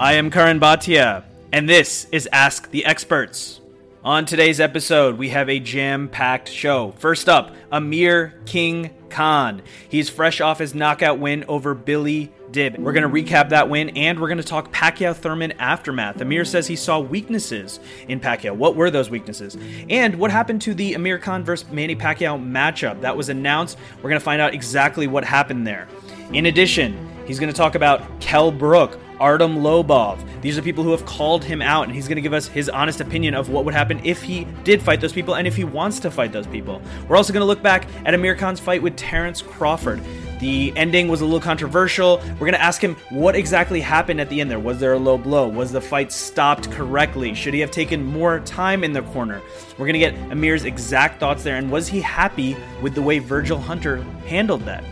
[0.00, 3.60] I am Karan Bhatia, and this is Ask the Experts.
[4.04, 6.92] On today's episode, we have a jam packed show.
[6.98, 9.60] First up, Amir King Khan.
[9.88, 12.78] He's fresh off his knockout win over Billy Dib.
[12.78, 16.20] We're going to recap that win and we're going to talk Pacquiao Thurman aftermath.
[16.20, 18.54] Amir says he saw weaknesses in Pacquiao.
[18.54, 19.58] What were those weaknesses?
[19.90, 23.76] And what happened to the Amir Khan versus Manny Pacquiao matchup that was announced?
[23.96, 25.88] We're going to find out exactly what happened there.
[26.32, 26.96] In addition,
[27.26, 30.18] he's going to talk about Kell Brook, Artem Lobov.
[30.40, 32.68] These are people who have called him out, and he's going to give us his
[32.68, 35.64] honest opinion of what would happen if he did fight those people and if he
[35.64, 36.80] wants to fight those people.
[37.08, 40.00] We're also going to look back at Amir Khan's fight with Terence Crawford.
[40.40, 42.18] The ending was a little controversial.
[42.18, 44.60] We're going to ask him what exactly happened at the end there.
[44.60, 45.48] Was there a low blow?
[45.48, 47.34] Was the fight stopped correctly?
[47.34, 49.42] Should he have taken more time in the corner?
[49.72, 53.18] We're going to get Amir's exact thoughts there, and was he happy with the way
[53.18, 54.84] Virgil Hunter handled that?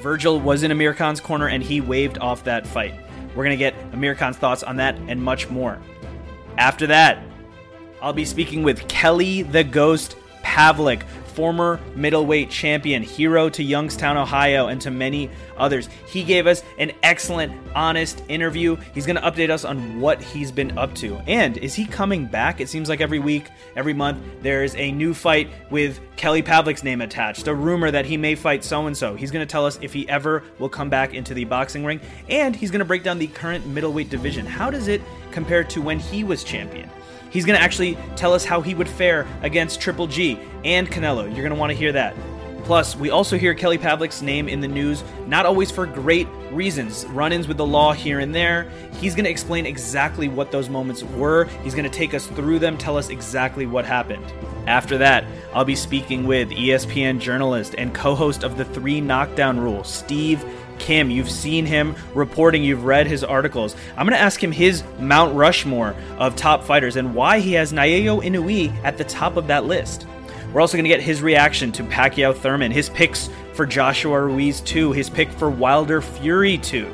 [0.00, 2.94] Virgil was in Amir Khan's corner and he waved off that fight.
[3.34, 5.78] We're going to get Amir Khan's thoughts on that and much more.
[6.56, 7.18] After that,
[8.00, 11.02] I'll be speaking with Kelly the Ghost Pavlik,
[11.34, 15.88] former middleweight champion, hero to Youngstown, Ohio, and to many others.
[16.06, 18.76] He gave us an excellent, honest interview.
[18.94, 21.16] He's going to update us on what he's been up to.
[21.26, 22.60] And is he coming back?
[22.60, 27.00] It seems like every week, every month, there's a new fight with Kelly Pavlik's name
[27.00, 29.14] attached, a rumor that he may fight so and so.
[29.14, 32.00] He's going to tell us if he ever will come back into the boxing ring,
[32.28, 34.46] and he's going to break down the current middleweight division.
[34.46, 36.88] How does it compare to when he was champion?
[37.34, 41.24] He's going to actually tell us how he would fare against Triple G and Canelo.
[41.24, 42.14] You're going to want to hear that.
[42.62, 47.04] Plus, we also hear Kelly Pavlik's name in the news, not always for great reasons.
[47.06, 48.70] Run ins with the law here and there.
[49.00, 51.46] He's going to explain exactly what those moments were.
[51.64, 54.24] He's going to take us through them, tell us exactly what happened.
[54.68, 59.58] After that, I'll be speaking with ESPN journalist and co host of the Three Knockdown
[59.58, 60.44] Rule, Steve
[60.78, 61.10] Kim.
[61.10, 63.76] You've seen him reporting, you've read his articles.
[63.96, 67.72] I'm going to ask him his Mount Rushmore of top fighters and why he has
[67.72, 70.06] Naoya Inoue at the top of that list.
[70.52, 74.60] We're also going to get his reaction to Pacquiao Thurman, his picks for Joshua Ruiz
[74.60, 76.92] 2, his pick for Wilder Fury 2.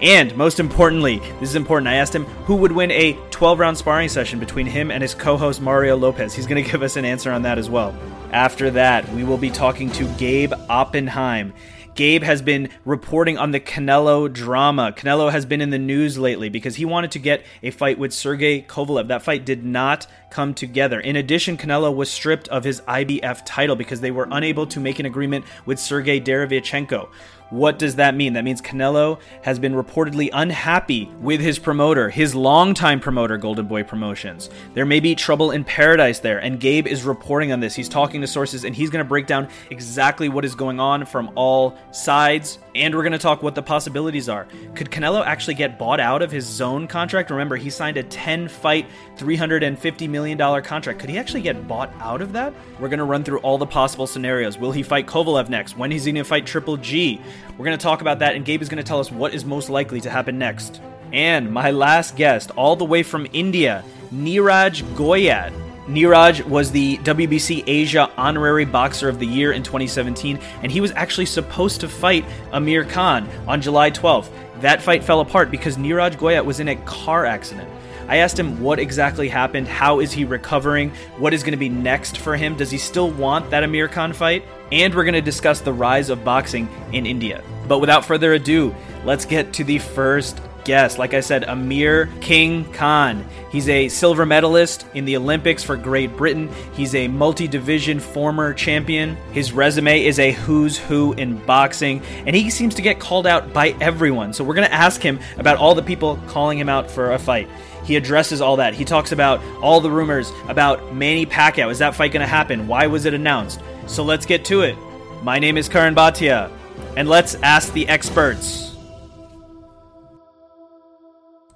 [0.00, 3.78] And most importantly, this is important, I asked him who would win a 12 round
[3.78, 6.34] sparring session between him and his co host Mario Lopez.
[6.34, 7.94] He's going to give us an answer on that as well.
[8.32, 11.52] After that, we will be talking to Gabe Oppenheim.
[11.94, 14.92] Gabe has been reporting on the Canelo drama.
[14.96, 18.12] Canelo has been in the news lately because he wanted to get a fight with
[18.12, 19.08] Sergey Kovalev.
[19.08, 20.98] That fight did not come together.
[20.98, 24.98] In addition, Canelo was stripped of his IBF title because they were unable to make
[24.98, 27.08] an agreement with Sergey Derevyanchenko.
[27.50, 28.32] What does that mean?
[28.32, 33.82] That means Canelo has been reportedly unhappy with his promoter, his longtime promoter, Golden Boy
[33.82, 34.50] Promotions.
[34.72, 37.74] There may be trouble in paradise there, and Gabe is reporting on this.
[37.74, 41.04] He's talking to sources, and he's going to break down exactly what is going on
[41.06, 42.58] from all sides.
[42.74, 44.48] And we're going to talk what the possibilities are.
[44.74, 47.30] Could Canelo actually get bought out of his DAZN contract?
[47.30, 48.86] Remember, he signed a 10 fight,
[49.16, 50.98] $350 million contract.
[50.98, 52.52] Could he actually get bought out of that?
[52.80, 54.58] We're going to run through all the possible scenarios.
[54.58, 55.78] Will he fight Kovalev next?
[55.78, 57.20] When is he going to fight Triple G?
[57.56, 59.44] We're going to talk about that, and Gabe is going to tell us what is
[59.44, 60.80] most likely to happen next.
[61.12, 65.52] And my last guest, all the way from India, Niraj Goyat.
[65.88, 70.92] Niraj was the WBC Asia Honorary Boxer of the Year in 2017, and he was
[70.92, 74.30] actually supposed to fight Amir Khan on July 12th.
[74.62, 77.68] That fight fell apart because Niraj Goyat was in a car accident.
[78.08, 81.68] I asked him what exactly happened, how is he recovering, what is going to be
[81.68, 84.44] next for him, does he still want that Amir Khan fight?
[84.72, 87.44] And we're going to discuss the rise of boxing in India.
[87.68, 88.74] But without further ado,
[89.04, 90.98] let's get to the first guest.
[90.98, 93.24] Like I said, Amir King Khan.
[93.50, 96.50] He's a silver medalist in the Olympics for Great Britain.
[96.74, 99.16] He's a multi division former champion.
[99.32, 103.52] His resume is a who's who in boxing, and he seems to get called out
[103.52, 104.32] by everyone.
[104.32, 107.18] So we're going to ask him about all the people calling him out for a
[107.18, 107.48] fight.
[107.84, 108.74] He addresses all that.
[108.74, 111.70] He talks about all the rumors about Manny Pacquiao.
[111.70, 112.66] Is that fight going to happen?
[112.66, 113.60] Why was it announced?
[113.86, 114.76] So let's get to it.
[115.22, 116.50] My name is Karan Bhatia,
[116.96, 118.63] and let's ask the experts.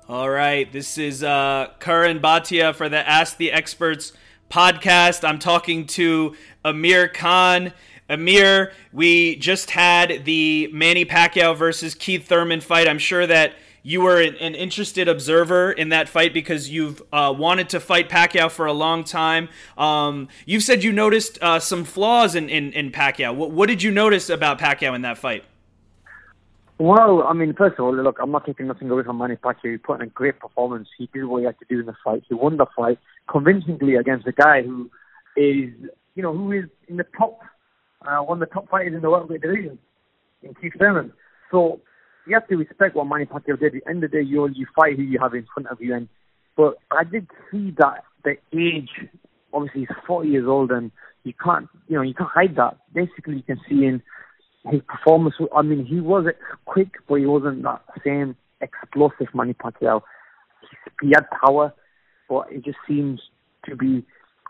[0.09, 4.15] All right, this is uh, Karan Bhatia for the Ask the Experts
[4.51, 5.23] podcast.
[5.23, 6.35] I'm talking to
[6.65, 7.75] Amir Khan.
[8.09, 12.89] Amir, we just had the Manny Pacquiao versus Keith Thurman fight.
[12.89, 17.35] I'm sure that you were an, an interested observer in that fight because you've uh,
[17.37, 19.51] wanted to fight Pacquiao for a long time.
[19.77, 23.35] Um, you've said you noticed uh, some flaws in, in, in Pacquiao.
[23.35, 25.45] What, what did you notice about Pacquiao in that fight?
[26.79, 29.73] Well, I mean, first of all, look, I'm not taking nothing away from Manny Pacquiao.
[29.73, 30.89] He put in a great performance.
[30.97, 32.23] He did what he had to do in the fight.
[32.29, 32.99] He won the fight
[33.29, 34.89] convincingly against a guy who
[35.37, 35.71] is,
[36.15, 37.41] you know, who is in the top,
[38.07, 39.79] uh, one of the top fighters in the welterweight division,
[40.45, 41.13] in Keith Thurman.
[41.51, 41.81] So
[42.29, 43.75] you have to respect what Manny Pacquiao did.
[43.75, 45.81] At the end of the day, you you fight who you have in front of
[45.81, 46.09] you, and
[46.57, 48.91] but I did see that the age.
[49.53, 50.93] Obviously, he's 40 years old, and
[51.25, 52.77] you can't, you know, you can't hide that.
[52.93, 54.03] Basically, you can see in
[54.67, 55.35] his performance.
[55.55, 56.27] I mean, he was
[56.65, 60.03] quick, but he wasn't that same explosive Manny Pacquiao.
[61.01, 61.73] He had power,
[62.29, 63.21] but it just seems
[63.67, 64.05] to be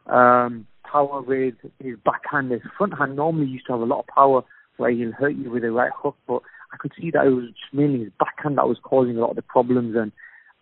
[0.06, 2.50] um, power with his backhand.
[2.50, 4.42] His front hand normally used to have a lot of power
[4.76, 7.50] where he'll hurt you with a right hook, but I could see that it was
[7.72, 9.96] mainly his backhand that was causing a lot of the problems.
[9.96, 10.12] And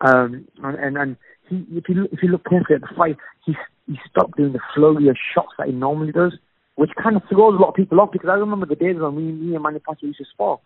[0.01, 1.17] um, and and
[1.49, 3.55] he, if you if you look carefully at the fight, he
[3.87, 6.37] he stopped doing the flurry of shots that he normally does,
[6.77, 8.13] which kind of throws a lot of people off.
[8.13, 10.61] Because I remember the days when me, me and Manny Pacquiao used to spar,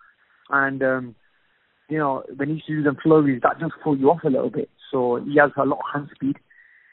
[0.50, 1.14] and um,
[1.88, 4.28] you know when he used to do them flurries, that just throw you off a
[4.28, 4.70] little bit.
[4.92, 6.36] So he has a lot of hand speed,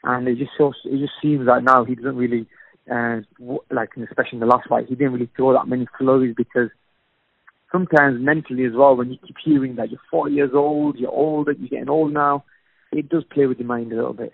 [0.02, 2.46] and it just shows, it just seems that now he doesn't really
[2.90, 3.20] uh,
[3.70, 6.70] like especially in the last fight, he didn't really throw that many flurries because
[7.70, 11.52] sometimes mentally as well, when you keep hearing that you're 40 years old, you're older,
[11.52, 12.44] you're getting old now,
[12.92, 14.32] it does play with your mind a little bit.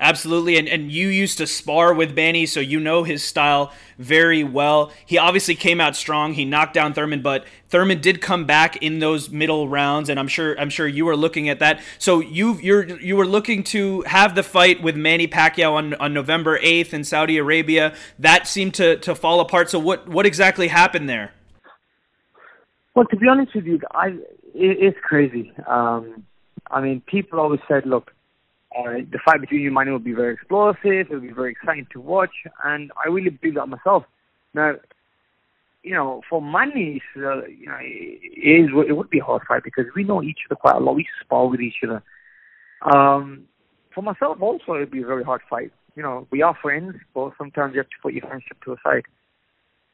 [0.00, 4.44] Absolutely, and, and you used to spar with Manny, so you know his style very
[4.44, 4.92] well.
[5.04, 6.34] He obviously came out strong.
[6.34, 10.28] He knocked down Thurman, but Thurman did come back in those middle rounds, and I'm
[10.28, 11.80] sure I'm sure you were looking at that.
[11.98, 16.14] So you you're you were looking to have the fight with Manny Pacquiao on, on
[16.14, 17.92] November 8th in Saudi Arabia.
[18.20, 19.68] That seemed to, to fall apart.
[19.68, 21.32] So what what exactly happened there?
[22.94, 24.10] Well, to be honest with you, I
[24.54, 25.52] it, it's crazy.
[25.66, 26.24] Um,
[26.70, 28.12] I mean, people always said, look
[28.76, 31.06] uh, the fight between you and Manny will be very explosive.
[31.08, 32.34] It'll be very exciting to watch,
[32.64, 34.04] and I really believe that myself.
[34.54, 34.74] Now,
[35.82, 39.64] you know, for Manny, uh, you know, it, is, it would be a hard fight
[39.64, 40.96] because we know each other quite a lot.
[40.96, 42.02] We spar with each other.
[42.82, 43.44] Um,
[43.94, 45.72] for myself, also, it'd be a very hard fight.
[45.96, 48.76] You know, we are friends, but sometimes you have to put your friendship to a
[48.84, 49.04] side.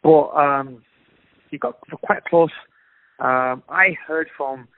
[0.03, 0.83] But um,
[1.51, 2.51] he got quite close.
[3.21, 4.69] Um, I heard from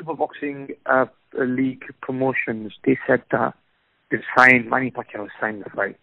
[0.00, 1.06] Superboxing uh,
[1.38, 3.54] League promotions, they said that
[4.10, 5.96] they signed, Manny Pacquiao signed the fight.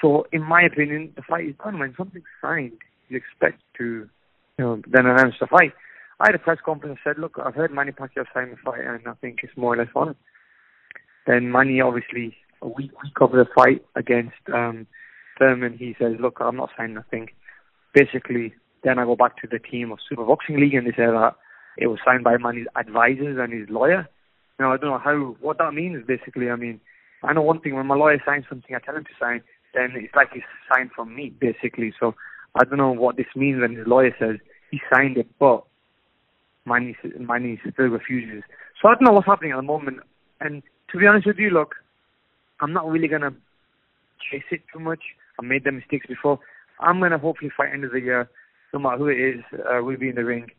[0.00, 1.78] So, in my opinion, the fight is done.
[1.78, 2.72] When something's signed,
[3.08, 4.08] you expect to,
[4.58, 5.72] you know, then announce the fight.
[6.20, 8.84] I had a press conference and said, look, I've heard Manny Pacquiao sign the fight,
[8.84, 10.14] and I think it's more or less on.
[11.26, 14.86] Then Manny, obviously, a week, week of the fight against um,
[15.38, 17.28] Thurman, he says, look, I'm not signing nothing.
[17.94, 18.54] Basically,
[18.84, 21.34] then I go back to the team of Super Boxing League, and they say that
[21.78, 24.08] it was signed by Manny's advisors and his lawyer.
[24.62, 26.06] Now I don't know how what that means.
[26.06, 26.80] Basically, I mean,
[27.24, 27.74] I know one thing.
[27.74, 29.42] When my lawyer signs something, I tell him to sign.
[29.74, 31.92] Then it's like he's signed from me, basically.
[31.98, 32.14] So
[32.54, 34.36] I don't know what this means when his lawyer says
[34.70, 35.64] he signed it, but
[36.64, 38.44] my niece, my niece still refuses.
[38.80, 39.98] So I don't know what's happening at the moment.
[40.40, 40.62] And
[40.92, 41.74] to be honest with you, look,
[42.60, 43.34] I'm not really gonna
[44.30, 45.00] chase it too much.
[45.40, 46.38] I made the mistakes before.
[46.78, 48.30] I'm gonna hopefully fight end of the year,
[48.72, 49.42] no matter who it is.
[49.52, 50.52] Uh, we'll be in the ring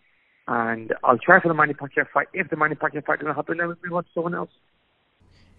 [0.47, 2.27] and I'll try for the Manny Pacquiao fight.
[2.33, 4.51] If the Manny Pacquiao fight doesn't happen, then we to someone else.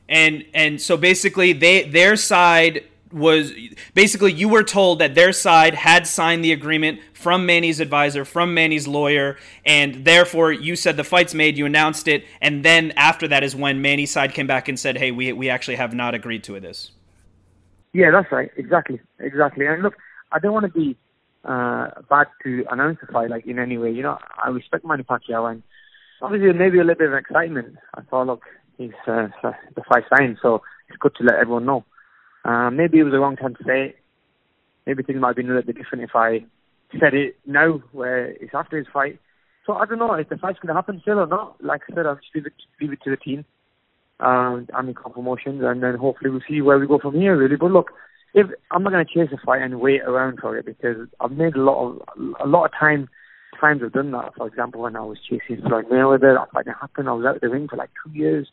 [0.09, 3.53] And and so basically, they their side was
[3.95, 8.53] basically you were told that their side had signed the agreement from Manny's advisor, from
[8.53, 13.29] Manny's lawyer, and therefore you said the fight's made, you announced it, and then after
[13.29, 16.15] that is when Manny's side came back and said, "Hey, we we actually have not
[16.15, 16.91] agreed to this."
[17.95, 18.51] Yeah, that's right.
[18.57, 19.67] Exactly, exactly.
[19.67, 19.95] And look,
[20.33, 20.97] I don't want to be
[21.45, 23.91] uh, bad to announce the fight like in any way.
[23.91, 25.63] You know, I respect Manny Pacquiao and
[26.23, 27.77] obviously maybe a little bit of excitement.
[27.95, 28.43] I thought, look,
[28.79, 31.85] he's uh, the fight signed, so it's good to let everyone know.
[32.45, 33.97] Uh, maybe it was the wrong time to say it.
[34.87, 36.45] Maybe things might have been a little bit different if I
[37.01, 39.19] said it now, where it's after his fight.
[39.67, 41.57] So I don't know if the fight's going to happen still or not.
[41.65, 43.47] Like I said, I'll just leave it, leave it to the team
[44.21, 47.37] um, and the promotions, and then hopefully we'll see where we go from here.
[47.37, 47.91] Really, but look,
[48.35, 51.33] if I'm not going to chase a fight and wait around for it because I've
[51.33, 53.09] made a lot of a lot of time
[53.61, 54.33] times I've done that.
[54.37, 57.09] For example, when I was chasing Floyd Mayweather, that fight didn't happen.
[57.09, 58.49] I was out of the ring for like two years,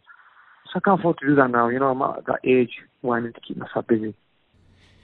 [0.66, 1.68] so I can't afford to do that now.
[1.70, 2.72] You know, I'm at that age
[3.02, 4.14] where I need to keep myself busy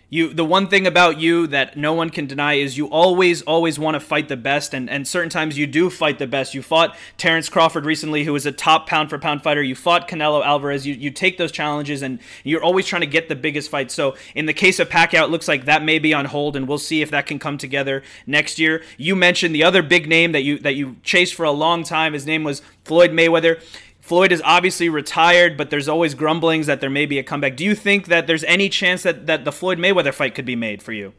[0.09, 3.77] you the one thing about you that no one can deny is you always always
[3.77, 6.53] want to fight the best and and certain times you do fight the best.
[6.53, 9.61] You fought Terence Crawford recently who was a top pound for pound fighter.
[9.61, 10.87] You fought Canelo Alvarez.
[10.87, 13.91] You you take those challenges and you're always trying to get the biggest fight.
[13.91, 16.69] So in the case of Pacquiao it looks like that may be on hold and
[16.69, 18.83] we'll see if that can come together next year.
[18.97, 22.13] You mentioned the other big name that you that you chased for a long time.
[22.13, 23.61] His name was Floyd Mayweather
[24.07, 27.57] Floyd is obviously retired, but there's always grumblings that there may be a comeback.
[27.57, 30.55] Do you think that there's any chance that, that the Floyd Mayweather fight could be
[30.55, 31.11] made for you?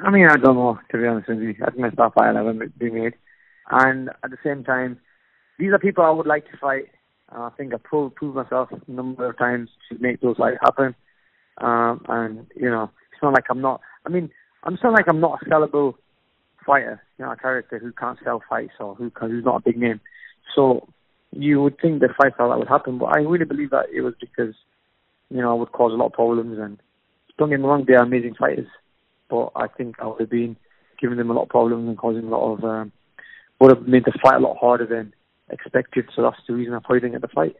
[0.00, 1.56] I mean, I don't know, to be honest with you.
[1.66, 3.14] I think that fight will never be made.
[3.68, 5.00] And at the same time,
[5.58, 6.84] these are people I would like to fight.
[7.34, 10.58] Uh, I think I've proved, proved myself a number of times to make those fights
[10.62, 10.94] happen.
[11.58, 14.30] Um, and, you know, it's not like I'm not, I mean,
[14.62, 15.94] I'm not like I'm not a sellable
[16.64, 19.76] fighter, you know, a character who can't sell fights or who who's not a big
[19.76, 20.00] name.
[20.54, 20.88] So
[21.32, 24.02] you would think the fight style that would happen, but I really believe that it
[24.02, 24.54] was because
[25.30, 26.58] you know I would cause a lot of problems.
[26.58, 26.78] And
[27.38, 28.68] don't get me wrong, they are amazing fighters,
[29.28, 30.56] but I think I would have been
[31.00, 32.92] giving them a lot of problems and causing a lot of um,
[33.60, 35.14] would have made the fight a lot harder than
[35.50, 36.06] expected.
[36.14, 37.56] So that's the reason I probably didn't get the fight.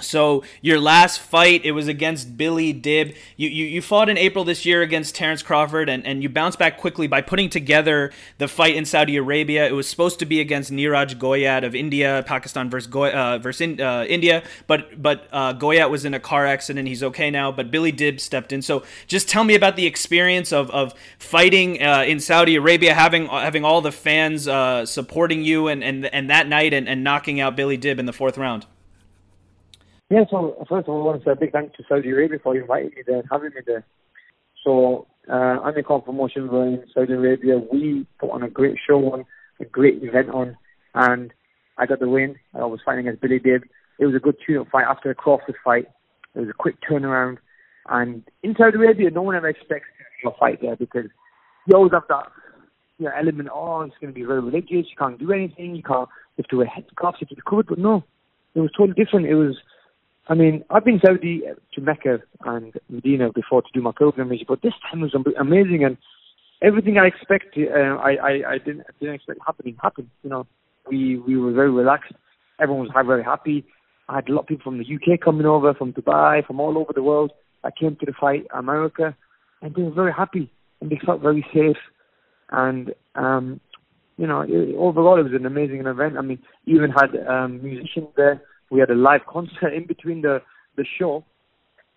[0.00, 3.14] So your last fight, it was against Billy Dib.
[3.36, 6.58] You, you, you fought in April this year against Terence Crawford, and, and you bounced
[6.58, 9.66] back quickly by putting together the fight in Saudi Arabia.
[9.66, 13.60] It was supposed to be against Niraj Goyat of India, Pakistan versus, Goy, uh, versus
[13.60, 16.88] in, uh, India, but but uh, Goyat was in a car accident.
[16.88, 18.62] He's okay now, but Billy Dib stepped in.
[18.62, 23.26] So just tell me about the experience of, of fighting uh, in Saudi Arabia, having
[23.26, 27.40] having all the fans uh, supporting you, and, and and that night, and, and knocking
[27.40, 28.66] out Billy Dib in the fourth round.
[30.10, 32.10] Yeah, so first of all, I want to say a big thank you to Saudi
[32.10, 33.86] Arabia for inviting me there and having me there.
[34.64, 37.58] So, uh, in promotion in Saudi Arabia.
[37.58, 39.24] We put on a great show on,
[39.60, 40.56] a great event on,
[40.94, 41.32] and
[41.78, 42.34] I got the win.
[42.54, 43.62] I was fighting against Billy Dib.
[44.00, 45.86] It was a good tune-up fight after a Crawford fight.
[46.34, 47.38] It was a quick turnaround.
[47.88, 49.86] And in Saudi Arabia, no one ever expects
[50.26, 51.06] a fight there because
[51.66, 52.26] you always have that
[52.98, 55.82] you know, element, oh, it's going to be very religious, you can't do anything, you
[55.82, 58.04] can't, you have to wear headscarves, you have to be covered, but no,
[58.54, 59.26] it was totally different.
[59.26, 59.56] It was
[60.28, 61.42] I mean, I've been Saudi
[61.74, 65.96] to Mecca and Medina before to do my pilgrimage, but this time was amazing and
[66.62, 70.10] everything I expected, uh, I, I, I didn't, didn't expect happening happened.
[70.22, 70.46] You know,
[70.88, 72.12] we we were very relaxed.
[72.60, 73.64] Everyone was very happy.
[74.08, 76.76] I had a lot of people from the UK coming over, from Dubai, from all
[76.76, 77.32] over the world.
[77.64, 79.16] I came to the fight, America,
[79.62, 80.50] and they were very happy
[80.80, 81.76] and they felt very safe.
[82.50, 83.60] And um,
[84.16, 84.42] you know,
[84.76, 86.18] overall, it was an amazing event.
[86.18, 90.40] I mean, even had um, musicians there we had a live concert in between the
[90.76, 91.24] the show.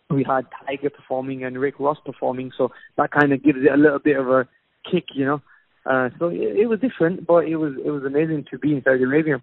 [0.10, 3.78] We had Tyga performing and Rick Ross performing, so that kind of gives it a
[3.78, 4.48] little bit of a
[4.90, 5.42] kick, you know.
[5.86, 8.84] Uh, so it, it was different, but it was it was amazing to be in
[8.84, 9.42] Saudi Arabia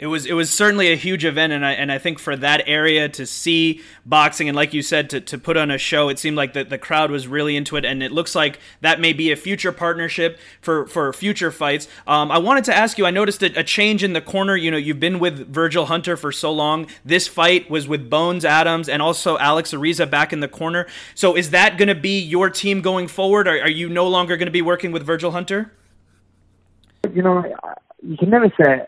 [0.00, 2.62] it was it was certainly a huge event, and I and I think for that
[2.66, 6.18] area to see boxing and like you said to, to put on a show, it
[6.18, 9.12] seemed like the, the crowd was really into it, and it looks like that may
[9.12, 11.86] be a future partnership for for future fights.
[12.06, 13.04] Um, I wanted to ask you.
[13.04, 14.56] I noticed a, a change in the corner.
[14.56, 16.86] You know, you've been with Virgil Hunter for so long.
[17.04, 20.86] This fight was with Bones Adams and also Alex Ariza back in the corner.
[21.14, 23.46] So is that going to be your team going forward?
[23.46, 25.72] Are, are you no longer going to be working with Virgil Hunter?
[27.12, 27.44] You know,
[28.02, 28.86] you can never say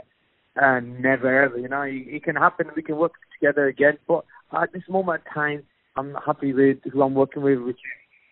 [0.57, 1.59] and never ever.
[1.59, 2.69] You know, it, can happen.
[2.75, 3.99] We can work together again.
[4.07, 5.63] But at this moment in time,
[5.97, 7.83] I'm happy with who I'm working with, which is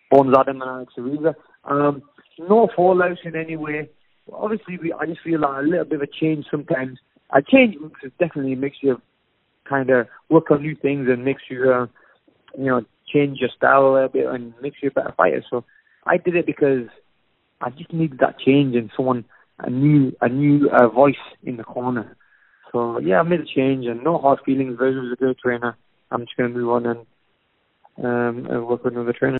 [0.09, 1.35] Bones Adam and Alex Ariza.
[1.65, 2.01] Um,
[2.39, 3.89] no fallouts in any way.
[4.31, 6.99] Obviously, we, I just feel like a little bit of a change sometimes.
[7.31, 7.75] A change
[8.19, 9.01] definitely makes you
[9.67, 11.87] kind of work on new things and makes you, uh,
[12.57, 15.43] you know, change your style a little bit and makes you a better fighter.
[15.49, 15.63] So
[16.05, 16.87] I did it because
[17.61, 19.25] I just needed that change and someone
[19.63, 22.17] a new a new uh, voice in the corner.
[22.71, 24.77] So yeah, I made a change and no hard feelings.
[24.77, 25.77] Virgil was a great trainer.
[26.09, 26.99] I'm just going to move on and
[28.03, 29.39] um, and work with another trainer.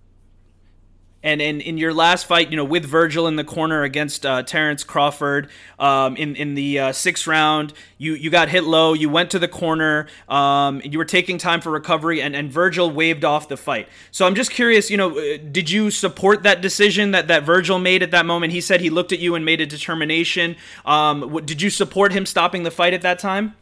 [1.24, 4.42] And in, in your last fight, you know, with Virgil in the corner against uh,
[4.42, 8.94] Terence Crawford, um, in in the uh, sixth round, you you got hit low.
[8.94, 10.08] You went to the corner.
[10.28, 13.88] Um, you were taking time for recovery, and, and Virgil waved off the fight.
[14.10, 17.78] So I'm just curious, you know, uh, did you support that decision that, that Virgil
[17.78, 18.54] made at that moment?
[18.54, 20.56] He said he looked at you and made a determination.
[20.86, 23.54] Um, did you support him stopping the fight at that time?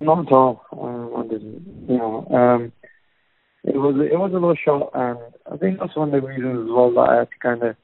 [0.00, 0.64] Not at all.
[0.72, 1.86] Um, I didn't.
[1.88, 2.72] You know, um,
[3.64, 5.18] it was it was a little shot, and
[5.50, 7.76] I think that's one of the reasons as well that I had to kind of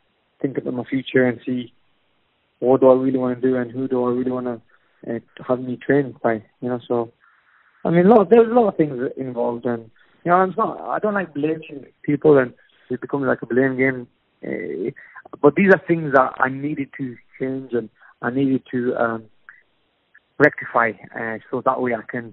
[0.42, 1.72] think about my future and see
[2.58, 4.60] what do I really want to do and who do I really want to
[5.14, 6.42] uh, have me trained by.
[6.60, 7.12] You know, so
[7.84, 9.90] I mean, a lot, there's a lot of things involved, and
[10.24, 10.80] you know, I'm not.
[10.80, 12.52] I don't like blaming people, and
[12.90, 14.08] it becomes like a blame game.
[14.44, 14.90] Uh,
[15.40, 17.88] but these are things that I needed to change, and
[18.20, 19.24] I needed to um,
[20.38, 22.32] rectify, uh, so that way I can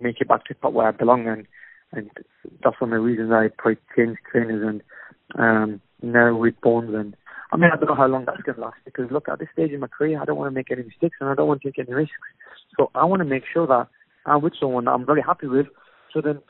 [0.00, 1.46] make it back to where I belong and
[1.92, 2.10] and
[2.62, 4.82] that's one of the reasons I probably changed trainers and
[5.38, 7.16] um, now with Bones and
[7.52, 9.72] I mean I don't know how long that's gonna last because look at this stage
[9.72, 11.68] in my career I don't want to make any mistakes and I don't want to
[11.70, 12.14] take any risks.
[12.78, 13.88] So I want to make sure that
[14.26, 15.66] I'm with someone that I'm very happy with.
[16.12, 16.40] So then,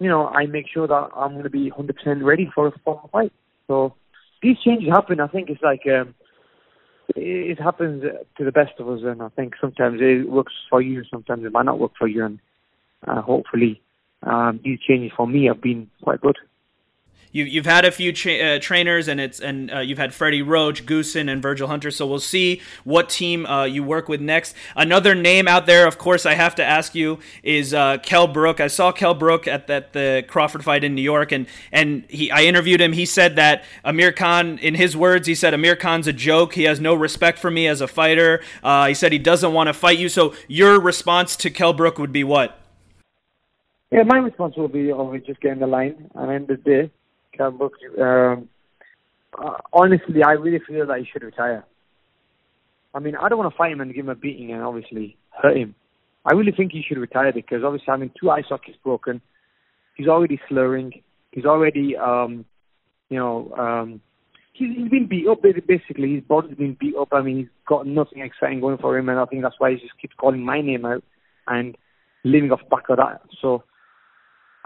[0.00, 3.08] you know, I make sure that I'm going to be 100% ready for a formal
[3.12, 3.32] fight.
[3.66, 3.94] So
[4.42, 5.20] these changes happen.
[5.20, 6.14] I think it's like um,
[7.14, 8.04] it happens
[8.36, 11.52] to the best of us, and I think sometimes it works for you, sometimes it
[11.52, 12.38] might not work for you, and
[13.06, 13.80] uh, hopefully
[14.26, 16.36] um, these changes for me have been quite good.
[17.36, 20.86] you've you've had a few uh, trainers, and it's and uh, you've had Freddie Roach,
[20.86, 21.90] Goossen, and Virgil Hunter.
[21.90, 24.54] So we'll see what team uh, you work with next.
[24.74, 28.58] Another name out there, of course, I have to ask you is uh, Kell Brook.
[28.60, 32.30] I saw Kell Brook at that the Crawford fight in New York, and and he
[32.30, 32.92] I interviewed him.
[32.94, 36.54] He said that Amir Khan, in his words, he said Amir Khan's a joke.
[36.54, 38.42] He has no respect for me as a fighter.
[38.62, 40.08] Uh, he said he doesn't want to fight you.
[40.08, 42.58] So your response to Kell Brook would be what?
[43.92, 46.90] Yeah, my response will be always just get in the line and end the day.
[47.36, 48.48] Cam Brooks, um,
[49.38, 51.64] uh, honestly, I really feel that he should retire.
[52.94, 55.16] I mean, I don't want to fight him and give him a beating and obviously
[55.30, 55.74] hurt him.
[56.24, 59.20] I really think he should retire because obviously having two eye sockets broken,
[59.96, 61.02] he's already slurring.
[61.30, 62.44] He's already, um,
[63.10, 64.00] you know, um,
[64.54, 65.42] he's, he's been beat up.
[65.42, 67.08] Basically, his body's been beat up.
[67.12, 69.76] I mean, he's got nothing exciting going for him, and I think that's why he
[69.76, 71.04] just keeps calling my name out
[71.46, 71.76] and
[72.24, 73.20] living off back of that.
[73.40, 73.62] So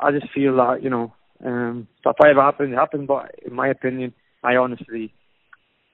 [0.01, 1.13] I just feel that you know
[1.45, 3.07] um, that if ever happened, it happened.
[3.07, 5.13] But in my opinion, I honestly,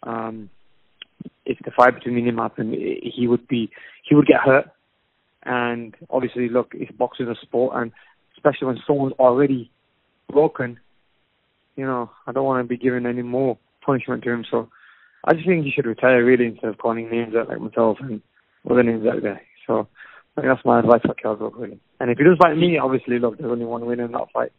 [0.03, 0.51] um,
[1.45, 3.71] if the fight between me and him happened, he would be
[4.09, 4.67] he would get hurt.
[5.45, 7.93] And obviously, look, it's boxing is a sport, and
[8.37, 9.71] especially when someone's already
[10.29, 10.79] broken,
[11.77, 14.45] you know, I don't want to be giving any more punishment to him.
[14.51, 14.69] So
[15.25, 18.23] I just think he should retire really instead of calling names out like myself and
[18.69, 19.41] other names out there.
[19.67, 19.89] So
[20.37, 21.81] I think that's my advice for Brook really.
[21.99, 24.53] And if he does fight me, obviously, look, there's only one winner in that fight.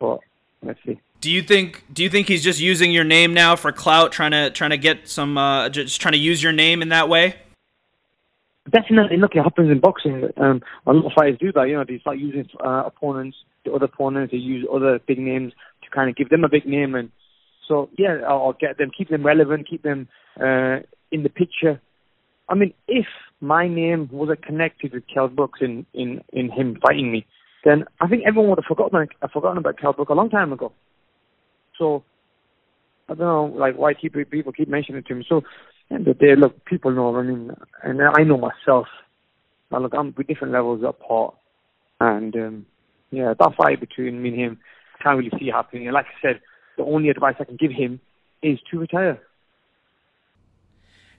[0.00, 0.18] But
[0.62, 1.00] let's see.
[1.20, 1.84] Do you think?
[1.92, 4.78] Do you think he's just using your name now for clout, trying to trying to
[4.78, 7.36] get some, uh, just trying to use your name in that way?
[8.70, 9.16] Definitely.
[9.16, 10.28] Look, it happens in boxing.
[10.36, 11.68] Um, a lot of fighters do that.
[11.68, 14.32] You know, they start using uh, opponents, the other opponents.
[14.32, 15.52] They use other big names
[15.84, 17.10] to kind of give them a big name, and
[17.68, 20.08] so yeah, I'll get them, keep them relevant, keep them
[20.38, 20.80] uh,
[21.12, 21.80] in the picture.
[22.48, 23.06] I mean, if
[23.40, 27.26] my name wasn't connected with Kell Brooks in, in, in him fighting me,
[27.64, 30.52] then I think everyone would have forgotten I've forgotten about Kell Brook a long time
[30.52, 30.72] ago.
[31.78, 32.04] So
[33.08, 35.24] I don't know, like why keep people keep mentioning it to me.
[35.28, 35.42] So
[35.90, 37.16] and the day, look, people know.
[37.16, 37.52] I mean,
[37.82, 38.88] and I know myself.
[39.70, 41.34] Now, look, I'm with different levels apart,
[42.00, 42.66] and um,
[43.10, 44.58] yeah, that fight between me and him,
[45.02, 45.86] can't really see happening.
[45.86, 46.40] And like I said,
[46.76, 48.00] the only advice I can give him
[48.42, 49.20] is to retire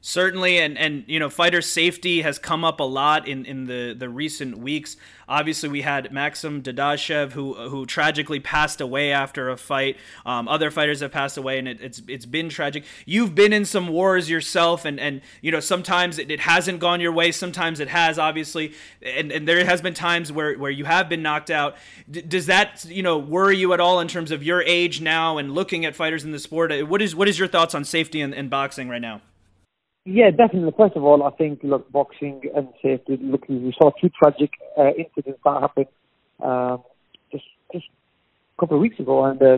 [0.02, 3.96] certainly and and you know fighter safety has come up a lot in in the
[3.98, 4.96] the recent weeks.
[5.30, 9.98] Obviously we had maxim dadashev who who tragically passed away after a fight.
[10.26, 12.84] Um, other fighters have passed away and it, it's it's been tragic.
[13.06, 17.02] You've been in some wars yourself and and you know sometimes it, it hasn't gone
[17.02, 17.32] your way.
[17.32, 18.74] Sometimes it has obviously.
[19.02, 21.76] And and there has been times where where you have been knocked out.
[22.10, 25.38] D- does that you know worry you at all in terms of your age now
[25.38, 26.72] and looking at fighters in the sport?
[26.88, 29.22] What is what is your thoughts on safety in boxing right now
[30.10, 30.72] yeah, definitely.
[30.78, 33.18] First of all, I think look, boxing and safety.
[33.22, 35.88] Look, we saw two tragic uh, incidents that happened
[36.42, 36.82] um,
[37.30, 37.44] just
[37.74, 37.88] just
[38.58, 39.58] a couple of weeks ago, and uh,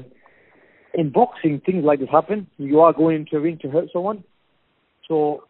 [0.96, 2.48] in boxing, things like this happen.
[2.58, 4.24] You are going into a ring to hurt someone,
[5.08, 5.44] so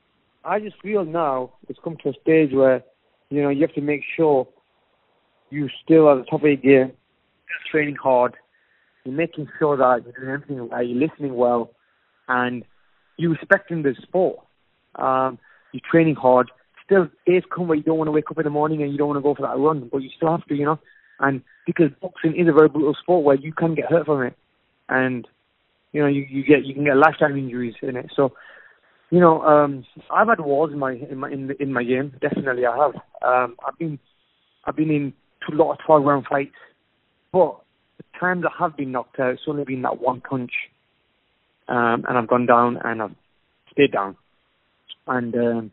[0.43, 2.83] I just feel now it's come to a stage where
[3.29, 4.49] you know you have to make sure
[5.49, 6.91] you still at the top of your game,
[7.71, 8.35] training hard,
[9.05, 11.71] you're making sure that you're doing everything right, you're listening well,
[12.27, 12.65] and
[13.15, 14.39] you're respecting the sport
[14.95, 15.37] um,
[15.71, 16.51] you're training hard.
[16.85, 18.97] Still, days come where you don't want to wake up in the morning and you
[18.97, 20.79] don't want to go for that run, but you still have to, you know.
[21.19, 24.35] And because boxing is a very brutal sport where you can get hurt from it,
[24.87, 25.27] and
[25.91, 28.11] you know you, you get you can get lifetime injuries in it.
[28.15, 28.33] So,
[29.09, 32.13] you know, um, I've had wars in my in my in, in my game.
[32.21, 32.95] Definitely, I have.
[33.21, 33.99] Um, I've been
[34.65, 35.13] I've been in
[35.51, 36.55] a lot of twelve round fights,
[37.31, 37.59] but
[37.97, 40.51] the times I have been knocked out, it's only been that one punch,
[41.67, 43.15] um, and I've gone down and I've
[43.73, 44.15] stayed down.
[45.09, 45.71] And um,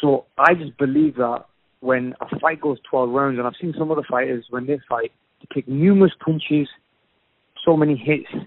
[0.00, 1.44] so I just believe that
[1.80, 5.12] when a fight goes 12 rounds, and I've seen some other fighters when they fight,
[5.40, 6.68] they take numerous punches,
[7.64, 8.44] so many hits,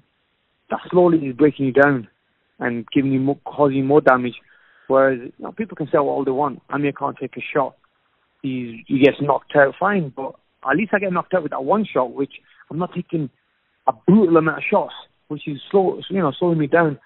[0.69, 2.07] that slowly is breaking you down
[2.59, 4.33] and giving you more, causing you more damage.
[4.87, 6.61] Whereas you know, people can say all they want.
[6.69, 7.75] I mean, I can't take a shot.
[8.41, 10.35] He, he gets knocked out, fine, but
[10.69, 12.33] at least I get knocked out with that one shot, which
[12.71, 13.29] I'm not taking
[13.87, 14.93] a brutal amount of shots,
[15.27, 16.99] which is slow, you know, slowing me down.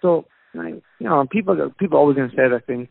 [0.00, 2.88] So you know, people people always gonna say that thing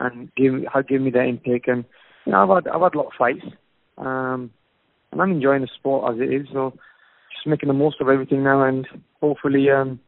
[0.00, 0.54] and give
[0.88, 1.84] give me that intake, and
[2.26, 3.44] you know, I've had I've had a lot of fights,
[3.98, 4.50] um,
[5.12, 6.46] and I'm enjoying the sport as it is.
[6.52, 6.72] So
[7.32, 8.86] just making the most of everything now, and
[9.20, 10.00] hopefully um,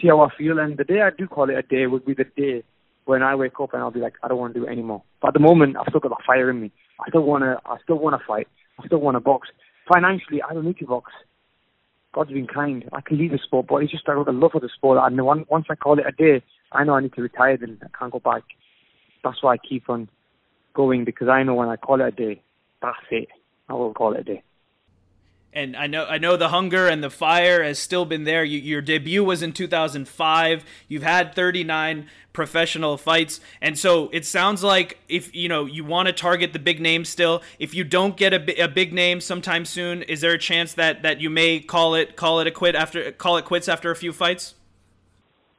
[0.00, 0.58] see how I feel.
[0.58, 2.64] And the day I do call it a day would be the day
[3.04, 5.02] when I wake up and I'll be like, I don't want to do it anymore.
[5.22, 6.70] But at the moment, I've still got that fire in me.
[7.00, 8.48] I still wanna I still wanna fight.
[8.78, 9.48] I still wanna box.
[9.92, 11.12] Financially, I don't need to box.
[12.14, 12.88] God's been kind.
[12.92, 14.98] I can leave the sport, but it's just I got the love for the sport.
[15.02, 16.42] And once I call it a day,
[16.72, 17.56] I know I need to retire.
[17.56, 18.42] Then I can't go back.
[19.22, 20.08] That's why I keep on
[20.74, 22.40] going because I know when I call it a day,
[22.80, 23.28] that's it.
[23.68, 24.42] I will call it a day.
[25.58, 28.44] And I know I know the hunger and the fire has still been there.
[28.44, 30.64] You, your debut was in 2005.
[30.86, 36.06] You've had 39 professional fights, and so it sounds like if you know you want
[36.06, 37.42] to target the big name still.
[37.58, 41.02] If you don't get a, a big name sometime soon, is there a chance that
[41.02, 43.96] that you may call it call it a quit after call it quits after a
[43.96, 44.54] few fights?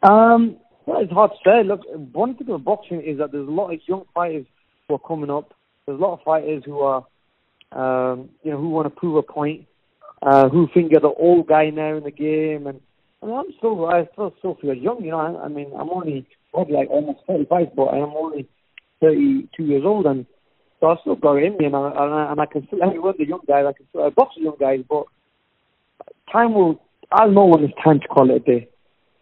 [0.02, 1.64] Um, well, it's hard to say.
[1.68, 1.82] Look,
[2.14, 4.46] one thing about boxing is that there's a lot of young fighters
[4.88, 5.54] who are coming up.
[5.86, 7.06] There's a lot of fighters who are,
[7.74, 9.66] um, you know, who want to prove a point
[10.22, 12.68] uh, who think you're the old guy now in the game.
[12.68, 12.82] And
[13.22, 15.20] I mean, I'm still, I still, still feel young, you know.
[15.20, 18.48] I, I mean, I'm only probably like almost 35, but I am only
[19.02, 20.26] 32 years old, and
[20.80, 22.88] so I still got in me, and I, and I, and I can still, I
[22.88, 25.06] mean, the young guys, I can still, I box the young guys, but
[26.32, 28.70] time will, I'll know when it's time to call it a day.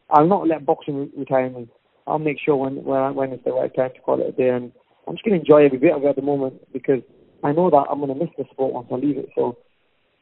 [0.10, 1.68] I'll not let boxing retire me.
[2.06, 4.50] I'll make sure when when, when it's the right time to call it a day,
[4.50, 4.72] and
[5.08, 7.02] I'm just going to enjoy every bit of it at the moment because
[7.44, 9.30] I know that I'm going to miss the sport once I leave it.
[9.36, 9.58] So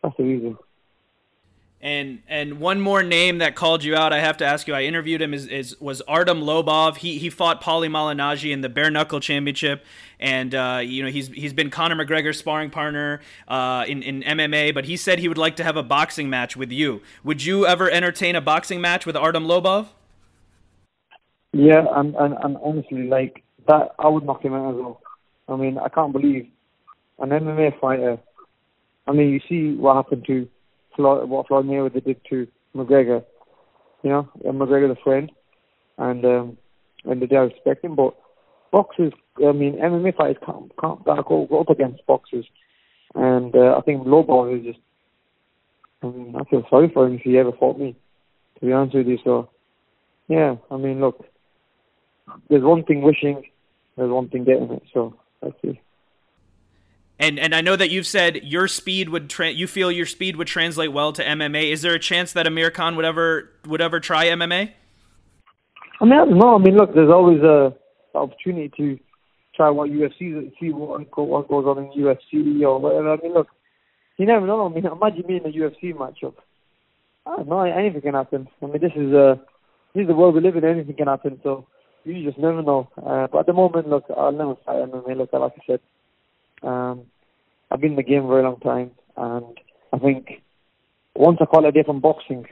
[0.02, 0.58] that's the reason.
[1.86, 4.74] And and one more name that called you out, I have to ask you.
[4.74, 6.98] I interviewed him is, is was Artem Lobov.
[6.98, 9.86] He he fought Paulie Malignaggi in the bare knuckle championship,
[10.20, 14.74] and uh, you know he's he's been Conor McGregor's sparring partner uh, in in MMA.
[14.74, 17.04] But he said he would like to have a boxing match with you.
[17.24, 19.90] Would you ever entertain a boxing match with Artem Lobov?
[21.54, 25.02] Yeah, and and, and honestly, like that, I would knock him out as well.
[25.48, 26.48] I mean, I can't believe
[27.20, 28.18] an MMA fighter.
[29.06, 30.50] I mean, you see what happened to
[30.96, 33.24] Floyd, what Floyd Mayweather did to McGregor.
[34.04, 35.32] You know, and McGregor's a friend,
[35.98, 36.58] and um,
[37.06, 37.96] and they respect him.
[37.96, 38.16] But
[38.72, 39.14] boxers,
[39.46, 42.46] I mean, MMA fighters can't can't go, go up against boxers,
[43.16, 44.80] and uh, I think Lobov is just.
[46.04, 47.96] I mean, I feel sorry for him if he ever fought me.
[48.60, 49.50] To be honest with you, so
[50.28, 51.26] yeah, I mean, look,
[52.50, 53.44] there's one thing wishing,
[53.96, 54.84] there's one thing getting it.
[54.94, 55.80] So let's see.
[57.18, 60.36] And and I know that you've said your speed would tra- you feel your speed
[60.36, 61.72] would translate well to MMA.
[61.72, 64.72] Is there a chance that Amir Khan would ever would ever try MMA?
[66.02, 66.56] I mean, I don't know.
[66.56, 67.74] I mean, look, there's always a
[68.14, 69.00] opportunity to
[69.56, 73.14] try what UFC see what what goes on in UFC or whatever.
[73.14, 73.48] I mean, look,
[74.18, 74.66] you never know.
[74.66, 76.36] I mean, imagine me in a UFC matchup.
[77.26, 77.62] I don't know.
[77.62, 78.48] Anything can happen.
[78.62, 79.40] I mean, this is a
[79.94, 80.66] this is the world we live in.
[80.66, 81.40] Anything can happen.
[81.44, 81.66] So
[82.04, 82.90] you just never know.
[82.98, 85.18] Uh, but at the moment, look, I'll never fight MMA.
[85.18, 85.80] Look, like I said,
[86.64, 87.06] um,
[87.72, 89.58] I've been in the game a very long time, and
[89.92, 90.42] I think
[91.16, 92.46] once I call it a day from boxing,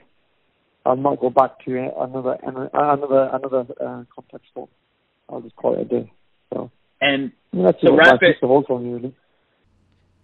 [0.85, 4.69] I'll not go back to another another another uh, contact sport.
[5.29, 6.11] I'll just call it a day.
[6.53, 8.37] So and that's so wrap it.
[8.41, 9.15] The whole for me, really.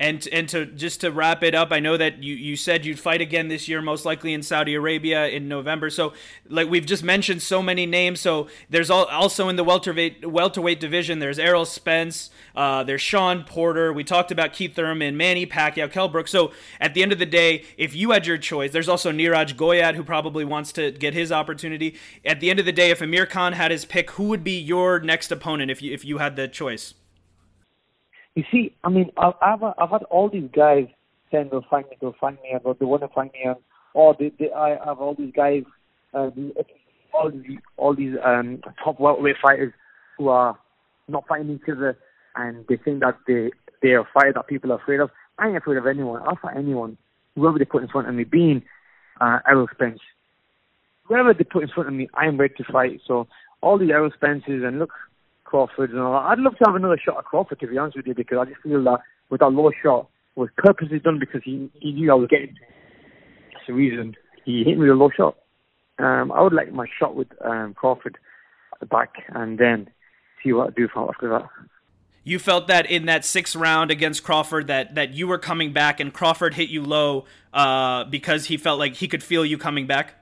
[0.01, 2.99] And and to just to wrap it up, I know that you, you said you'd
[2.99, 5.89] fight again this year, most likely in Saudi Arabia in November.
[5.89, 6.13] So
[6.47, 8.21] like we've just mentioned so many names.
[8.21, 11.19] So there's all, also in the welterweight welterweight division.
[11.19, 12.29] There's Errol Spence.
[12.55, 13.91] Uh, there's Sean Porter.
[13.91, 16.29] We talked about Keith Thurman, Manny Pacquiao, Kell Brook.
[16.29, 19.55] So at the end of the day, if you had your choice, there's also Niraj
[19.55, 21.97] Goyat who probably wants to get his opportunity.
[22.23, 24.57] At the end of the day, if Amir Khan had his pick, who would be
[24.57, 26.93] your next opponent if you if you had the choice?
[28.35, 30.87] You see, I mean, I've I've, I've had all these guys
[31.31, 33.57] saying they'll find me, they'll find me, and they want to find me, and
[33.93, 35.63] or they, they, I have all these guys,
[36.13, 36.29] uh,
[37.13, 39.73] all these all these um, top welterweight fighters
[40.17, 40.57] who are
[41.07, 41.97] not fighting each other,
[42.35, 45.09] and they think that they they are fighter that people are afraid of.
[45.37, 46.21] I ain't afraid of anyone.
[46.25, 46.97] I'll fight anyone,
[47.35, 48.25] whoever they put in front of me.
[48.25, 48.63] Being
[49.19, 49.99] uh, Errol Spence,
[51.03, 53.01] whoever they put in front of me, I am ready to fight.
[53.07, 53.27] So
[53.61, 54.91] all these Errol Spences, and look,
[55.49, 56.29] Crawford and all that.
[56.29, 58.45] I'd love to have another shot at Crawford, to be honest with you, because I
[58.45, 62.15] just feel that with that low shot was purposely done because he he knew I
[62.15, 62.61] was getting to
[63.53, 65.37] That's the reason he hit me with a low shot.
[65.97, 68.17] Um, I would like my shot with um, Crawford
[68.73, 69.89] at the back and then
[70.41, 71.49] see what I do after that.
[72.23, 75.99] You felt that in that sixth round against Crawford that, that you were coming back
[75.99, 79.87] and Crawford hit you low uh, because he felt like he could feel you coming
[79.87, 80.15] back?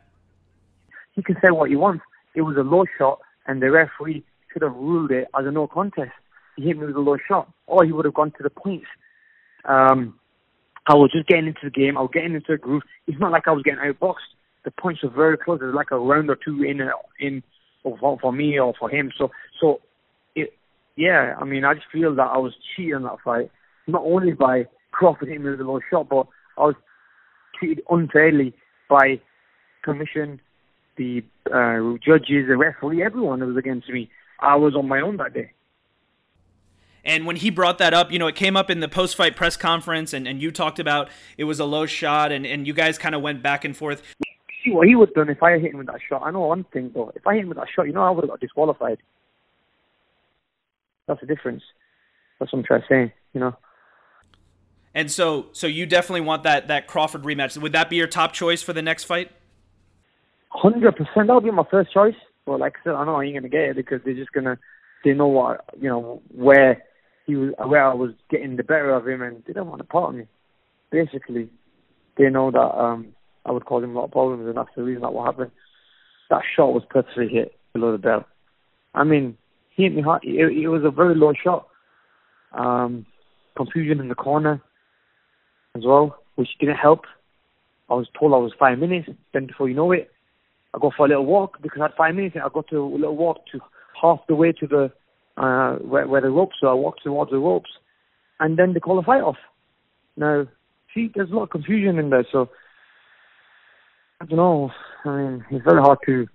[1.14, 2.04] He can say what he wants.
[2.34, 4.24] It was a low shot and the referee
[4.58, 6.12] should have ruled it as a no contest.
[6.56, 8.88] He hit me with a low shot, or he would have gone to the points.
[9.66, 10.20] Um,
[10.88, 11.98] I was just getting into the game.
[11.98, 12.84] I was getting into a groove.
[13.06, 14.34] It's not like I was getting outboxed.
[14.66, 15.60] The points were very close.
[15.60, 16.82] There's like a round or two in
[17.20, 17.44] in
[17.84, 19.12] for, for me or for him.
[19.18, 19.82] So so
[20.36, 20.54] it
[20.96, 21.36] yeah.
[21.40, 23.52] I mean, I just feel that I was cheated in that fight,
[23.86, 26.76] not only by Crawford hitting me with a low shot, but I was
[27.60, 28.54] treated unfairly
[28.90, 29.20] by
[29.84, 30.40] commission,
[30.98, 34.10] the uh, judges, the referee, everyone that was against me.
[34.40, 35.52] I was on my own that day.
[37.04, 39.36] And when he brought that up, you know, it came up in the post fight
[39.36, 42.74] press conference, and, and you talked about it was a low shot, and, and you
[42.74, 44.04] guys kind of went back and forth.
[44.64, 46.24] See what he would have done if I hit him with that shot.
[46.24, 47.14] I know one thing, though.
[47.16, 48.98] If I hit him with that shot, you know, I would have got disqualified.
[51.08, 51.64] That's the difference.
[52.40, 53.56] That's what I'm trying to say, you know.
[54.94, 57.58] And so, so you definitely want that that Crawford rematch.
[57.58, 59.32] Would that be your top choice for the next fight?
[60.50, 61.28] Hundred percent.
[61.28, 62.16] That would be my first choice.
[62.48, 64.58] But like I said, I know I ain't gonna get it because they're just gonna
[65.04, 66.82] they know what you know where
[67.26, 69.84] he was where I was getting the better of him, and they don't want to
[69.84, 70.24] part me.
[70.90, 71.50] Basically,
[72.18, 73.10] they know that um
[73.46, 75.52] I would cause him a lot of problems, and that's the reason that what happened.
[76.30, 78.24] That shot was perfectly hit below the belt.
[78.94, 79.38] I mean,
[79.76, 80.24] he hit me hard.
[80.24, 81.68] It, it was a very low shot.
[82.54, 83.06] Um,
[83.58, 84.62] confusion in the corner
[85.76, 87.02] as well, which didn't help.
[87.90, 89.10] I was told I was five minutes.
[89.34, 90.12] Then before you know it,
[90.74, 92.36] I go for a little walk because I had five minutes.
[92.36, 93.60] I got to a little walk to
[94.02, 94.92] half the way to the
[95.38, 96.56] uh, where, where the ropes.
[96.60, 97.70] So I walked towards the ropes,
[98.40, 99.38] and then they call the fight off.
[100.16, 100.48] Now,
[100.94, 102.26] see, there's a lot of confusion in there.
[102.32, 102.50] So
[104.20, 104.72] I don't know.
[105.06, 106.28] I mean, it's very hard to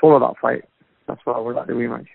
[0.00, 0.64] follow that fight.
[1.06, 2.06] That's why I would like the rematch.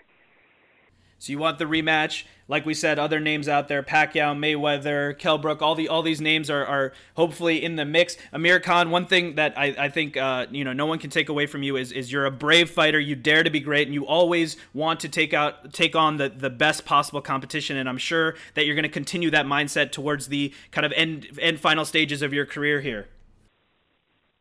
[1.23, 2.25] So you want the rematch?
[2.49, 5.61] Like we said, other names out there: Pacquiao, Mayweather, Kell Brook.
[5.61, 8.17] All the all these names are, are hopefully in the mix.
[8.33, 8.91] Amir Khan.
[8.91, 11.63] One thing that I, I think uh, you know no one can take away from
[11.63, 12.99] you is is you're a brave fighter.
[12.99, 16.27] You dare to be great, and you always want to take out take on the
[16.27, 17.77] the best possible competition.
[17.77, 21.39] And I'm sure that you're going to continue that mindset towards the kind of end
[21.41, 23.07] end final stages of your career here.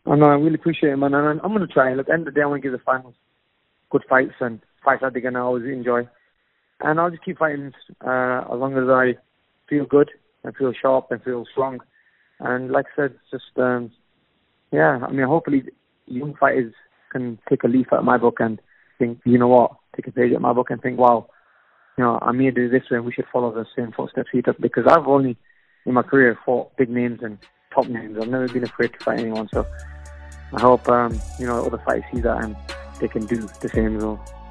[0.04, 0.26] I know.
[0.26, 1.14] I really appreciate it, man.
[1.14, 1.94] And I'm going to try.
[1.94, 3.14] Look, end of the day, I want to give the finals
[3.90, 6.08] good fights and fights that they're going to always enjoy
[6.82, 7.72] and I'll just keep fighting
[8.04, 9.16] uh, as long as I
[9.68, 10.10] feel good
[10.44, 11.80] and feel sharp and feel strong.
[12.40, 13.90] And like I said, just um,
[14.72, 15.64] yeah, I mean, hopefully
[16.06, 16.74] young fighters
[17.10, 18.60] can take a leaf out of my book and
[18.98, 21.28] think, you know what, take a page out of my book and think, wow,
[21.96, 24.30] you know, I'm here to do this way, and we should follow the same footsteps
[24.32, 24.58] he took.
[24.58, 25.36] Because I've only
[25.84, 27.38] in my career fought big names and
[27.74, 28.16] top names.
[28.20, 29.48] I've never been afraid to fight anyone.
[29.52, 29.66] So
[30.54, 32.56] I hope um, you know other fighters see that and
[33.00, 34.41] they can do the same as well.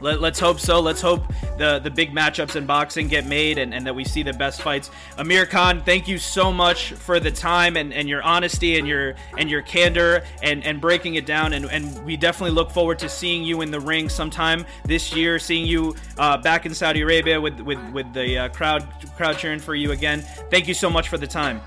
[0.00, 0.80] Let, us hope so.
[0.80, 1.24] Let's hope
[1.58, 4.62] the, the big matchups in boxing get made and, and that we see the best
[4.62, 4.90] fights.
[5.18, 9.14] Amir Khan, thank you so much for the time and, and your honesty and your
[9.36, 11.52] and your candor and, and breaking it down.
[11.52, 15.38] And, and we definitely look forward to seeing you in the ring sometime this year,
[15.38, 18.86] seeing you uh, back in Saudi Arabia with, with, with the uh, crowd
[19.16, 20.22] crowd cheering for you again.
[20.50, 21.60] Thank you so much for the time.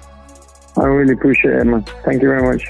[0.77, 1.83] I really appreciate it, man.
[2.03, 2.65] Thank you very much.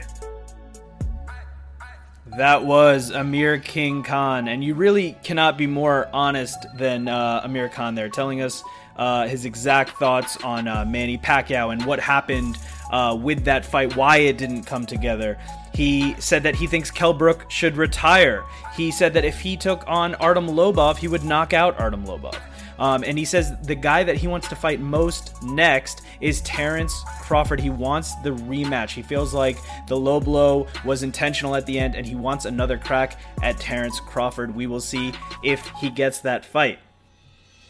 [2.37, 7.69] That was Amir King Khan, and you really cannot be more honest than uh, Amir
[7.69, 8.63] Khan there, telling us
[8.95, 12.57] uh, his exact thoughts on uh, Manny Pacquiao and what happened
[12.91, 15.37] uh, with that fight, why it didn't come together.
[15.75, 18.43] He said that he thinks Kell Brook should retire.
[18.75, 22.35] He said that if he took on Artem Lobov, he would knock out Artem Lobov.
[22.79, 26.93] Um, and he says the guy that he wants to fight most next is Terence
[27.21, 27.59] Crawford.
[27.59, 28.91] He wants the rematch.
[28.91, 29.57] He feels like
[29.87, 33.99] the low blow was intentional at the end, and he wants another crack at Terence
[33.99, 34.55] Crawford.
[34.55, 36.79] We will see if he gets that fight.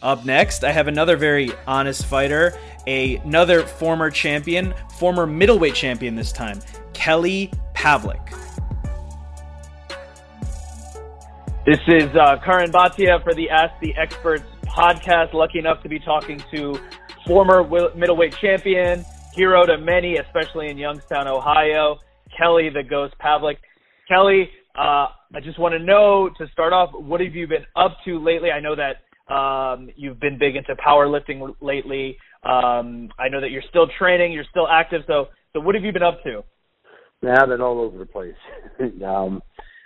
[0.02, 6.14] Up next, I have another very honest fighter, a, another former champion, former middleweight champion
[6.14, 6.60] this time,
[6.92, 8.20] Kelly Pavlik.
[11.64, 15.32] This is uh, Karan Bhatia for the Ask the Experts podcast.
[15.34, 16.78] Lucky enough to be talking to
[17.26, 17.62] former
[17.94, 21.98] middleweight champion, hero to many, especially in Youngstown, Ohio,
[22.36, 23.56] Kelly the Ghost Pavlik.
[24.08, 27.96] Kelly, uh, I just want to know to start off, what have you been up
[28.04, 28.50] to lately?
[28.50, 32.16] I know that um, you've been big into powerlifting lately.
[32.42, 35.02] Um, I know that you're still training, you're still active.
[35.06, 36.44] So, so what have you been up to?
[37.22, 38.34] Yeah, I've been all over the place.
[39.06, 39.42] um,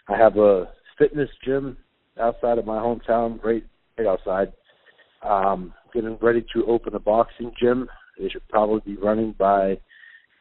[0.09, 1.77] I have a fitness gym
[2.21, 3.65] outside of my hometown, right,
[3.97, 4.53] right outside.
[5.23, 7.89] Um, getting ready to open a boxing gym.
[8.19, 9.79] It should probably be running by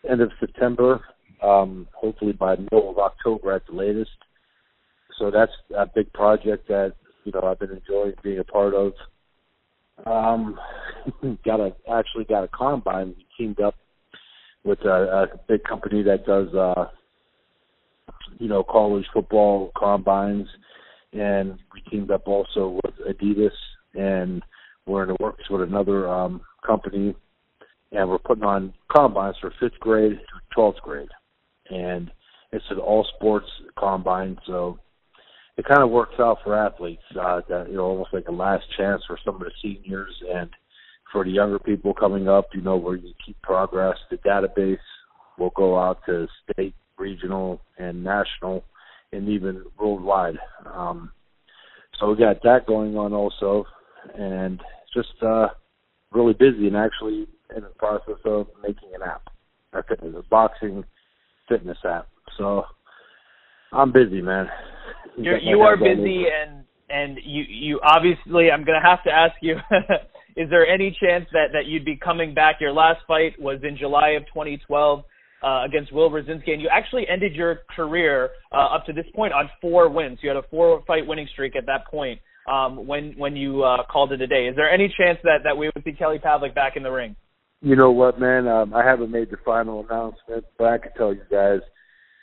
[0.09, 1.01] end of September,
[1.41, 4.11] um, hopefully by middle of October at the latest.
[5.17, 8.93] So that's a big project that you know I've been enjoying being a part of.
[10.05, 10.59] Um,
[11.45, 13.15] got a actually got a combine.
[13.17, 13.75] We teamed up
[14.63, 16.89] with a, a big company that does uh,
[18.39, 20.47] you know college football combines,
[21.13, 23.49] and we teamed up also with Adidas
[23.95, 24.43] and
[24.87, 27.15] we're in the works with another um, company,
[27.91, 31.09] and we're putting on combines for fifth grade to twelfth grade,
[31.69, 32.09] and
[32.51, 33.47] it's an all sports
[33.77, 34.37] combine.
[34.45, 34.79] So
[35.57, 38.63] it kind of works out for athletes uh, that you know almost like a last
[38.77, 40.49] chance for some of the seniors and
[41.11, 42.49] for the younger people coming up.
[42.53, 43.97] You know where you keep progress.
[44.09, 44.77] The database
[45.37, 48.63] will go out to state, regional, and national,
[49.11, 50.37] and even worldwide.
[50.65, 51.11] Um,
[51.99, 53.65] so we got that going on also,
[54.15, 54.61] and
[54.93, 55.47] just uh,
[56.11, 59.23] really busy and actually in the process of making an app,
[59.73, 60.83] a fitness, a boxing
[61.47, 62.07] fitness app.
[62.37, 62.63] So
[63.71, 64.47] I'm busy, man.
[65.17, 69.55] You're, you are busy, and and you you obviously I'm gonna have to ask you.
[70.37, 72.57] is there any chance that that you'd be coming back?
[72.61, 75.03] Your last fight was in July of 2012
[75.43, 79.33] uh, against Will Rosinsky, and you actually ended your career uh, up to this point
[79.33, 80.19] on four wins.
[80.21, 84.11] You had a four-fight winning streak at that point um, when when you uh, called
[84.11, 84.47] it a day.
[84.47, 87.15] Is there any chance that that we would see Kelly Pavlik back in the ring?
[87.61, 88.47] You know what, man?
[88.47, 91.59] Um, I haven't made the final announcement, but I can tell you guys,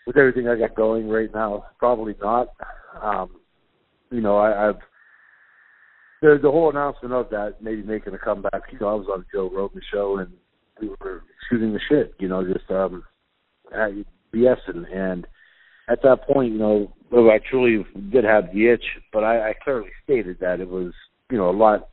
[0.06, 2.48] with everything I got going right now, probably not.
[3.02, 3.30] Um,
[4.10, 4.78] you know, I, I've
[6.22, 8.62] the the whole announcement of that, maybe making a comeback.
[8.72, 10.32] You know, I was on Joe Rogan show and
[10.80, 12.14] we were shooting the shit.
[12.18, 13.04] You know, just um,
[13.72, 15.26] BSing, and
[15.88, 19.90] at that point, you know, I truly did have the itch, but I, I clearly
[20.02, 20.92] stated that it was,
[21.30, 21.88] you know, a lot,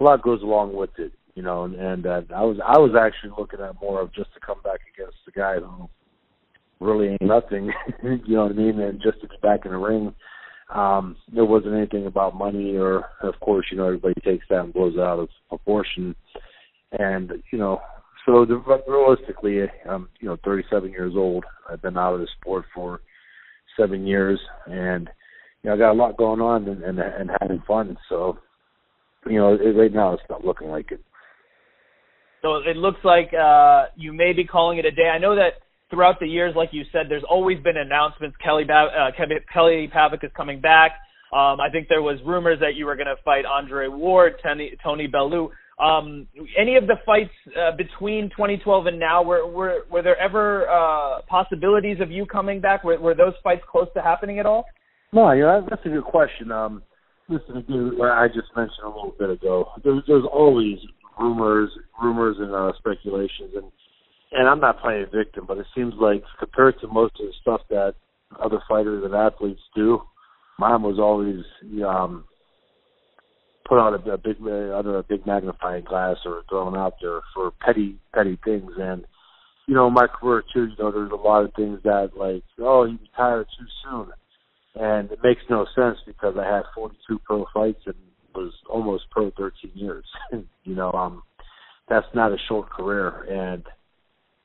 [0.00, 2.92] a lot goes along with it, you know, and, and uh, I was, I was
[2.98, 5.88] actually looking at more of just to come back against the guy who
[6.78, 9.78] really ain't nothing, you know what I mean, and just to be back in the
[9.78, 10.14] ring.
[10.74, 14.72] Um, there wasn't anything about money, or of course, you know, everybody takes that and
[14.72, 16.14] blows it out of proportion.
[16.92, 17.80] And you know,
[18.24, 21.44] so the, realistically, I'm you know 37 years old.
[21.68, 23.00] I've been out of the sport for
[23.80, 25.08] seven years, and
[25.62, 27.96] you know I got a lot going on and and, and having fun.
[28.08, 28.38] So
[29.26, 31.00] you know it, right now it's not looking like it.
[32.42, 35.10] So it looks like uh, you may be calling it a day.
[35.12, 38.36] I know that throughout the years, like you said, there's always been announcements.
[38.42, 40.92] Kelly ba- uh, Kelly Pavlik is coming back.
[41.32, 44.76] Um, I think there was rumors that you were going to fight Andre Ward, Tony,
[44.82, 45.50] Tony Bellew.
[45.80, 46.26] Um,
[46.58, 51.22] any of the fights uh, between 2012 and now, were were were there ever uh,
[51.28, 52.84] possibilities of you coming back?
[52.84, 54.64] Were, were those fights close to happening at all?
[55.12, 56.52] No, yeah, that's a good question.
[56.52, 56.82] Um,
[57.28, 59.70] listen, again, I just mentioned a little bit ago.
[59.82, 60.78] There's there's always
[61.18, 63.72] rumors, rumors and uh, speculations, and
[64.32, 67.32] and I'm not playing a victim, but it seems like compared to most of the
[67.40, 67.94] stuff that
[68.42, 70.00] other fighters and athletes do,
[70.58, 71.42] mine was always
[71.84, 72.24] um,
[73.70, 77.20] put on a, a big uh, under a big magnifying glass or thrown out there
[77.32, 78.72] for petty petty things.
[78.76, 79.04] And
[79.68, 82.84] you know my career too you know there's a lot of things that like oh
[82.84, 84.08] he retired too soon.
[84.74, 87.94] And it makes no sense because I had 42 pro fights and
[88.34, 90.04] was almost pro 13 years.
[90.64, 91.22] You know um
[91.88, 93.52] that's not a short career.
[93.52, 93.64] And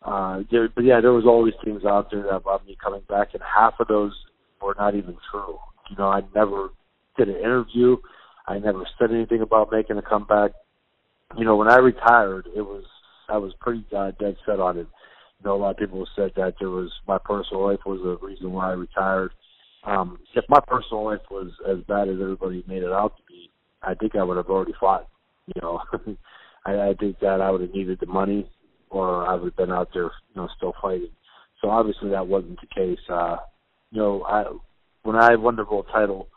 [0.04, 3.42] uh there but yeah there was always things out there about me coming back and
[3.42, 4.14] half of those
[4.62, 5.58] were not even true.
[5.90, 6.70] You know I never
[7.18, 7.98] did an interview
[8.48, 10.52] I never said anything about making a comeback.
[11.38, 12.84] You know, when I retired, it was
[13.28, 14.88] I was pretty uh, dead set on it.
[15.40, 18.26] You know, a lot of people said that there was my personal life was the
[18.26, 19.32] reason why I retired.
[19.84, 23.50] Um, if my personal life was as bad as everybody made it out to be,
[23.82, 25.08] I think I would have already fought.
[25.48, 25.82] You know,
[26.66, 28.50] I, I think that I would have needed the money,
[28.90, 31.12] or I would have been out there, you know, still fighting.
[31.62, 33.00] So obviously that wasn't the case.
[33.10, 33.38] Uh,
[33.92, 34.46] you know, I
[35.04, 36.28] when I won the world title,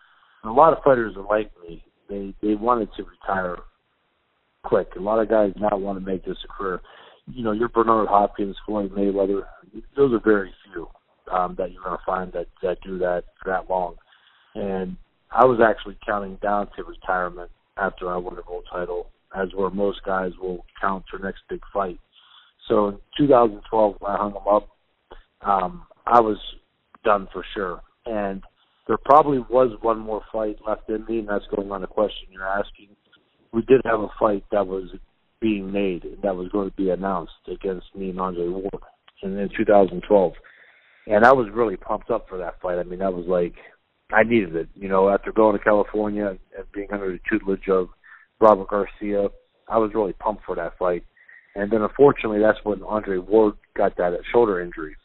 [0.44, 3.58] a lot of fighters are like me they they wanted to retire
[4.64, 4.88] quick.
[4.96, 6.80] A lot of guys now want to make this a career.
[7.26, 9.42] You know, your Bernard Hopkins, Floyd Mayweather,
[9.96, 10.88] those are very few
[11.30, 13.96] um, that you're going to find that that do that for that long.
[14.54, 14.96] And
[15.30, 19.70] I was actually counting down to retirement after I won the world title, as where
[19.70, 21.98] most guys will count their next big fight.
[22.66, 24.68] So in 2012, when I hung them up,
[25.42, 26.38] um, I was
[27.04, 27.82] done for sure.
[28.06, 28.42] And
[28.88, 32.29] there probably was one more fight left in me, and that's going on the question
[32.31, 32.88] you're asking.
[33.53, 34.88] We did have a fight that was
[35.40, 38.83] being made that was going to be announced against me and Andre Ward
[39.22, 40.33] in, in 2012,
[41.07, 42.79] and I was really pumped up for that fight.
[42.79, 43.55] I mean, that was like
[44.11, 44.68] I needed it.
[44.74, 47.88] You know, after going to California and being under the tutelage of
[48.40, 49.29] Robert Garcia,
[49.68, 51.05] I was really pumped for that fight.
[51.55, 54.96] And then unfortunately, that's when Andre Ward got that shoulder injury,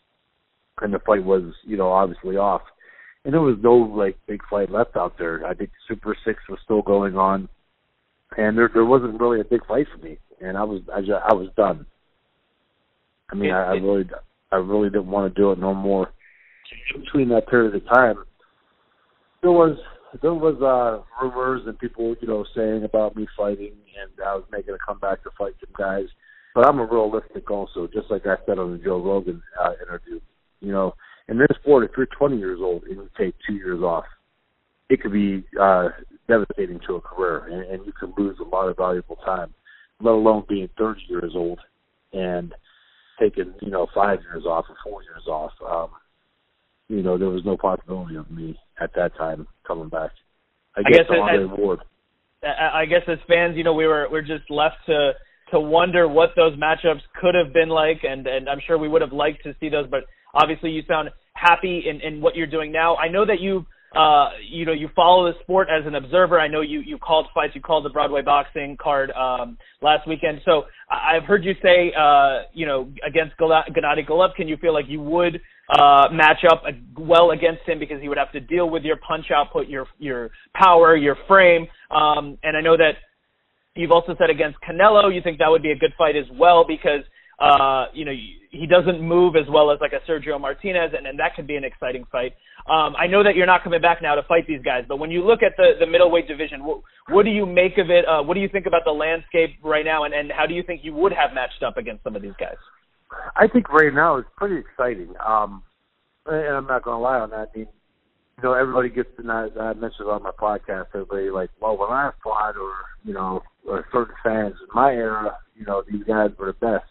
[0.82, 2.62] and the fight was, you know, obviously off
[3.26, 5.46] and there was no like big fight left out there.
[5.46, 7.48] I think Super Six was still going on,
[8.38, 11.12] and there there wasn't really a big fight for me, and I was I just,
[11.12, 11.86] I was done.
[13.32, 14.06] I mean, it, I, I really
[14.52, 16.10] I really didn't want to do it no more.
[16.94, 18.24] Between that period of time,
[19.42, 19.78] there was
[20.22, 24.44] there was uh rumors and people you know saying about me fighting, and I was
[24.52, 26.06] making a comeback to fight some guys.
[26.54, 30.20] But I'm a realistic also, just like I said on the Joe Rogan uh, interview.
[30.60, 30.94] You know,
[31.34, 34.06] in this sport, if you're 20 years old and you take two years off,
[34.90, 35.90] it could be uh,
[36.28, 39.52] devastating to a career, and, and you can lose a lot of valuable time.
[40.00, 41.60] Let alone being 30 years old
[42.12, 42.54] and
[43.20, 45.52] taking you know five years off or four years off.
[45.68, 45.90] Um,
[46.88, 50.12] you know, there was no possibility of me at that time coming back.
[50.78, 51.80] I, I guess, guess as, Ward.
[52.44, 55.14] I guess as fans, you know, we were we're just left to
[55.52, 59.02] to wonder what those matchups could have been like, and and I'm sure we would
[59.02, 60.04] have liked to see those, but
[60.34, 62.96] Obviously, you sound happy in, in what you're doing now.
[62.96, 63.66] I know that you
[63.96, 66.40] uh, you know, you follow the sport as an observer.
[66.40, 70.42] I know you you called fights, you called the Broadway boxing card um, last weekend.
[70.46, 75.00] So I've heard you say, uh, you know, against Gennady Golovkin, you feel like you
[75.00, 76.64] would uh, match up
[76.98, 80.32] well against him because he would have to deal with your punch output, your your
[80.56, 81.68] power, your frame.
[81.92, 82.94] Um, and I know that
[83.76, 86.66] you've also said against Canelo, you think that would be a good fight as well
[86.68, 87.02] because
[87.44, 88.14] uh, you know
[88.52, 91.56] he doesn't move as well as like a Sergio Martinez, and, and that could be
[91.56, 92.34] an exciting fight.
[92.70, 95.12] Um, I know that you're not coming back now to fight these guys, but when
[95.12, 98.06] you look at the the middleweight division, what, what do you make of it?
[98.08, 100.64] Uh, what do you think about the landscape right now, and, and how do you
[100.64, 102.58] think you would have matched up against some of these guys?
[103.36, 105.14] I think right now it's pretty exciting.
[105.26, 105.64] Um,
[106.26, 107.50] and I'm not going to lie on that.
[107.54, 107.68] I mean,
[108.38, 111.90] you know, everybody gets, to I, I mentioned on my podcast, everybody like, well, when
[111.90, 112.74] I fought, or
[113.04, 116.90] you know, or certain fans in my era, you know, these guys were the best.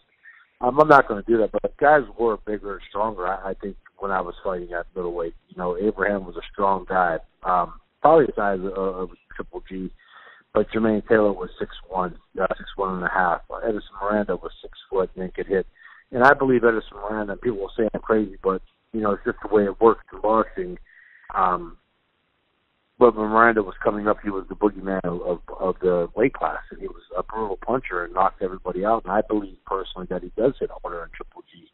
[0.63, 3.27] Um, I'm not going to do that, but guys were bigger and stronger.
[3.27, 6.85] I, I think when I was fighting at middleweight, you know, Abraham was a strong
[6.87, 9.91] guy, um, probably the size of, of Triple G,
[10.53, 13.41] but Jermaine Taylor was six one, uh, six one and a half.
[13.63, 15.67] Edison Miranda was six foot and could hit
[16.13, 17.35] and I believe Edison Miranda.
[17.35, 18.61] People will say I'm crazy, but
[18.93, 20.77] you know it's just the way it works in boxing.
[21.35, 21.77] Um,
[22.99, 26.33] but when Miranda was coming up, he was the boogeyman of, of of the weight
[26.33, 29.03] class, and he was a brutal puncher and knocked everybody out.
[29.03, 31.67] And I believe personally that he does hit harder than Triple G.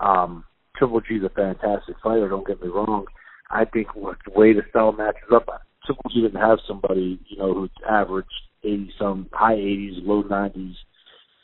[0.00, 0.44] Um,
[0.76, 2.28] Triple G is a fantastic fighter.
[2.28, 3.06] Don't get me wrong.
[3.50, 5.48] I think what the way the style matches up,
[5.86, 8.28] Triple G didn't have somebody you know who averaged
[8.64, 10.76] eighty some high eighties, low nineties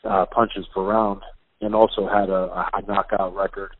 [0.04, 1.22] uh, punches per round
[1.60, 3.70] and also had a, a high knockout record.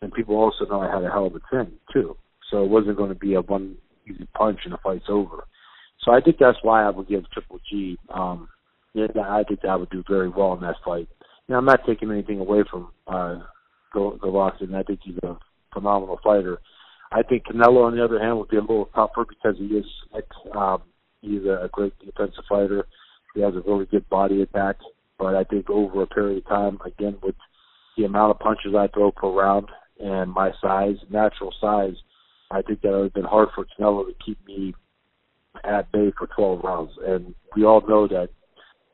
[0.00, 2.16] And people also know I had a hell of a chin too.
[2.50, 3.76] So it wasn't going to be a one
[4.08, 5.46] easy punch and the fight's over.
[6.00, 7.98] So I think that's why I would give Triple G.
[8.12, 8.48] Um,
[8.92, 11.08] yeah, I think that would do very well in that fight.
[11.48, 13.40] Now I'm not taking anything away from uh,
[13.94, 14.74] Golovkin.
[14.74, 15.36] I think he's a
[15.72, 16.60] phenomenal fighter.
[17.12, 19.84] I think Canelo, on the other hand, would be a little tougher because he is
[20.56, 20.82] um,
[21.20, 22.86] he's a great defensive fighter.
[23.34, 24.76] He has a really good body attack.
[25.18, 27.36] But I think over a period of time, again, with
[27.96, 29.68] the amount of punches I throw per round
[30.00, 31.94] and my size, natural size,
[32.50, 34.74] I think that it would have been hard for Canelo to keep me
[35.64, 36.92] at bay for 12 rounds.
[37.06, 38.28] And we all know that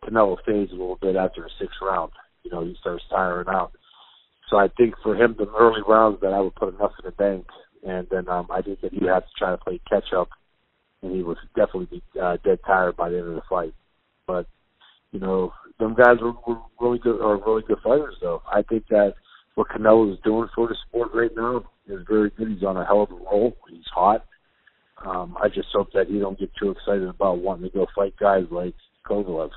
[0.05, 2.13] Canelo fades a little bit after the sixth round.
[2.43, 3.73] You know, he starts tiring out.
[4.49, 7.13] So I think for him, the early rounds that I would put enough in the
[7.13, 7.47] bank,
[7.87, 10.29] and then um, I think that he had to try to play catch up,
[11.03, 13.75] and he was definitely uh, dead tired by the end of the fight.
[14.27, 14.47] But
[15.13, 18.43] you know, them guys were, were really good are really good fighters though.
[18.53, 19.15] I think that
[19.55, 22.49] what Canelo is doing for the sport right now is very good.
[22.49, 23.57] He's on a hell of a roll.
[23.69, 24.25] He's hot.
[25.05, 28.15] Um, I just hope that he don't get too excited about wanting to go fight
[28.19, 28.75] guys like
[29.07, 29.51] Kovalev.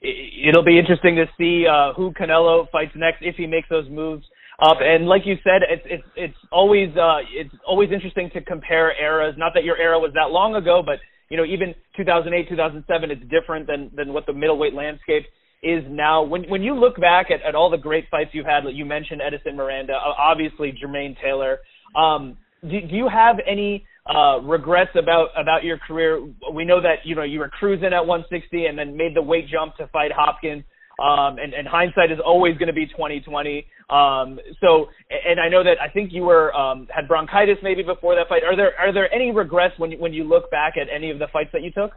[0.00, 4.24] It'll be interesting to see uh, who Canelo fights next if he makes those moves
[4.60, 4.78] up.
[4.80, 9.34] And like you said, it's it's it's always uh, it's always interesting to compare eras.
[9.38, 10.98] Not that your era was that long ago, but
[11.28, 15.24] you know, even 2008, 2007, it's different than than what the middleweight landscape
[15.62, 16.22] is now.
[16.22, 19.20] When when you look back at, at all the great fights you had, you mentioned
[19.24, 21.58] Edison Miranda, obviously Jermaine Taylor.
[21.96, 26.20] Um, do, do you have any uh, regrets about about your career?
[26.52, 29.48] We know that you know you were cruising at 160 and then made the weight
[29.48, 30.64] jump to fight Hopkins.
[31.02, 33.66] Um, and, and hindsight is always going to be 2020.
[33.88, 38.14] Um, so, and I know that I think you were um, had bronchitis maybe before
[38.14, 38.44] that fight.
[38.44, 41.18] Are there are there any regrets when you, when you look back at any of
[41.18, 41.92] the fights that you took?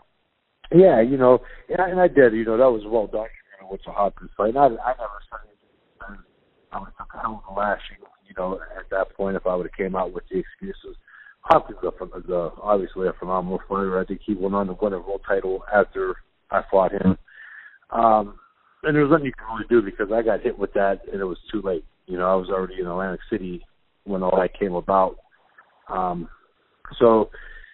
[0.74, 1.40] Yeah, you know,
[1.70, 2.34] and I, and I did.
[2.34, 4.56] You know, that was well documented with the Hopkins fight.
[4.56, 6.24] And I, I never said anything.
[6.72, 7.98] I would have took a hell of a lashing.
[8.28, 10.98] You know, at that point, if I would have came out with the excuses.
[11.42, 14.00] Hopkins is a, obviously a phenomenal fighter.
[14.00, 16.16] I think he went on to win a world title after
[16.50, 17.18] I fought him.
[17.92, 18.40] Um,
[18.84, 21.22] and there was nothing you could really do because I got hit with that and
[21.22, 21.86] it was too late.
[22.08, 23.64] You know, I was already in Atlantic City
[24.06, 25.18] when all that came about.
[25.88, 26.30] Um,
[27.00, 27.30] so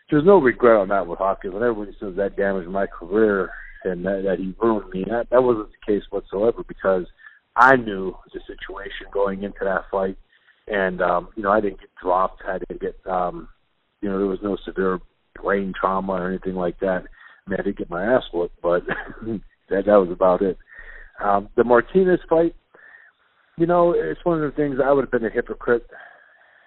[0.10, 1.54] there's no regret on that with Hopkins.
[1.54, 3.52] When everybody says that damaged my career
[3.84, 7.06] and that, that he ruined me, that, that wasn't the case whatsoever because
[7.56, 10.18] I knew the situation going into that fight.
[10.68, 12.44] And, um, you know, I didn't get dropped.
[12.48, 13.50] I didn't get, um,
[14.02, 15.00] you know, there was no severe
[15.42, 17.04] brain trauma or anything like that.
[17.46, 18.84] I mean, I did get my ass whooped, but
[19.70, 20.58] that, that was about it.
[21.24, 22.56] Um, the Martinez fight,
[23.58, 25.86] you know, it's one of the things I would have been a hypocrite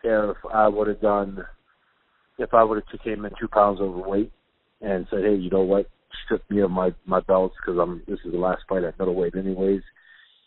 [0.04, 1.44] if I would have done,
[2.38, 4.32] if I would have came in two pounds overweight
[4.80, 5.88] and said, hey, you know what,
[6.24, 9.34] strip me of my my belts because I'm this is the last fight at middleweight
[9.34, 9.82] anyways.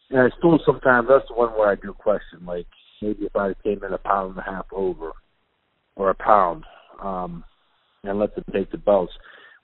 [0.10, 2.68] And I still sometimes that's the one where I do question, like
[3.02, 5.12] maybe if I came in a pound and a half over
[5.96, 6.64] or a pound,
[7.02, 7.44] um,
[8.04, 9.14] and let them take the belts,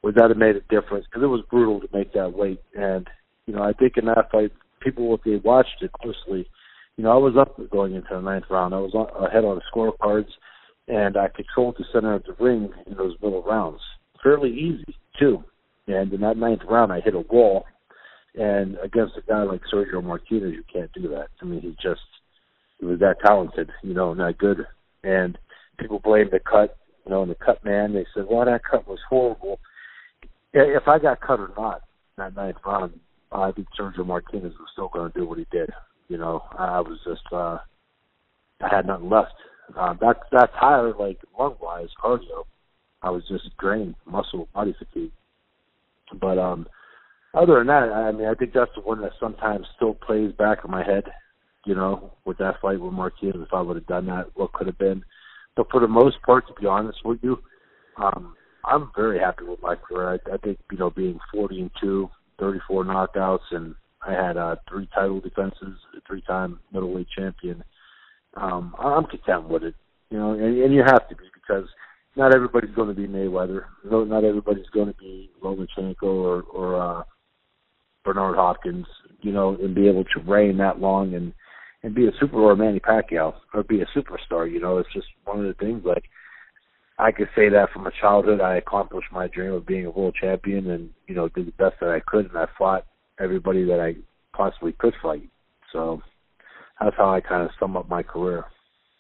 [0.04, 1.06] would that have made a difference?
[1.06, 3.08] Because it was brutal to make that weight and
[3.46, 4.52] you know, I think in that fight,
[4.82, 6.48] people if they watched it closely,
[6.98, 8.74] you know, I was up going into the ninth round.
[8.74, 10.30] I was on, ahead on the scorecards,
[10.88, 13.82] and I controlled the center of the ring in those middle rounds.
[14.22, 15.44] Fairly easy too.
[15.88, 17.66] And in that ninth round, I hit a wall,
[18.36, 21.28] and against a guy like Sergio Martinez, you can't do that.
[21.42, 22.02] I mean, he just
[22.80, 24.66] he was that talented, you know, not good.
[25.04, 25.38] And
[25.78, 27.94] people blame the cut, you know, and the cut man.
[27.94, 29.60] They said, "Well, that cut was horrible."
[30.54, 31.82] If I got cut or not
[32.18, 33.00] that ninth round,
[33.32, 35.70] I think Sergio Martinez was still going to do what he did.
[36.08, 37.58] You know, I was just uh,
[38.62, 39.34] I had nothing left.
[39.78, 42.46] Uh, that that tired, like lung wise, cardio.
[43.02, 45.12] I was just drained, muscle, body fatigue.
[46.20, 46.68] But um,
[47.34, 50.60] other than that, I mean, I think that's the one that sometimes still plays back
[50.64, 51.06] in my head.
[51.66, 54.68] You know, with that fight with Martinez, if I would have done that, what could
[54.68, 55.04] have been.
[55.56, 57.40] But for the most part, to be honest with you,
[57.98, 58.36] um,
[58.66, 60.20] I'm very happy with my career.
[60.28, 63.76] I, I think you know, being 40 and two, 34 knockouts, and
[64.06, 67.64] I had uh, three title defenses, a three-time middleweight champion.
[68.36, 69.76] Um, I'm content with it,
[70.10, 71.68] you know, and, and you have to be because
[72.16, 73.66] not everybody's going to be Mayweather.
[73.90, 77.04] No, not everybody's going to be Lomachenko or or uh,
[78.04, 78.86] Bernard Hopkins,
[79.22, 81.34] you know, and be able to reign that long and
[81.82, 84.50] and be a super or Manny Pacquiao or be a superstar.
[84.52, 85.84] You know, it's just one of the things.
[85.86, 86.04] Like
[87.00, 90.16] I could say that from a childhood, I accomplished my dream of being a world
[90.20, 92.86] champion, and you know, did the best that I could, and I fought
[93.20, 93.96] everybody that I
[94.36, 95.28] possibly could fight.
[95.72, 96.02] So
[96.80, 98.46] that's how I kind of sum up my career.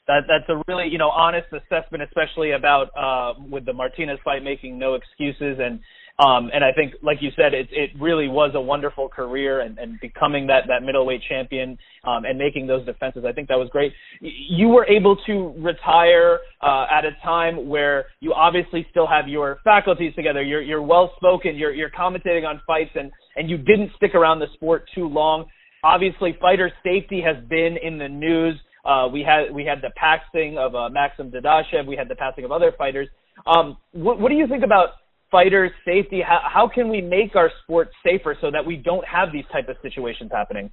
[0.07, 4.43] That that's a really you know honest assessment, especially about uh, with the Martinez fight,
[4.43, 5.79] making no excuses and
[6.19, 9.79] um, and I think, like you said, it it really was a wonderful career and,
[9.79, 13.23] and becoming that that middleweight champion um, and making those defenses.
[13.27, 13.93] I think that was great.
[14.21, 19.59] You were able to retire uh, at a time where you obviously still have your
[19.63, 20.43] faculties together.
[20.43, 21.55] You're you're well spoken.
[21.55, 25.45] You're you're commentating on fights and and you didn't stick around the sport too long.
[25.83, 28.55] Obviously, fighter safety has been in the news.
[28.86, 31.88] Uh, we had we had the passing of uh, Maxim Dadashev.
[31.88, 33.07] We had the passing of other fighters.
[33.47, 34.89] Um, what, what do you think about
[35.31, 36.21] fighters' safety?
[36.25, 39.69] How, how can we make our sport safer so that we don't have these type
[39.69, 40.69] of situations happening?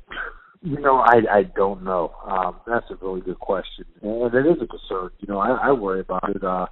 [0.63, 2.13] You know, I I don't know.
[2.27, 5.11] Um, that's a really good question, and it is a concern.
[5.21, 6.45] You know, I, I worry about it.
[6.45, 6.67] Uh,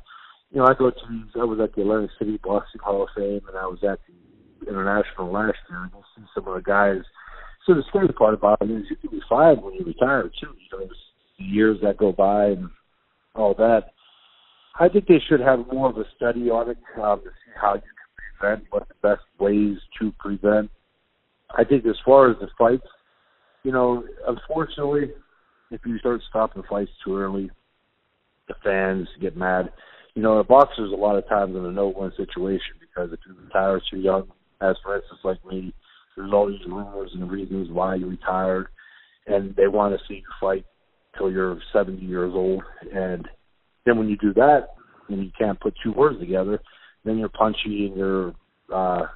[0.50, 3.40] you know, I go to I was at the Atlantic City Boxing Hall of Fame,
[3.48, 3.98] and I was at
[4.60, 7.00] the International last year, and you see some of the guys.
[7.64, 10.52] So the scary part about it is you can be fine when you retire too.
[10.52, 10.86] You know,
[11.38, 12.68] years that go by and
[13.34, 13.92] all that.
[14.78, 17.74] I think they should have more of a study on it um, to see how
[17.74, 20.70] you can prevent, what the best ways to prevent.
[21.56, 22.86] I think as far as the fights,
[23.64, 25.10] you know, unfortunately,
[25.70, 27.50] if you start stopping fights too early,
[28.46, 29.72] the fans get mad.
[30.14, 33.34] You know, a boxer's a lot of times in a no-win situation because if you
[33.40, 34.28] retire too young,
[34.60, 35.72] as for instance like me,
[36.16, 38.68] there's all these rumors and reasons why you retired,
[39.26, 40.64] and they want to see you fight
[41.18, 42.62] till you're 70 years old,
[42.94, 43.28] and
[43.84, 44.68] then when you do that,
[45.08, 46.60] and you can't put two words together,
[47.04, 48.34] then you're punchy and you're,
[48.72, 49.06] uh,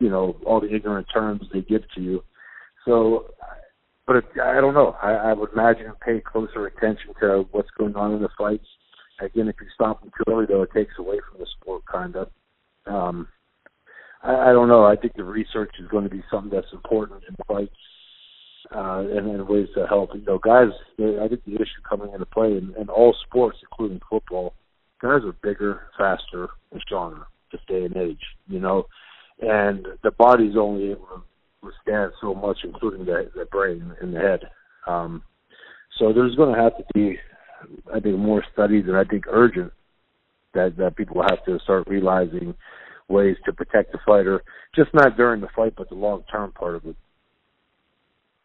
[0.00, 2.24] you know, all the ignorant terms they give to you.
[2.86, 3.26] So,
[4.06, 4.96] but it, I don't know.
[5.02, 8.66] I, I would imagine pay closer attention to what's going on in the fights.
[9.20, 12.16] Again, if you stop them too early, though, it takes away from the sport, kind
[12.16, 12.28] of.
[12.86, 13.28] Um,
[14.22, 14.84] I, I don't know.
[14.84, 17.76] I think the research is going to be something that's important in fights
[18.74, 20.10] uh, and, and ways to help.
[20.14, 20.68] You know, guys,
[20.98, 24.54] I think the issue coming into play in, in all sports, including football,
[25.00, 28.22] guys are bigger, faster, and stronger this day and age.
[28.48, 28.86] You know,
[29.40, 31.22] and the body's only able to
[31.62, 34.40] withstand so much, including the, the brain and the head.
[34.86, 35.22] Um,
[35.98, 37.18] so there's going to have to be,
[37.94, 39.72] I think, more studies, and I think urgent
[40.54, 42.54] that that people have to start realizing
[43.08, 44.42] ways to protect the fighter,
[44.74, 46.96] just not during the fight, but the long term part of it.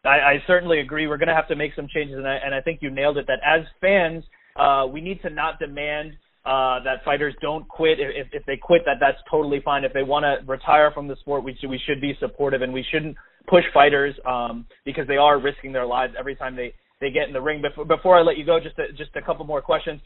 [0.08, 1.06] I, I certainly agree.
[1.06, 3.18] We're going to have to make some changes, and I, and I think you nailed
[3.18, 3.26] it.
[3.26, 4.24] That as fans,
[4.56, 6.12] uh, we need to not demand
[6.46, 7.98] uh, that fighters don't quit.
[8.00, 9.84] If, if they quit, that that's totally fine.
[9.84, 12.72] If they want to retire from the sport, we should, we should be supportive, and
[12.72, 13.16] we shouldn't
[13.48, 17.32] push fighters um, because they are risking their lives every time they they get in
[17.32, 17.60] the ring.
[17.62, 20.00] Before before I let you go, just a, just a couple more questions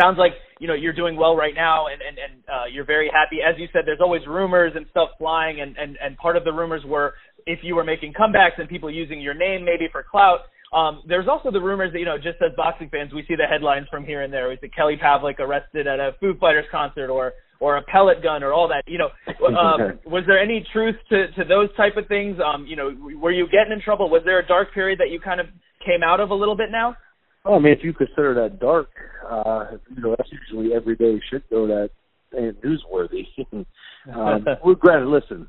[0.00, 3.10] sounds like you know you're doing well right now and and, and uh, you're very
[3.12, 6.44] happy as you said there's always rumors and stuff flying and, and and part of
[6.44, 7.14] the rumors were
[7.46, 10.40] if you were making comebacks and people using your name maybe for clout
[10.72, 13.46] um, there's also the rumors that you know just as boxing fans we see the
[13.48, 14.48] headlines from here and there.
[14.48, 18.42] Was the Kelly Pavlik arrested at a Foo Fighters concert or or a pellet gun
[18.42, 18.82] or all that.
[18.86, 19.08] You know
[19.46, 22.38] um, was there any truth to to those type of things?
[22.44, 22.90] Um you know
[23.20, 24.10] were you getting in trouble?
[24.10, 25.46] Was there a dark period that you kind of
[25.84, 26.96] came out of a little bit now?
[27.44, 28.88] Well, I mean, if you consider that dark,
[29.30, 31.90] uh, you know, that's usually everyday shit though that
[32.36, 33.24] ain't newsworthy.
[34.12, 35.48] um, we're granted, listen,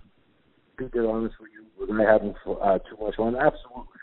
[0.77, 3.35] to be honest with you, was I having uh, too much fun?
[3.35, 3.99] Absolutely.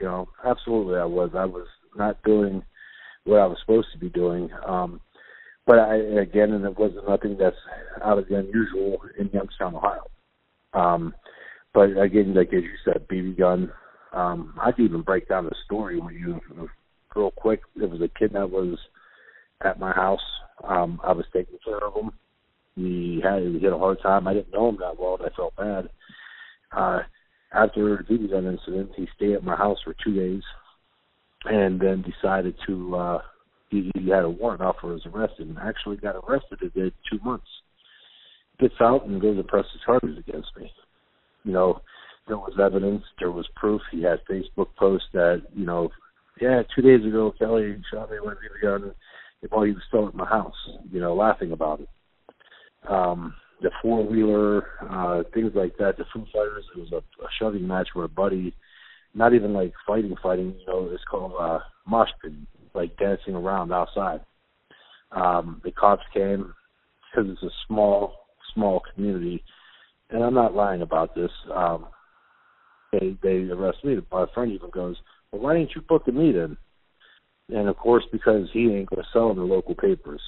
[0.00, 1.30] You know, absolutely I was.
[1.34, 1.66] I was
[1.96, 2.62] not doing
[3.24, 4.50] what I was supposed to be doing.
[4.66, 5.00] Um,
[5.66, 7.56] but I, again, and it wasn't nothing that's
[8.04, 10.06] out of the unusual in Youngstown, Ohio.
[10.74, 11.14] Um,
[11.74, 13.72] but again, like as you said, BB gun.
[14.12, 16.40] Um, I could even break down the story with you
[17.14, 17.60] real quick.
[17.74, 18.78] There was a kid that was
[19.62, 20.20] at my house.
[20.64, 22.12] Um, I was taking care of him.
[22.76, 24.26] He had he had a hard time.
[24.26, 25.90] I didn't know him that well, and I felt bad.
[26.72, 27.00] Uh,
[27.52, 30.42] after the gun incident, he stayed at my house for two days,
[31.44, 32.96] and then decided to.
[32.96, 33.18] uh
[33.68, 36.60] he, he had a warrant out for his arrest, and actually got arrested.
[36.62, 37.48] It did two months.
[38.60, 40.70] Gets out and goes and presses charges against me.
[41.44, 41.80] You know,
[42.26, 43.80] there was evidence, there was proof.
[43.90, 45.90] He had Facebook posts that you know,
[46.40, 48.94] yeah, two days ago Kelly shot me with a gun
[49.48, 50.54] while he was still at my house.
[50.90, 51.88] You know, laughing about it.
[52.88, 55.96] Um, the four wheeler, uh, things like that.
[55.96, 56.64] The Foo Fighters.
[56.76, 58.54] It was a, a shoving match where a buddy,
[59.14, 60.54] not even like fighting, fighting.
[60.60, 62.32] You know, it's called uh, mosh pit,
[62.74, 64.20] like dancing around outside.
[65.12, 66.52] Um, the cops came
[67.10, 68.14] because it's a small,
[68.54, 69.42] small community,
[70.10, 71.30] and I'm not lying about this.
[71.54, 71.86] Um,
[72.92, 73.98] they they arrest me.
[74.12, 74.96] My friend even goes,
[75.32, 76.56] "Well, why didn't you book a meeting?"
[77.48, 80.20] And of course, because he ain't to sell in the local papers.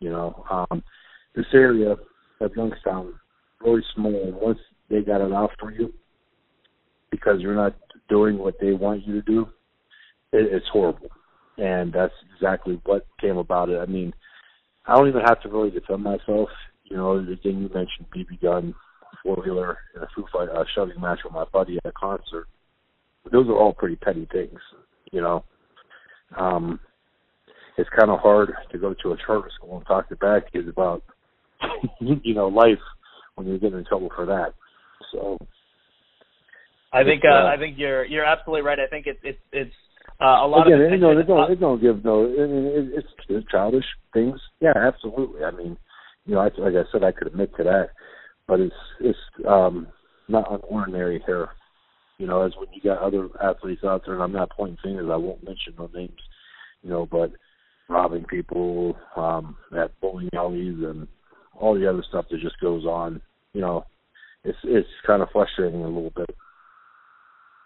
[0.00, 0.82] You know, um,
[1.36, 1.96] this area
[2.42, 3.14] of Youngstown,
[3.60, 4.32] really small.
[4.40, 4.58] Once
[4.90, 5.92] they got it out for you,
[7.10, 7.76] because you're not
[8.08, 9.42] doing what they want you to do,
[10.32, 11.10] it, it's horrible.
[11.58, 13.78] And that's exactly what came about it.
[13.78, 14.12] I mean,
[14.86, 16.48] I don't even have to really defend myself.
[16.84, 18.74] You know, the thing you mentioned, BB gun,
[19.22, 22.48] four wheeler, and a Foo fight, a shoving match with my buddy at a concert.
[23.30, 24.58] Those are all pretty petty things.
[25.12, 25.44] You know,
[26.36, 26.80] um,
[27.76, 30.68] it's kind of hard to go to a charter school and talk to bad kids
[30.68, 31.02] about,
[32.00, 32.78] you know, life
[33.34, 34.54] when you're getting in trouble for that.
[35.12, 35.38] So,
[36.92, 38.78] I think uh, uh, I think you're you're absolutely right.
[38.78, 39.74] I think it's it's it's
[40.20, 42.24] uh, a lot again, of it, no, it don't it don't give no.
[42.24, 44.38] I mean, it, it's, it's childish things.
[44.60, 45.44] Yeah, absolutely.
[45.44, 45.76] I mean,
[46.26, 47.90] you know, I, like I said, I could admit to that,
[48.46, 49.88] but it's it's um
[50.28, 51.48] not unordinary here.
[52.18, 55.08] You know, as when you got other athletes out there, and I'm not pointing fingers.
[55.10, 56.20] I won't mention no names.
[56.82, 57.32] You know, but
[57.88, 61.08] robbing people um at bowling alleys and
[61.58, 63.20] all the other stuff that just goes on.
[63.52, 63.84] You know,
[64.44, 66.30] it's it's kind of frustrating a little bit.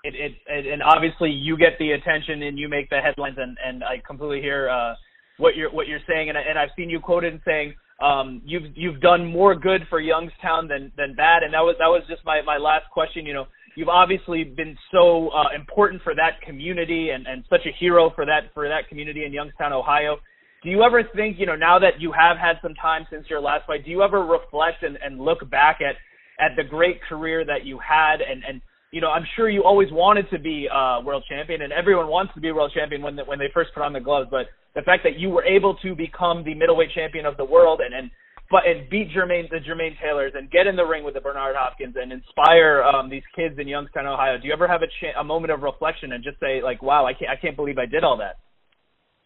[0.05, 3.57] It, it, it and obviously you get the attention and you make the headlines and
[3.64, 4.95] and I completely hear uh
[5.39, 6.28] what you're what you're saying.
[6.28, 10.68] And and I've seen you quoted saying um you've you've done more good for Youngstown
[10.68, 11.43] than than bad.
[11.43, 13.26] And that was that was just my my last question.
[13.26, 17.72] You know you've obviously been so uh, important for that community and and such a
[17.78, 20.18] hero for that for that community in Youngstown Ohio
[20.66, 23.40] do you ever think you know now that you have had some time since your
[23.40, 25.94] last fight do you ever reflect and, and look back at
[26.42, 28.60] at the great career that you had and and
[28.92, 32.32] you know, I'm sure you always wanted to be uh, world champion, and everyone wants
[32.34, 34.28] to be a world champion when the, when they first put on the gloves.
[34.30, 37.80] But the fact that you were able to become the middleweight champion of the world
[37.84, 38.10] and and
[38.48, 41.56] but and beat Jermaine the Jermaine Taylors and get in the ring with the Bernard
[41.58, 44.38] Hopkins and inspire um, these kids in Youngstown, Ohio.
[44.38, 47.06] Do you ever have a cha- a moment of reflection and just say like, "Wow,
[47.06, 48.38] I can't I can't believe I did all that."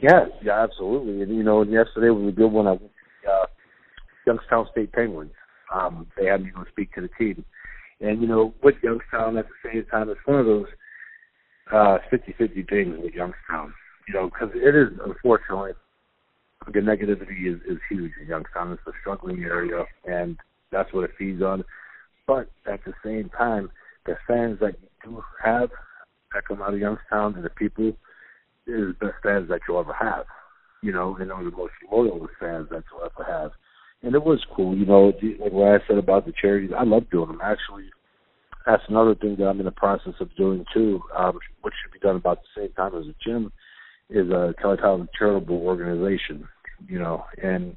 [0.03, 1.23] Yeah, yeah, absolutely.
[1.23, 2.67] And you know, yesterday was a good one.
[2.67, 2.89] I went to
[3.25, 3.47] the, uh,
[4.27, 5.33] Youngstown State Penguins.
[5.75, 7.45] Um, they had me go speak to the team
[8.01, 10.67] and, you know, with Youngstown at the same time, it's one of those
[11.71, 13.75] uh, 50-50 things with Youngstown,
[14.09, 15.73] you know, because it is, unfortunately,
[16.73, 18.73] the negativity is, is huge in Youngstown.
[18.73, 20.39] It's a struggling area, and
[20.73, 21.65] that's what it feeds on.
[22.27, 23.71] But at the same time,
[24.07, 25.71] the fans that you do have
[26.33, 27.93] that come out of Youngstown and the people
[28.67, 30.27] is the best fans that you'll ever have.
[30.83, 33.53] You know, and they're the most loyal fans that you'll ever have
[34.03, 34.77] and it was cool.
[34.77, 37.41] You know, like what I said about the charities, I love doing them.
[37.43, 37.91] Actually,
[38.67, 41.99] that's another thing that I'm in the process of doing too, um, which should be
[41.99, 43.53] done about the same time as the gym,
[44.09, 46.49] is a Kelly Tyler charitable organization.
[46.89, 47.77] You know, and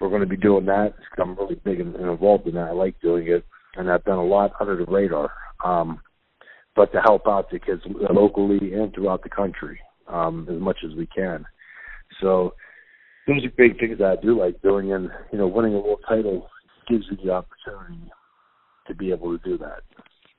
[0.00, 0.94] we're going to be doing that.
[0.96, 2.68] Because I'm really big and, and involved in that.
[2.68, 3.44] I like doing it,
[3.76, 5.30] and I've done a lot under the radar.
[5.62, 6.00] Um,
[6.74, 10.94] but to help out the kids locally and throughout the country um, as much as
[10.96, 11.44] we can.
[12.20, 12.54] So
[13.26, 16.00] those are big things that I do like doing, and you know, winning a world
[16.08, 16.48] title
[16.88, 18.10] gives you the opportunity
[18.86, 19.82] to be able to do that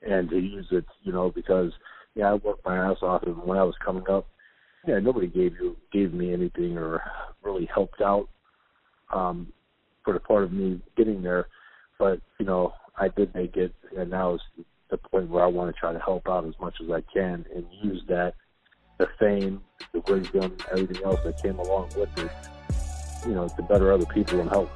[0.02, 1.72] and to use it, you know, because
[2.16, 4.28] yeah, I worked my ass off, and when I was coming up,
[4.88, 7.02] yeah, nobody gave you gave me anything or
[7.44, 8.28] really helped out
[9.14, 9.54] um,
[10.04, 11.48] for the part of me getting there,
[12.00, 14.42] but you know, I did make it, and now is
[14.90, 17.46] the point where I want to try to help out as much as I can
[17.56, 18.34] and use that
[19.02, 19.62] the fame,
[19.94, 22.32] the wisdom, everything else that came along with it
[23.26, 24.70] you know, to better other people and help.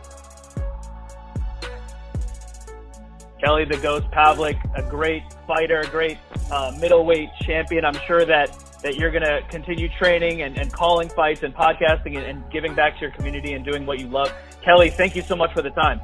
[3.40, 6.18] Kelly the Ghost Pavlik, a great fighter, a great
[6.52, 7.86] uh, middleweight champion.
[7.86, 12.18] I'm sure that that you're going to continue training and, and calling fights and podcasting
[12.18, 14.32] and, and giving back to your community and doing what you love.
[14.64, 16.00] Kelly, thank you so much for the time.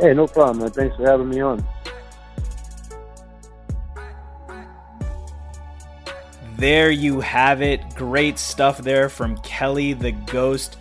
[0.00, 0.70] Hey, no problem, man.
[0.70, 1.66] Thanks for having me on.
[6.56, 7.82] There you have it.
[7.94, 10.80] Great stuff there from Kelly the Ghost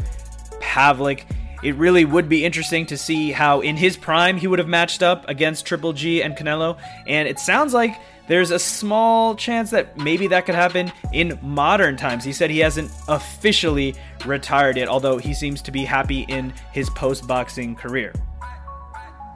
[0.62, 1.26] Pavlik.
[1.64, 5.02] It really would be interesting to see how, in his prime, he would have matched
[5.02, 6.78] up against Triple G and Canelo.
[7.08, 7.96] And it sounds like
[8.28, 12.24] there's a small chance that maybe that could happen in modern times.
[12.24, 13.96] He said he hasn't officially
[14.26, 18.14] retired yet, although he seems to be happy in his post boxing career.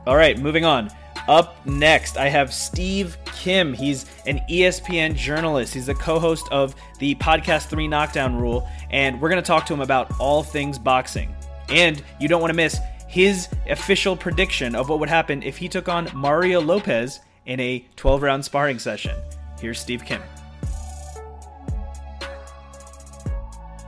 [0.05, 0.89] All right, moving on.
[1.27, 3.73] Up next, I have Steve Kim.
[3.73, 5.73] He's an ESPN journalist.
[5.73, 9.65] He's the co host of the podcast Three Knockdown Rule, and we're going to talk
[9.65, 11.35] to him about all things boxing.
[11.69, 15.67] And you don't want to miss his official prediction of what would happen if he
[15.67, 19.15] took on Mario Lopez in a 12 round sparring session.
[19.59, 20.21] Here's Steve Kim.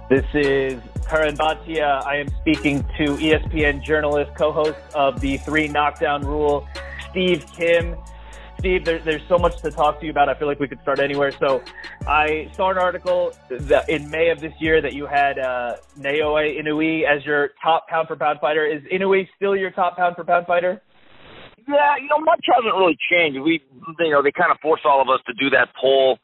[0.09, 2.03] This is Karan Bhatia.
[2.03, 6.67] I am speaking to ESPN journalist, co host of the Three Knockdown Rule,
[7.11, 7.95] Steve Kim.
[8.59, 10.27] Steve, there, there's so much to talk to you about.
[10.27, 11.31] I feel like we could start anywhere.
[11.39, 11.63] So,
[12.05, 13.31] I saw an article
[13.87, 18.09] in May of this year that you had uh, Naoya Inoue as your top pound
[18.09, 18.65] for pound fighter.
[18.65, 20.81] Is Inoue still your top pound for pound fighter?
[21.67, 23.39] Yeah, you know, much hasn't really changed.
[23.39, 23.61] We,
[23.99, 26.19] you know, they kind of force all of us to do that poll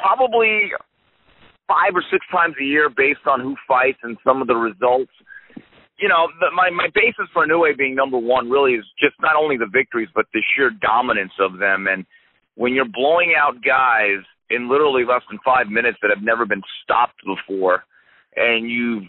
[0.00, 0.72] probably
[1.68, 5.12] five or six times a year based on who fights and some of the results.
[6.00, 9.36] You know, the, my my basis for Inoue being number one really is just not
[9.36, 11.86] only the victories but the sheer dominance of them.
[11.86, 12.06] And
[12.54, 16.62] when you're blowing out guys in literally less than five minutes that have never been
[16.82, 17.84] stopped before,
[18.34, 19.04] and you've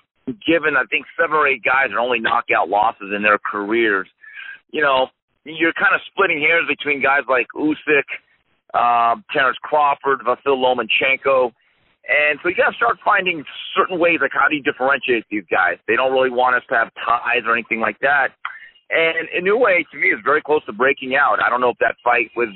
[0.45, 4.07] given I think seven or eight guys are only knockout losses in their careers,
[4.71, 5.07] you know,
[5.43, 8.07] you're kind of splitting hairs between guys like Usyk,
[8.73, 11.51] uh, Terence Crawford, Vasyl Lomachenko
[12.07, 13.45] and so you got to start finding
[13.77, 15.77] certain ways, like how do you differentiate these guys?
[15.87, 18.33] They don't really want us to have ties or anything like that.
[18.89, 21.37] And Inoue, to me, is very close to breaking out.
[21.39, 22.49] I don't know if that fight with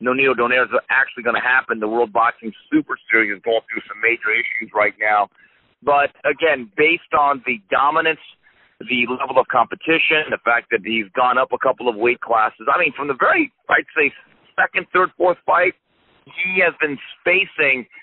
[0.00, 1.80] Nonito Donaire is actually going to happen.
[1.80, 5.28] The World Boxing Super Series is going through some major issues right now.
[5.82, 8.22] But again, based on the dominance,
[8.78, 12.70] the level of competition, the fact that he's gone up a couple of weight classes.
[12.70, 14.14] I mean, from the very, I'd say,
[14.54, 15.74] second, third, fourth fight,
[16.24, 17.84] he has been spacing–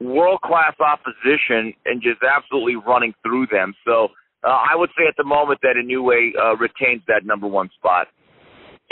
[0.00, 3.74] world class opposition and just absolutely running through them.
[3.84, 4.08] So
[4.42, 8.08] uh, I would say at the moment that Inoue uh, retains that number one spot.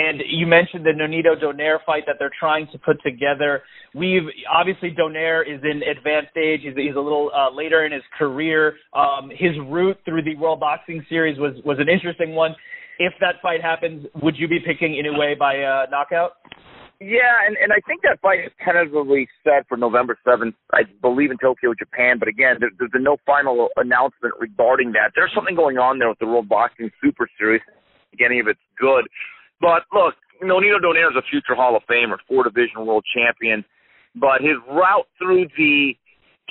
[0.01, 3.63] And you mentioned the Nonito Donaire fight that they're trying to put together.
[3.97, 6.61] We've obviously Donaire is in advanced age.
[6.63, 8.75] He's, he's a little uh, later in his career.
[8.93, 12.55] Um, his route through the World Boxing Series was was an interesting one.
[13.01, 16.33] If that fight happens, would you be picking Inoue by uh, knockout?
[17.01, 20.57] Yeah, and and I think that fight is tentatively set for November seventh.
[20.75, 22.19] I believe in Tokyo, Japan.
[22.19, 25.15] But again, there, there's no final announcement regarding that.
[25.15, 27.63] There's something going on there with the World Boxing Super Series.
[28.19, 29.07] Any of it's good,
[29.61, 33.65] but look, Nonito Donaire is a future Hall of Famer, four division world champion.
[34.19, 35.95] But his route through the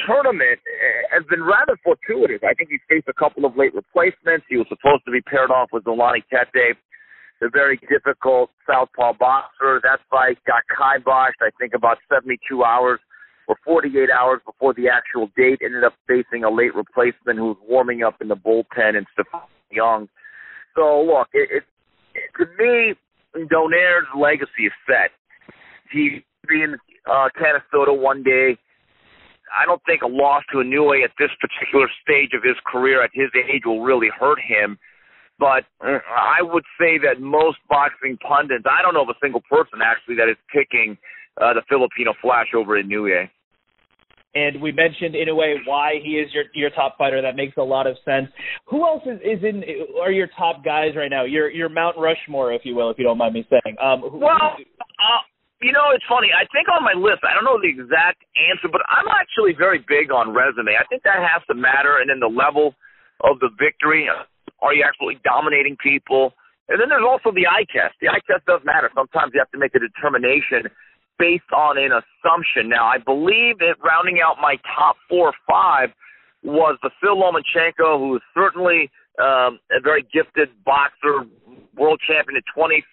[0.08, 2.40] tournament eh, has been rather fortuitous.
[2.48, 4.46] I think he's faced a couple of late replacements.
[4.48, 6.78] He was supposed to be paired off with Zolani Tete
[7.42, 9.80] a very difficult southpaw boxer.
[9.84, 13.00] That fight got kiboshed, I think, about 72 hours
[13.48, 15.60] or 48 hours before the actual date.
[15.64, 19.42] Ended up facing a late replacement who was warming up in the bullpen and Stephon
[19.72, 20.08] Young.
[20.76, 21.64] So look, it, it,
[22.16, 22.96] it to me,
[23.46, 25.12] Donaire's legacy is set.
[25.92, 26.78] He be in
[27.10, 28.58] uh, Canastota one day.
[29.48, 33.12] I don't think a loss to Inoue at this particular stage of his career at
[33.14, 34.78] his age will really hurt him
[35.40, 39.80] but I would say that most boxing pundits, I don't know of a single person
[39.84, 40.98] actually that is picking
[41.40, 43.30] uh, the Filipino Flash over Inoue.
[44.36, 47.22] And we mentioned in a way why he is your your top fighter.
[47.22, 48.28] That makes a lot of sense.
[48.70, 49.64] Who else is, is in
[49.98, 51.24] are your top guys right now?
[51.24, 53.78] Your your Mount Rushmore, if you will, if you don't mind me saying.
[53.82, 55.22] Um, who, well, uh,
[55.62, 56.30] you know, it's funny.
[56.30, 59.82] I think on my list, I don't know the exact answer, but I'm actually very
[59.90, 60.78] big on resume.
[60.78, 62.76] I think that has to matter, and then the level
[63.26, 64.06] of the victory.
[64.62, 66.34] Are you absolutely dominating people?
[66.70, 67.96] And then there's also the eye test.
[68.02, 68.90] The eye test does matter.
[68.94, 70.68] Sometimes you have to make a determination
[71.18, 72.70] based on an assumption.
[72.70, 75.90] Now, I believe that rounding out my top four or five
[76.44, 81.26] was the Phil Lomachenko, who is certainly um, a very gifted boxer,
[81.76, 82.84] world champion at 26,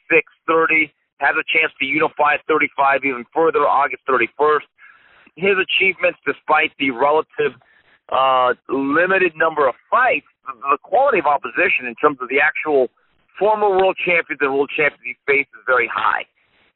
[0.47, 4.67] 30, has a chance to unify at 35 even further, August 31st.
[5.37, 7.59] His achievements, despite the relative
[8.09, 12.89] uh, limited number of fights, the quality of opposition in terms of the actual
[13.39, 16.25] former world champions and world champions he faced is very high.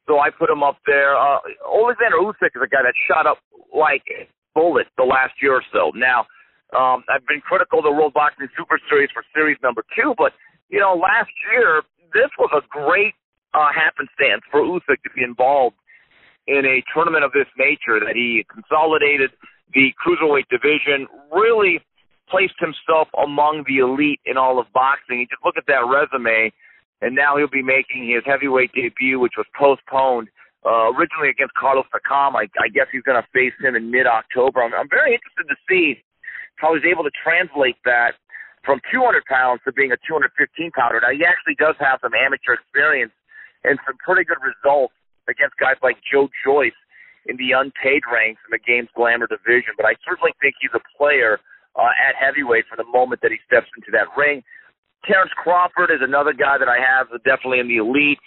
[0.07, 1.15] So I put him up there.
[1.15, 1.39] Uh,
[1.69, 3.37] Alexander Usyk is a guy that shot up
[3.69, 4.03] like
[4.55, 5.91] bullet the last year or so.
[5.93, 6.25] Now,
[6.73, 10.33] um, I've been critical of the World Boxing Super Series for series number two, but
[10.69, 11.81] you know, last year
[12.13, 13.13] this was a great
[13.53, 15.77] uh, happenstance for Usyk to be involved
[16.47, 18.01] in a tournament of this nature.
[18.01, 19.29] That he consolidated
[19.73, 21.81] the cruiserweight division, really
[22.29, 25.19] placed himself among the elite in all of boxing.
[25.19, 26.53] You just look at that resume,
[27.01, 30.29] and now he'll be making his heavyweight debut, which was postponed
[30.65, 32.35] uh, originally against Carlos Takam.
[32.35, 34.61] I, I guess he's going to face him in mid-October.
[34.61, 36.03] I'm, I'm very interested to see
[36.59, 38.19] how he's able to translate that
[38.67, 40.29] from 200 pounds to being a 215
[40.75, 40.99] pounder.
[40.99, 43.15] Now he actually does have some amateur experience
[43.63, 44.93] and some pretty good results
[45.31, 46.75] against guys like Joe Joyce
[47.27, 49.75] in the unpaid ranks in the game's glamour division.
[49.79, 51.39] But I certainly think he's a player
[51.75, 54.41] uh, at heavyweight from the moment that he steps into that ring.
[55.07, 58.19] Terence Crawford is another guy that I have definitely in the elite.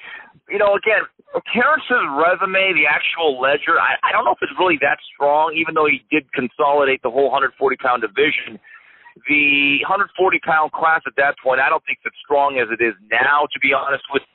[0.48, 1.04] You know, again,
[1.52, 5.76] Terence's resume, the actual ledger, I, I don't know if it's really that strong, even
[5.76, 8.56] though he did consolidate the whole 140 pound division.
[9.28, 12.80] The 140 pound class at that point, I don't think it's as strong as it
[12.80, 14.32] is now, to be honest with you.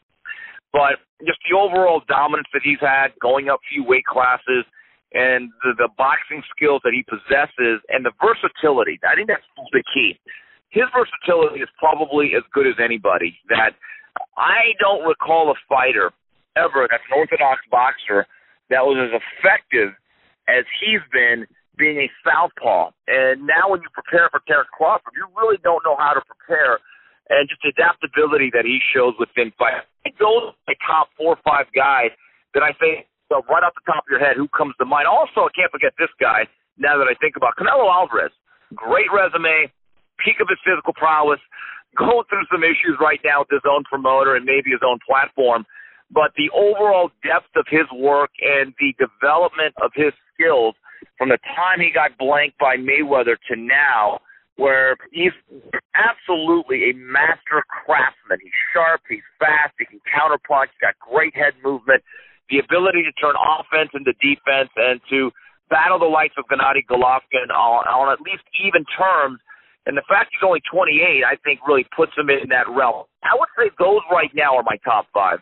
[0.69, 4.65] But just the overall dominance that he's had, going up few weight classes,
[5.13, 8.99] and the, the boxing skills that he possesses, and the versatility.
[9.07, 10.19] I think that's the key
[10.69, 13.39] his versatility is probably as good as anybody.
[13.49, 13.71] That
[14.37, 16.11] I don't recall a fighter
[16.57, 18.25] ever that's an orthodox boxer
[18.69, 19.93] that was as effective
[20.49, 21.45] as he's been
[21.77, 22.91] being a southpaw.
[23.07, 26.81] And now when you prepare for Terence Crawford, you really don't know how to prepare.
[27.29, 29.83] And just the adaptability that he shows within fight.
[30.17, 32.09] Those are the top four or five guys
[32.55, 35.07] that I think so right off the top of your head, who comes to mind?
[35.07, 36.47] Also, I can't forget this guy.
[36.77, 38.31] Now that I think about Canelo Alvarez,
[38.75, 39.71] great resume,
[40.21, 41.41] peak of his physical prowess,
[41.97, 45.65] going through some issues right now with his own promoter and maybe his own platform.
[46.11, 50.75] But the overall depth of his work and the development of his skills
[51.17, 54.21] from the time he got blanked by Mayweather to now,
[54.55, 55.35] where he's
[55.93, 58.39] absolutely a master craftsman.
[58.41, 62.01] He's sharp, he's fast, he can counterpunch, he's got great head movement,
[62.49, 65.31] the ability to turn offense into defense and to
[65.69, 69.39] battle the likes of Gennady Golovkin on, on at least even terms
[69.87, 73.07] and the fact he's only 28, I think, really puts him in that realm.
[73.23, 75.39] I would say those right now are my top five.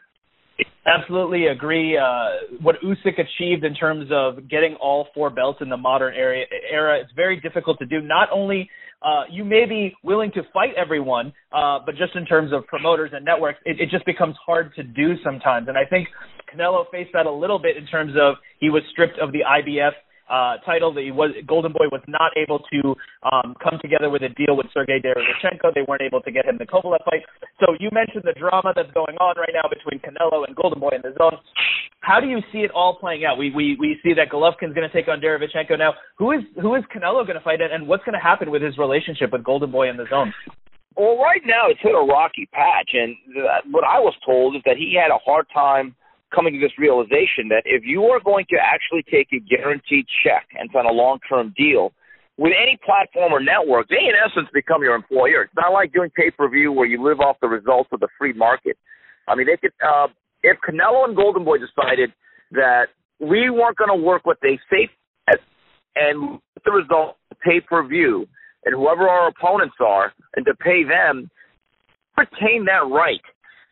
[0.85, 1.97] Absolutely agree.
[1.97, 6.43] Uh, what Usyk achieved in terms of getting all four belts in the modern era,
[6.71, 8.01] era it's very difficult to do.
[8.01, 8.69] Not only
[9.05, 13.11] uh, you may be willing to fight everyone, uh, but just in terms of promoters
[13.13, 15.67] and networks, it, it just becomes hard to do sometimes.
[15.67, 16.07] And I think
[16.51, 19.91] Canelo faced that a little bit in terms of he was stripped of the IBF
[20.29, 20.93] uh, title.
[20.93, 22.95] The was Golden Boy was not able to
[23.25, 25.73] um, come together with a deal with Sergey Derevyanchenko.
[25.73, 27.23] They weren't able to get him the Kovalev fight.
[27.59, 30.97] So you mentioned the drama that's going on right now between Canelo and Golden Boy
[30.97, 31.37] in DAZN.
[32.01, 33.37] How do you see it all playing out?
[33.37, 35.93] We we we see that Golovkin's going to take on Derevyanchenko now.
[36.17, 38.77] Who is who is Canelo going to fight, and what's going to happen with his
[38.77, 40.31] relationship with Golden Boy in DAZN?
[40.97, 43.15] Well, right now it's hit a rocky patch, and
[43.71, 45.93] what I was told is that he had a hard time
[46.33, 50.47] coming to this realization that if you are going to actually take a guaranteed check
[50.57, 51.93] and sign a long term deal
[52.37, 55.43] with any platform or network, they in essence become your employer.
[55.43, 58.09] It's not like doing pay per view where you live off the results of the
[58.17, 58.77] free market.
[59.27, 60.07] I mean, they could uh,
[60.43, 62.11] if Canelo and Golden Boy decided
[62.51, 62.87] that
[63.19, 64.89] we weren't going to work with a safe
[65.95, 68.27] and the result pay per view
[68.65, 71.29] and whoever our opponents are and to pay them
[72.17, 73.21] retain that right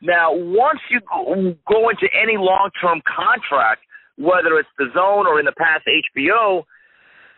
[0.03, 3.87] now, once you go into any long-term contract,
[4.19, 6.67] whether it's DAZN or in the past HBO,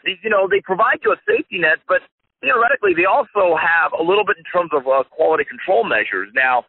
[0.03, 2.01] you know they provide you a safety net, but
[2.41, 6.33] theoretically they also have a little bit in terms of uh, quality control measures.
[6.33, 6.65] Now,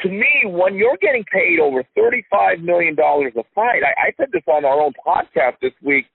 [0.00, 4.32] to me, when you're getting paid over thirty-five million dollars a fight, I, I said
[4.32, 6.06] this on our own podcast this week.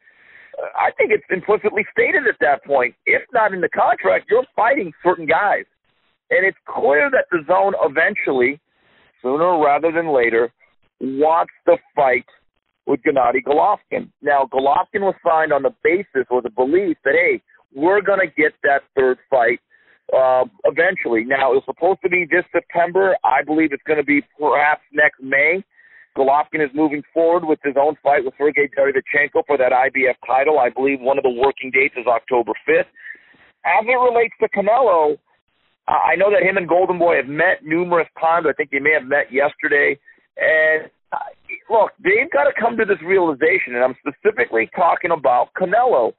[0.58, 2.96] Uh, I think it's implicitly stated at that point.
[3.06, 5.70] If not in the contract, you're fighting certain guys,
[6.34, 8.60] and it's clear that DAZN eventually
[9.22, 10.52] sooner rather than later,
[11.00, 12.26] wants to fight
[12.86, 14.10] with Gennady Golovkin.
[14.22, 17.42] Now, Golovkin was signed on the basis or the belief that, hey,
[17.74, 19.60] we're going to get that third fight
[20.12, 21.24] uh, eventually.
[21.24, 23.16] Now, it was supposed to be this September.
[23.24, 25.64] I believe it's going to be perhaps next May.
[26.18, 30.60] Golovkin is moving forward with his own fight with Sergey Derevyanchenko for that IBF title.
[30.60, 32.90] I believe one of the working dates is October 5th.
[33.64, 35.18] As it relates to Canelo,
[35.90, 38.46] I know that him and Golden Boy have met numerous times.
[38.48, 39.98] I think they may have met yesterday.
[40.38, 41.18] And uh,
[41.70, 46.14] look, they've got to come to this realization, and I'm specifically talking about Canelo,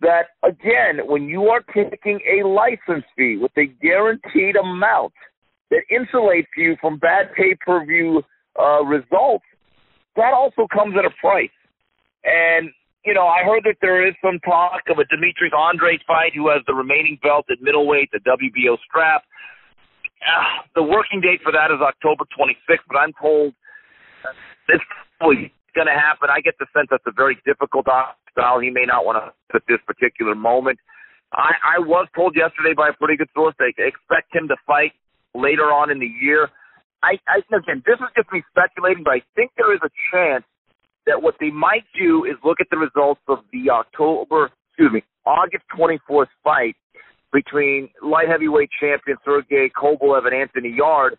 [0.00, 5.12] that again, when you are taking a license fee with a guaranteed amount
[5.70, 8.22] that insulates you from bad pay per view
[8.58, 9.44] uh, results,
[10.16, 11.48] that also comes at a price.
[12.24, 12.70] And
[13.04, 16.48] you know, I heard that there is some talk of a Demetrius Andrade fight who
[16.50, 19.24] has the remaining belt at middleweight, the WBO strap.
[20.22, 23.54] Uh, the working date for that is October 26th, but I'm told
[24.68, 24.84] it's
[25.18, 26.30] probably going to happen.
[26.30, 27.86] I get the sense that's a very difficult
[28.30, 28.60] style.
[28.60, 30.78] He may not want to at this particular moment.
[31.32, 34.92] I, I was told yesterday by a pretty good source they expect him to fight
[35.34, 36.48] later on in the year.
[37.02, 40.44] I, I again, this is just me speculating, but I think there is a chance
[41.06, 45.02] that what they might do is look at the results of the October, excuse me,
[45.26, 46.76] August 24th fight
[47.32, 51.16] between light heavyweight champion Sergey Kovalev and Anthony Yarde.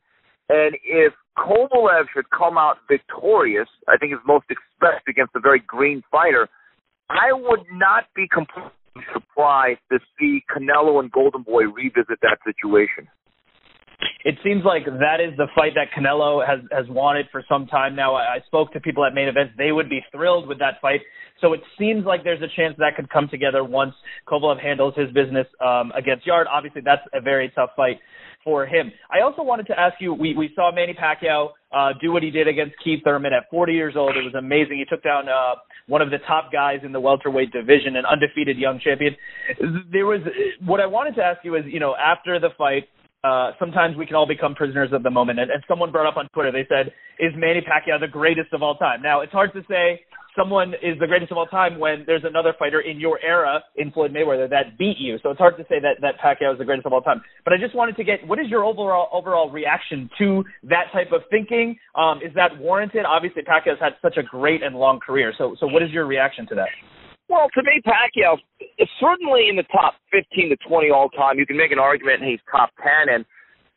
[0.49, 5.59] And if Kovalev should come out victorious, I think is most expected against a very
[5.65, 6.47] green fighter,
[7.09, 8.71] I would not be completely
[9.13, 13.07] surprised to see Canelo and Golden Boy revisit that situation
[14.23, 17.95] it seems like that is the fight that Canelo has has wanted for some time
[17.95, 18.15] now.
[18.15, 21.01] I, I spoke to people at main events; they would be thrilled with that fight.
[21.41, 23.93] So it seems like there's a chance that could come together once
[24.27, 26.47] Kovalev handles his business um, against Yarde.
[26.47, 27.99] Obviously, that's a very tough fight
[28.45, 28.91] for him.
[29.11, 32.31] I also wanted to ask you: we we saw Manny Pacquiao uh, do what he
[32.31, 34.15] did against Keith Thurman at 40 years old.
[34.15, 34.77] It was amazing.
[34.77, 35.55] He took down uh,
[35.87, 39.15] one of the top guys in the welterweight division, an undefeated young champion.
[39.91, 40.21] There was
[40.63, 42.87] what I wanted to ask you is, you know, after the fight
[43.23, 45.39] uh, sometimes we can all become prisoners of the moment.
[45.39, 48.61] And, and someone brought up on Twitter, they said, is Manny Pacquiao the greatest of
[48.61, 49.01] all time?
[49.01, 50.01] Now, it's hard to say
[50.35, 53.91] someone is the greatest of all time when there's another fighter in your era in
[53.91, 55.17] Floyd Mayweather that beat you.
[55.23, 57.21] So it's hard to say that, that Pacquiao is the greatest of all time.
[57.45, 61.11] But I just wanted to get, what is your overall, overall reaction to that type
[61.13, 61.77] of thinking?
[61.95, 63.05] Um, is that warranted?
[63.05, 65.33] Obviously, Pacquiao's had such a great and long career.
[65.37, 66.69] So, so what is your reaction to that?
[67.29, 68.37] Well, to me, Pacquiao
[68.77, 71.39] is certainly in the top 15 to 20 all time.
[71.39, 73.25] You can make an argument he's top 10, and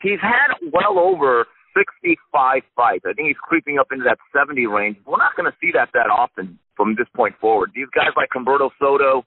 [0.03, 3.05] he's had well over 65 fights.
[3.07, 4.97] I think he's creeping up into that 70 range.
[5.07, 7.71] We're not going to see that that often from this point forward.
[7.75, 9.25] These guys like Humberto Soto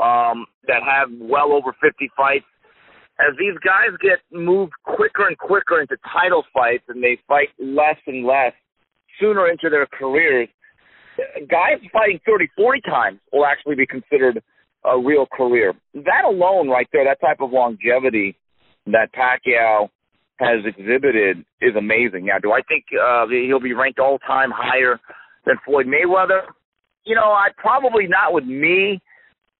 [0.00, 2.46] um, that have well over 50 fights,
[3.20, 7.98] as these guys get moved quicker and quicker into title fights and they fight less
[8.06, 8.54] and less
[9.20, 10.48] sooner into their careers,
[11.48, 14.42] guys fighting 30, 40 times will actually be considered
[14.84, 15.74] a real career.
[15.94, 18.36] That alone, right there, that type of longevity
[18.86, 19.88] that Pacquiao
[20.38, 22.26] has exhibited is amazing.
[22.26, 24.98] Now, do I think uh, he'll be ranked all time higher
[25.44, 26.42] than Floyd Mayweather?
[27.04, 29.00] You know, I probably not with me.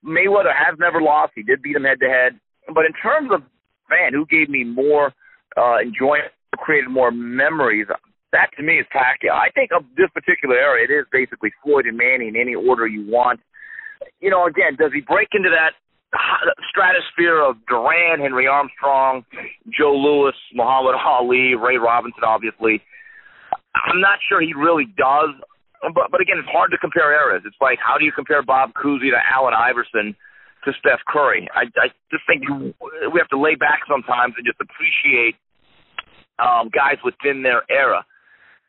[0.05, 1.33] Mayweather has never lost.
[1.35, 2.41] He did beat him head to head.
[2.75, 3.43] But in terms of
[3.89, 5.13] fan, who gave me more
[5.57, 7.87] uh, enjoyment, created more memories,
[8.33, 9.35] that to me is Pacquiao.
[9.35, 12.87] I think of this particular era, it is basically Floyd and Manny in any order
[12.87, 13.41] you want.
[14.21, 15.75] You know, again, does he break into that
[16.71, 19.25] stratosphere of Duran, Henry Armstrong,
[19.71, 22.83] Joe Louis, Muhammad Ali, Ray Robinson, obviously?
[23.75, 25.35] I'm not sure he really does.
[25.81, 27.43] But but again, it's hard to compare eras.
[27.47, 30.15] It's like how do you compare Bob Cousy to Allen Iverson
[30.65, 31.49] to Steph Curry?
[31.57, 32.75] I I just think you,
[33.09, 35.41] we have to lay back sometimes and just appreciate
[36.37, 38.05] um, guys within their era.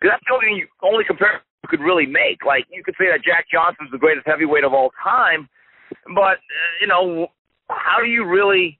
[0.02, 2.41] Because that's the only only comparison you could really make.
[2.41, 5.47] Like you could say that Jack Johnson's the greatest heavyweight of all time,
[6.16, 7.28] but uh, you know
[7.70, 8.80] how do you really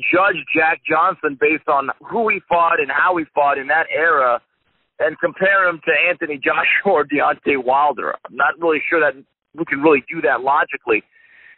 [0.00, 4.40] judge Jack Johnson based on who he fought and how he fought in that era,
[4.98, 8.16] and compare him to Anthony Joshua or Deontay Wilder?
[8.24, 9.12] I'm not really sure that
[9.54, 11.02] we can really do that logically.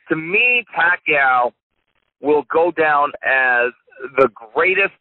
[0.08, 1.52] To me, Pacquiao
[2.20, 3.70] will go down as
[4.16, 4.98] the greatest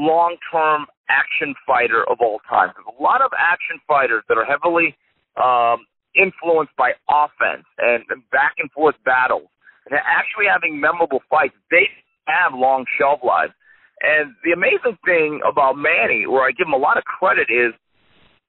[0.00, 2.72] long-term action fighter of all time.
[2.74, 4.96] There's a lot of action fighters that are heavily
[5.36, 5.84] um,
[6.16, 9.48] influenced by offense and, and back and forth battles,
[9.86, 11.54] and actually having memorable fights.
[11.70, 11.88] They
[12.26, 13.52] have long shelf lives.
[14.00, 17.74] And the amazing thing about Manny, where I give him a lot of credit, is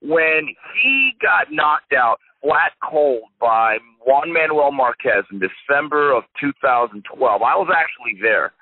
[0.02, 0.48] when
[0.82, 7.42] he got knocked out flat cold by Juan Manuel Marquez in December of 2012.
[7.42, 8.54] I was actually there.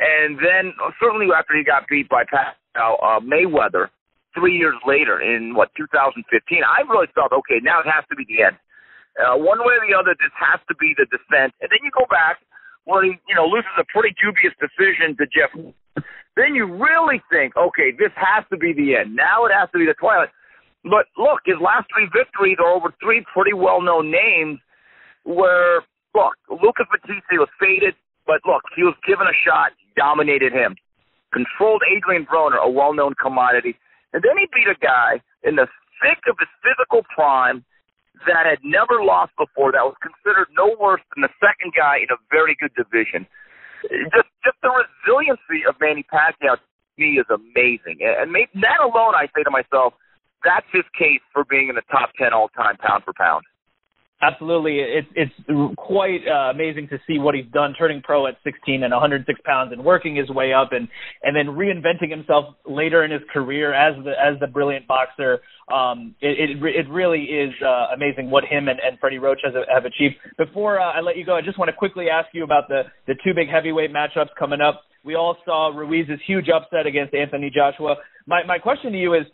[0.00, 3.92] And then certainly after he got beat by Pat uh, uh, Mayweather
[4.32, 6.24] three years later in what 2015,
[6.64, 7.60] I really felt okay.
[7.60, 8.56] Now it has to be the end.
[9.20, 11.52] Uh, one way or the other, this has to be the descent.
[11.60, 12.40] And then you go back
[12.88, 15.52] where he, you know, loses a pretty dubious decision to Jeff.
[16.32, 19.12] Then you really think, okay, this has to be the end.
[19.12, 20.32] Now it has to be the twilight.
[20.80, 24.56] But look, his last three victories are over three pretty well-known names.
[25.28, 25.84] Where
[26.16, 27.92] look, Lucas Matthysse was faded,
[28.24, 30.76] but look, he was given a shot dominated him.
[31.32, 33.78] Controlled Adrian Broner, a well-known commodity,
[34.12, 35.66] and then he beat a guy in the
[36.02, 37.64] thick of his physical prime
[38.26, 39.70] that had never lost before.
[39.72, 43.26] That was considered no worse than the second guy in a very good division.
[44.12, 46.66] Just, just the resiliency of Manny Pacquiao to
[46.98, 49.94] me is amazing, and that alone, I say to myself,
[50.44, 53.44] that's his case for being in the top ten all-time pound for pound.
[54.22, 58.82] Absolutely, it's it's quite uh, amazing to see what he's done, turning pro at 16
[58.82, 60.88] and 106 pounds, and working his way up, and
[61.22, 65.40] and then reinventing himself later in his career as the as the brilliant boxer.
[65.72, 69.54] Um, it, it it really is uh, amazing what him and, and Freddie Roach has
[69.72, 70.16] have achieved.
[70.36, 72.82] Before uh, I let you go, I just want to quickly ask you about the
[73.06, 74.82] the two big heavyweight matchups coming up.
[75.02, 77.96] We all saw Ruiz's huge upset against Anthony Joshua.
[78.26, 79.24] My my question to you is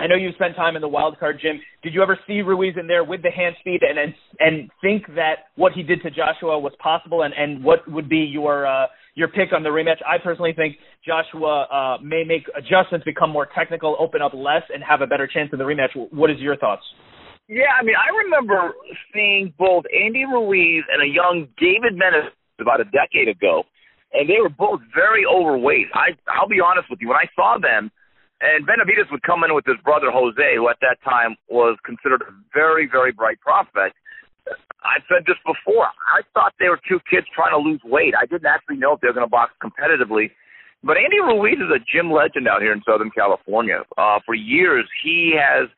[0.00, 1.60] I know you spent time in the wild card gym.
[1.82, 5.06] Did you ever see Ruiz in there with the hand speed and and, and think
[5.16, 7.22] that what he did to Joshua was possible?
[7.22, 10.00] And, and what would be your uh, your pick on the rematch?
[10.06, 14.82] I personally think Joshua uh, may make adjustments, become more technical, open up less, and
[14.84, 15.90] have a better chance in the rematch.
[16.12, 16.82] What is your thoughts?
[17.48, 18.74] Yeah, I mean, I remember
[19.12, 22.30] seeing both Andy Ruiz and a young David Benavidez
[22.60, 23.64] about a decade ago,
[24.12, 25.86] and they were both very overweight.
[25.94, 27.90] I I'll be honest with you, when I saw them
[28.40, 32.22] and Benavidez would come in with his brother Jose, who at that time was considered
[32.22, 33.96] a very, very bright prospect.
[34.80, 35.92] I've said this before.
[36.08, 38.14] I thought they were two kids trying to lose weight.
[38.16, 40.32] I didn't actually know if they were going to box competitively.
[40.82, 43.84] But Andy Ruiz is a gym legend out here in Southern California.
[43.98, 45.68] Uh, for years, he has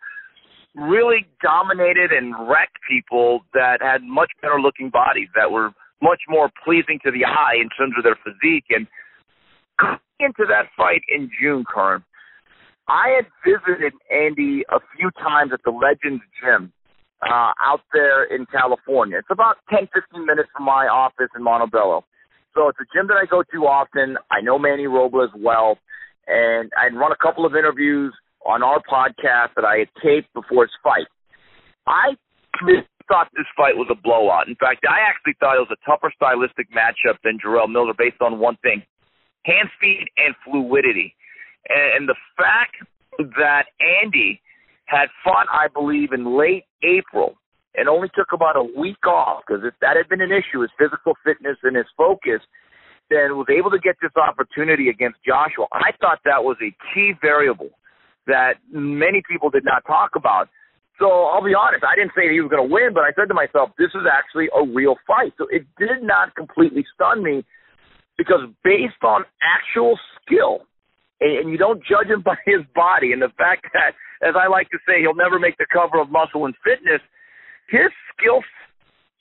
[0.76, 6.50] really dominated and wrecked people that had much better looking bodies that were much more
[6.64, 8.70] pleasing to the eye in terms of their physique.
[8.70, 8.86] And
[10.20, 12.04] into that fight in June, Karan,
[12.88, 16.72] I had visited Andy a few times at the Legends Gym
[17.22, 19.18] uh, out there in California.
[19.18, 22.04] It's about 10, 15 minutes from my office in Montebello.
[22.54, 24.18] So it's a gym that I go to often.
[24.30, 25.78] I know Manny Robles well,
[26.26, 28.12] and I'd run a couple of interviews
[28.44, 31.06] on our podcast that I had taped before his fight.
[31.86, 32.18] I
[33.08, 34.48] thought this fight was a blowout.
[34.48, 38.20] In fact, I actually thought it was a tougher stylistic matchup than Jarrell Miller based
[38.20, 38.82] on one thing
[39.44, 41.14] hand speed and fluidity.
[41.68, 42.76] And the fact
[43.38, 43.66] that
[44.02, 44.40] Andy
[44.86, 47.36] had fought, I believe, in late April
[47.74, 50.70] and only took about a week off because if that had been an issue, his
[50.78, 52.40] physical fitness and his focus,
[53.10, 55.66] then was able to get this opportunity against Joshua.
[55.72, 57.70] I thought that was a key variable
[58.26, 60.48] that many people did not talk about.
[60.98, 63.28] So I'll be honest, I didn't say he was going to win, but I said
[63.28, 65.32] to myself, this is actually a real fight.
[65.38, 67.44] So it did not completely stun me
[68.16, 70.68] because based on actual skill,
[71.22, 73.12] and you don't judge him by his body.
[73.12, 73.94] And the fact that,
[74.26, 77.00] as I like to say, he'll never make the cover of Muscle and Fitness,
[77.68, 78.42] his skill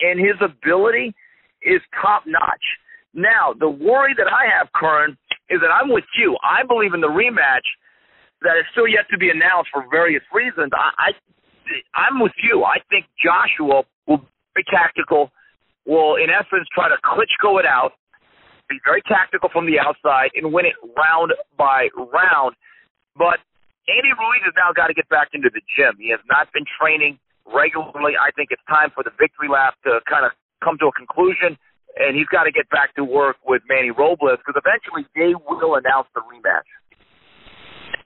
[0.02, 1.14] and his ability
[1.62, 2.66] is top notch.
[3.14, 5.18] Now, the worry that I have, Karan,
[5.50, 6.38] is that I'm with you.
[6.42, 7.68] I believe in the rematch
[8.42, 10.72] that is still yet to be announced for various reasons.
[10.74, 11.10] I, I
[11.94, 12.64] I'm with you.
[12.64, 14.26] I think Joshua will
[14.56, 15.32] be tactical,
[15.86, 17.94] will in essence try to Klitschko it out,
[18.72, 22.56] be very tactical from the outside and win it round by round.
[23.20, 23.44] But
[23.92, 26.00] Andy Ruiz has now got to get back into the gym.
[26.00, 28.16] He has not been training regularly.
[28.16, 30.32] I think it's time for the victory lap to kind of
[30.64, 31.60] come to a conclusion,
[32.00, 35.76] and he's got to get back to work with Manny Robles because eventually they will
[35.76, 36.70] announce the rematch.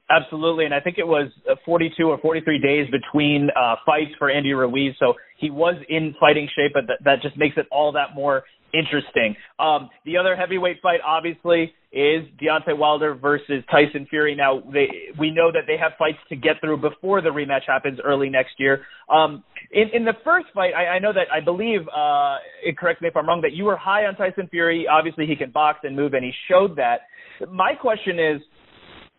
[0.09, 4.29] Absolutely, and I think it was uh, 42 or 43 days between uh, fights for
[4.29, 7.91] Andy Ruiz, so he was in fighting shape, but that, that just makes it all
[7.93, 8.43] that more
[8.77, 9.35] interesting.
[9.59, 14.35] Um, the other heavyweight fight, obviously, is Deontay Wilder versus Tyson Fury.
[14.35, 17.99] Now, they, we know that they have fights to get through before the rematch happens
[18.03, 18.81] early next year.
[19.09, 22.37] Um, in, in the first fight, I, I know that I believe, uh,
[22.77, 24.85] correct me if I'm wrong, that you were high on Tyson Fury.
[24.91, 27.01] Obviously, he can box and move, and he showed that.
[27.49, 28.41] My question is,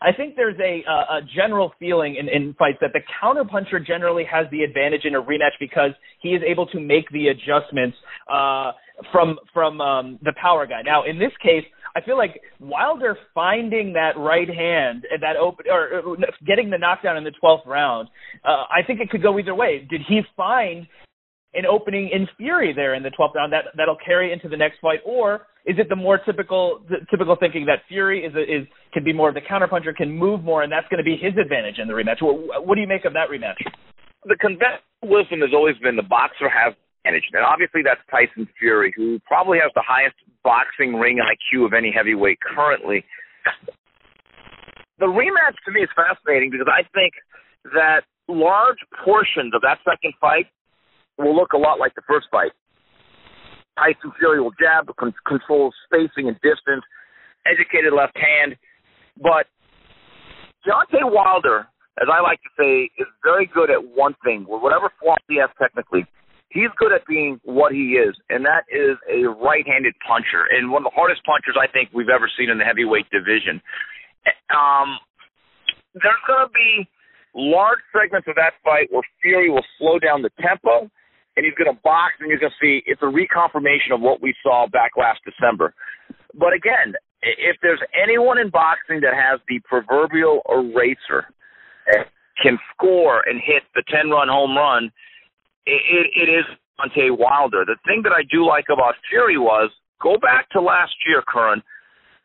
[0.01, 4.47] I think there's a, a general feeling in, in fights that the counterpuncher generally has
[4.51, 7.97] the advantage in a rematch because he is able to make the adjustments
[8.31, 8.73] uh,
[9.13, 10.83] from from um, the power guy.
[10.83, 11.65] Now, in this case,
[11.97, 16.79] I feel like Wilder finding that right hand and that open or uh, getting the
[16.79, 18.09] knockdown in the 12th round,
[18.45, 19.87] uh, I think it could go either way.
[19.89, 20.87] Did he find
[21.55, 24.79] an opening in Fury there in the 12th round that that'll carry into the next
[24.81, 28.67] fight, or is it the more typical the typical thinking that Fury is a, is
[28.93, 31.33] can be more of the counterpuncher, can move more, and that's going to be his
[31.41, 32.21] advantage in the rematch?
[32.21, 33.57] What, what do you make of that rematch?
[34.25, 36.75] The conventional wisdom has always been the boxer has
[37.07, 37.25] advantage.
[37.33, 41.93] And obviously that's Tyson Fury, who probably has the highest boxing ring IQ of any
[41.95, 43.05] heavyweight currently.
[44.99, 47.13] The rematch to me is fascinating because I think
[47.75, 50.47] that large portions of that second fight
[51.19, 52.53] will look a lot like the first fight.
[53.79, 56.83] Tyson Fury will jab, control spacing and distance,
[57.45, 58.57] educated left hand.
[59.21, 59.47] But
[60.65, 61.69] Deontay Wilder,
[62.01, 64.45] as I like to say, is very good at one thing.
[64.49, 66.07] Whatever flaws he has technically,
[66.51, 70.83] he's good at being what he is, and that is a right-handed puncher, and one
[70.85, 73.61] of the hardest punchers I think we've ever seen in the heavyweight division.
[74.51, 74.99] Um,
[75.95, 76.89] there's going to be
[77.35, 80.91] large segments of that fight where Fury will slow down the tempo,
[81.37, 84.23] and he's going to box, and you're going to see it's a reconfirmation of what
[84.23, 85.75] we saw back last December.
[86.33, 91.29] But again, if there's anyone in boxing that has the proverbial eraser,
[92.43, 94.91] can score and hit the 10 run home run,
[95.67, 96.47] it, it is
[96.79, 97.65] Deontay Wilder.
[97.67, 99.71] The thing that I do like about Fury was
[100.01, 101.63] go back to last year, Karan.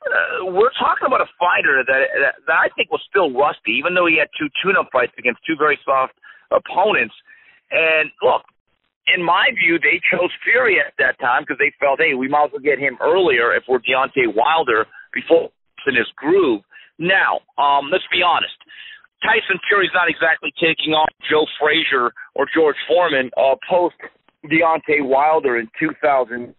[0.02, 3.94] Uh, we're talking about a fighter that, that that I think was still rusty, even
[3.94, 6.14] though he had two tune-up fights against two very soft
[6.50, 7.14] opponents.
[7.70, 8.42] And look,
[9.14, 12.50] in my view, they chose Fury at that time because they felt, hey, we might
[12.50, 15.50] as well get him earlier if we're Deontay Wilder before
[15.88, 16.62] in his groove.
[17.00, 18.54] Now, um, let's be honest.
[19.22, 23.96] Tyson Fury's not exactly taking on Joe Frazier or George Foreman uh, post
[24.46, 26.54] Deontay Wilder in 2010,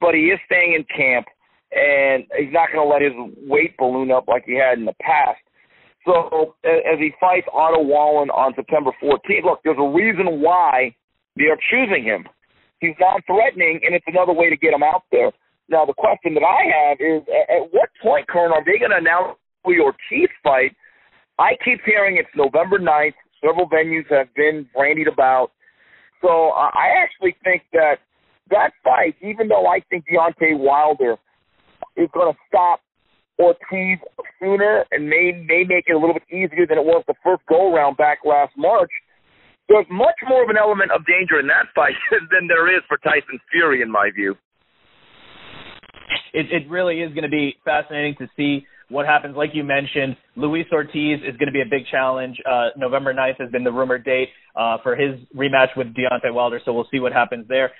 [0.00, 1.26] but he is staying in camp
[1.72, 3.12] and he's not going to let his
[3.48, 5.40] weight balloon up like he had in the past.
[6.04, 10.94] So as he fights Otto Wallin on September 14th, look, there's a reason why
[11.36, 12.26] they are choosing him.
[12.80, 15.30] He's non-threatening, and it's another way to get him out there.
[15.68, 18.98] Now, the question that I have is, at what point, Karan, are they going to
[18.98, 20.74] announce Ortiz fight?
[21.38, 23.14] I keep hearing it's November 9th.
[23.44, 25.50] Several venues have been brandied about.
[26.20, 27.96] So uh, I actually think that
[28.50, 31.16] that fight, even though I think Deontay Wilder–
[31.96, 32.80] is going to stop
[33.38, 33.98] Ortiz
[34.38, 37.42] sooner and may may make it a little bit easier than it was the first
[37.48, 38.90] go round back last March.
[39.68, 42.98] There's much more of an element of danger in that fight than there is for
[42.98, 44.34] Tyson Fury, in my view.
[46.34, 49.36] It, it really is going to be fascinating to see what happens.
[49.36, 52.36] Like you mentioned, Luis Ortiz is going to be a big challenge.
[52.48, 56.60] Uh, November 9th has been the rumored date uh, for his rematch with Deontay Wilder,
[56.64, 57.72] so we'll see what happens there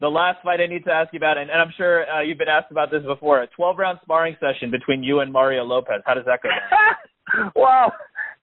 [0.00, 2.38] the last fight I need to ask you about, and, and I'm sure uh, you've
[2.38, 6.02] been asked about this before, a 12 round sparring session between you and Mario Lopez.
[6.06, 6.50] How does that go?
[7.56, 7.92] well,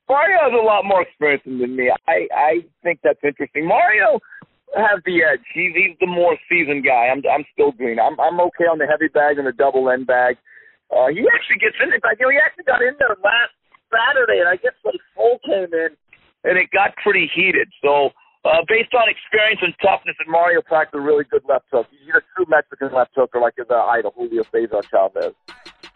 [0.09, 1.91] Mario has a lot more experience than me.
[2.07, 2.51] I I
[2.83, 3.67] think that's interesting.
[3.67, 4.19] Mario
[4.75, 5.45] has the edge.
[5.53, 7.07] He's he's the more seasoned guy.
[7.07, 7.99] I'm I'm still green.
[7.99, 10.35] I'm I'm okay on the heavy bag and the double end bag.
[10.93, 11.93] Uh, he actually gets in.
[11.93, 13.53] In fact, you know, he actually got in there last
[13.89, 15.91] Saturday, and I guess when Full came in,
[16.45, 17.67] and it got pretty heated.
[17.81, 18.11] So
[18.45, 21.87] uh, based on experience and toughness, and Mario packed a really good left hook.
[21.89, 25.33] He's a true Mexican left hooker, like his uh, idol Julio Cesar Chavez.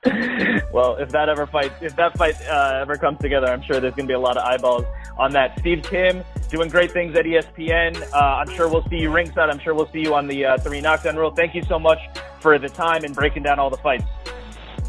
[0.74, 3.94] well, if that ever fight, if that fight uh, ever comes together, I'm sure there's
[3.94, 4.86] going to be a lot of eyeballs
[5.18, 5.60] on that.
[5.60, 8.02] Steve Kim doing great things at ESPN.
[8.14, 9.50] Uh, I'm sure we'll see you ringside.
[9.50, 11.32] I'm sure we'll see you on the uh, three knockdown rule.
[11.32, 12.00] Thank you so much
[12.40, 14.06] for the time and breaking down all the fights.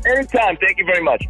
[0.07, 0.57] Anytime.
[0.57, 1.27] Thank you very much.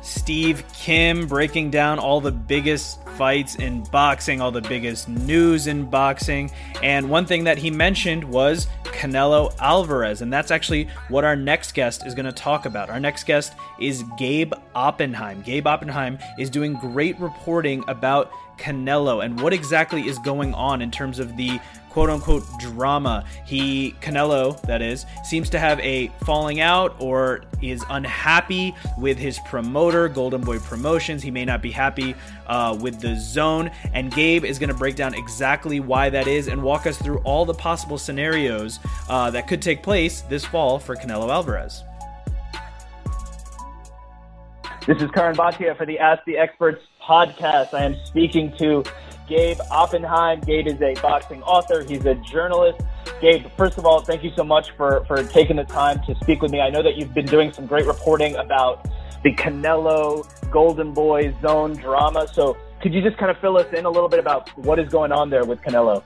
[0.00, 5.84] Steve Kim breaking down all the biggest fights in boxing, all the biggest news in
[5.84, 6.50] boxing.
[6.82, 10.22] And one thing that he mentioned was Canelo Alvarez.
[10.22, 12.88] And that's actually what our next guest is going to talk about.
[12.88, 15.42] Our next guest is Gabe Oppenheim.
[15.42, 20.90] Gabe Oppenheim is doing great reporting about Canelo and what exactly is going on in
[20.90, 21.60] terms of the
[21.94, 23.24] quote unquote drama.
[23.46, 29.38] He, Canelo, that is, seems to have a falling out or is unhappy with his
[29.46, 31.22] promoter, Golden Boy Promotions.
[31.22, 32.16] He may not be happy
[32.48, 33.72] uh, with DAZN.
[33.92, 37.18] And Gabe is going to break down exactly why that is and walk us through
[37.18, 41.84] all the possible scenarios uh, that could take place this fall for Canelo Alvarez.
[44.84, 47.72] This is Karan Bhatia for the Ask the Experts podcast.
[47.72, 48.82] I am speaking to
[49.28, 50.40] Gabe Oppenheim.
[50.40, 51.82] Gabe is a boxing author.
[51.84, 52.80] He's a journalist.
[53.20, 56.42] Gabe, first of all, thank you so much for, for taking the time to speak
[56.42, 56.60] with me.
[56.60, 58.88] I know that you've been doing some great reporting about
[59.22, 62.26] the Canelo Golden Boy zone drama.
[62.32, 64.88] So could you just kind of fill us in a little bit about what is
[64.90, 66.02] going on there with Canelo?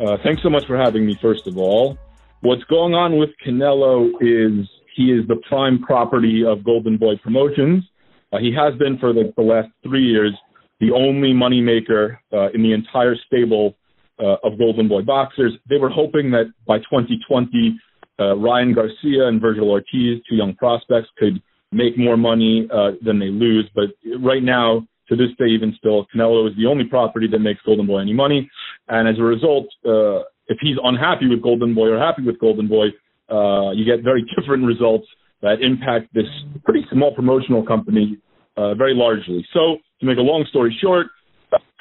[0.00, 1.98] Uh, thanks so much for having me, first of all.
[2.42, 7.84] What's going on with Canelo is he is the prime property of Golden Boy Promotions.
[8.32, 10.32] Uh, he has been for the, the last three years
[10.80, 13.76] the only moneymaker uh, in the entire stable
[14.18, 15.52] uh, of Golden Boy boxers.
[15.68, 17.78] They were hoping that by 2020,
[18.18, 21.42] uh, Ryan Garcia and Vergil Ortiz, two young prospects, could
[21.72, 23.68] make more money uh, than they lose.
[23.74, 23.90] But
[24.20, 27.86] right now, to this day, even still, Canelo is the only property that makes Golden
[27.86, 28.50] Boy any money.
[28.88, 32.68] And as a result, uh, if he's unhappy with Golden Boy or happy with Golden
[32.68, 32.86] Boy,
[33.30, 35.06] uh, you get very different results
[35.42, 36.26] that impact this
[36.64, 38.18] pretty small promotional company
[38.56, 39.46] uh, very largely.
[39.52, 41.06] So to make a long story short,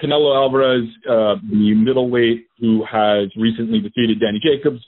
[0.02, 4.84] Canelo Alvarez, uh, the middleweight who has recently defeated Danny Jacobs,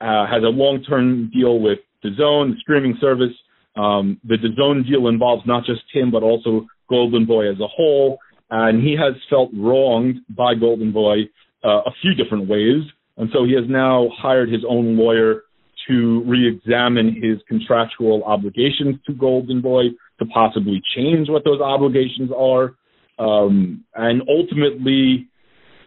[0.00, 3.34] uh, has a long-term deal with DAZN, the streaming service.
[3.76, 8.18] Um, the DAZN deal involves not just him, but also Golden Boy as a whole.
[8.50, 11.28] And he has felt wronged by Golden Boy
[11.64, 12.82] uh, a few different ways.
[13.16, 15.42] And so he has now hired his own lawyer
[15.88, 19.84] to re-examine his contractual obligations to Golden Boy,
[20.20, 22.74] to possibly change what those obligations are.
[23.18, 25.28] Um, and ultimately,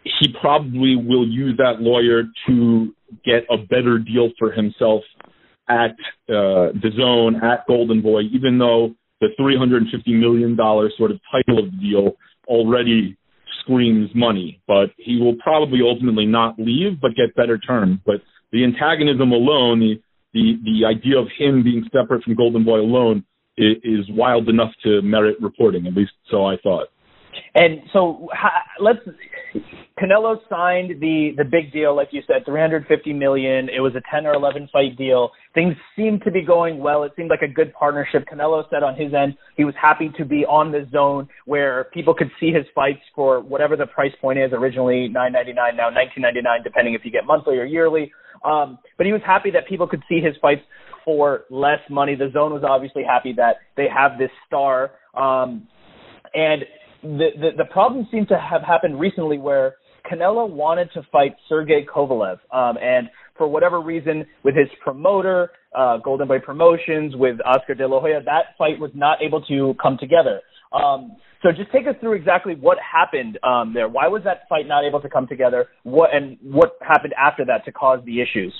[0.03, 2.93] he probably will use that lawyer to
[3.23, 5.03] get a better deal for himself
[5.69, 5.95] at
[6.29, 10.57] uh, DAZN, at Golden Boy, even though the $350 million
[10.97, 12.11] sort of title of the deal
[12.47, 13.17] already
[13.61, 14.61] screams money.
[14.67, 17.99] But he will probably ultimately not leave, but get better terms.
[18.05, 18.15] But
[18.51, 20.01] the antagonism alone, the,
[20.33, 23.23] the, the idea of him being separate from Golden Boy alone
[23.57, 26.87] is, is wild enough to merit reporting, at least so I thought.
[27.55, 28.29] And so
[28.79, 28.99] let's
[30.01, 33.69] Canelo signed the the big deal, like you said, 350 million.
[33.69, 35.29] It was a 10 or 11 fight deal.
[35.53, 37.03] Things seemed to be going well.
[37.03, 38.25] It seemed like a good partnership.
[38.31, 42.31] Canelo said on his end he was happy to be on DAZN where people could
[42.39, 44.51] see his fights for whatever the price point is.
[44.51, 48.11] Originally 9.99, now 19.99, depending if you get monthly or yearly.
[48.43, 50.61] Um, but he was happy that people could see his fights
[51.05, 52.15] for less money.
[52.15, 54.91] DAZN was obviously happy that they have this star.
[55.15, 55.67] Um,
[56.33, 56.63] and
[57.03, 59.75] the, the the problem seemed to have happened recently where
[60.09, 65.97] Canelo wanted to fight Sergey Kovalev, um, and for whatever reason, with his promoter, uh,
[65.97, 69.97] Golden Boy Promotions, with Oscar De La Hoya, that fight was not able to come
[69.99, 70.41] together.
[70.71, 73.87] Um, so just take us through exactly what happened um, there.
[73.87, 75.67] Why was that fight not able to come together?
[75.83, 78.53] What and what happened after that to cause the issues?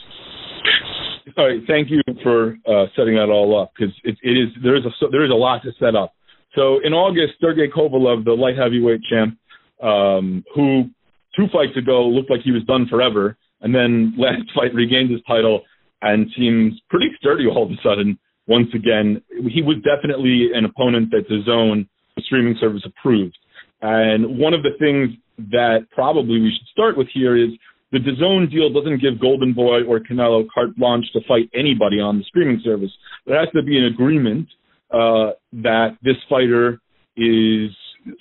[1.37, 4.75] All right, thank you for uh, setting that all up because it, it is there
[4.75, 6.13] is a there is a lot to set up.
[6.53, 9.37] So in August, Sergey Kovalev, the light heavyweight champ,
[9.81, 10.89] um, who
[11.35, 15.21] two fights ago looked like he was done forever, and then last fight regained his
[15.25, 15.61] title
[16.01, 18.19] and seems pretty sturdy all of a sudden.
[18.45, 21.87] Once again, he was definitely an opponent that DAZN
[22.19, 23.37] streaming service approved.
[23.81, 25.17] And one of the things
[25.51, 27.51] that probably we should start with here is
[27.93, 32.17] the DAZN deal doesn't give Golden Boy or Canelo carte blanche to fight anybody on
[32.17, 32.89] the streaming service.
[33.27, 34.47] There has to be an agreement
[34.91, 36.81] uh, that this fighter
[37.15, 37.69] is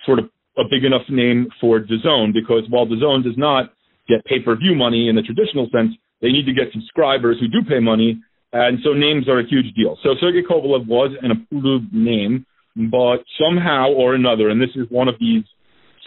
[0.05, 0.27] sort of
[0.59, 3.73] a big enough name for DAZN because while DAZN does not
[4.09, 7.81] get pay-per-view money in the traditional sense, they need to get subscribers who do pay
[7.81, 8.20] money,
[8.53, 9.97] and so names are a huge deal.
[10.03, 12.44] So Sergey Kovalev was an approved name,
[12.77, 15.44] but somehow or another, and this is one of these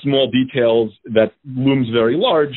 [0.03, 2.53] small details that looms very large,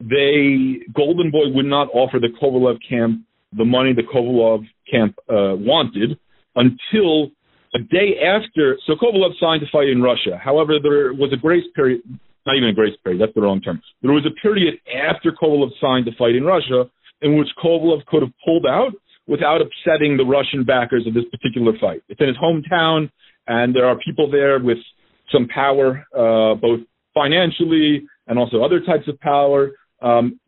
[0.00, 3.22] they Golden Boy would not offer the Kovalev camp
[3.56, 6.18] the money the Kovalev camp uh, wanted
[6.54, 7.30] until
[7.74, 10.38] a day after, so Kovalev signed to fight in Russia.
[10.42, 12.00] However, there was a grace period,
[12.46, 13.80] not even a grace period, that's the wrong term.
[14.02, 16.90] There was a period after Kovalev signed to fight in Russia
[17.22, 18.92] in which Kovalev could have pulled out
[19.26, 22.02] without upsetting the Russian backers of this particular fight.
[22.08, 23.10] It's in his hometown,
[23.46, 24.78] and there are people there with
[25.32, 26.80] some power, uh, both
[27.14, 29.72] financially and also other types of power.
[30.06, 30.38] Um,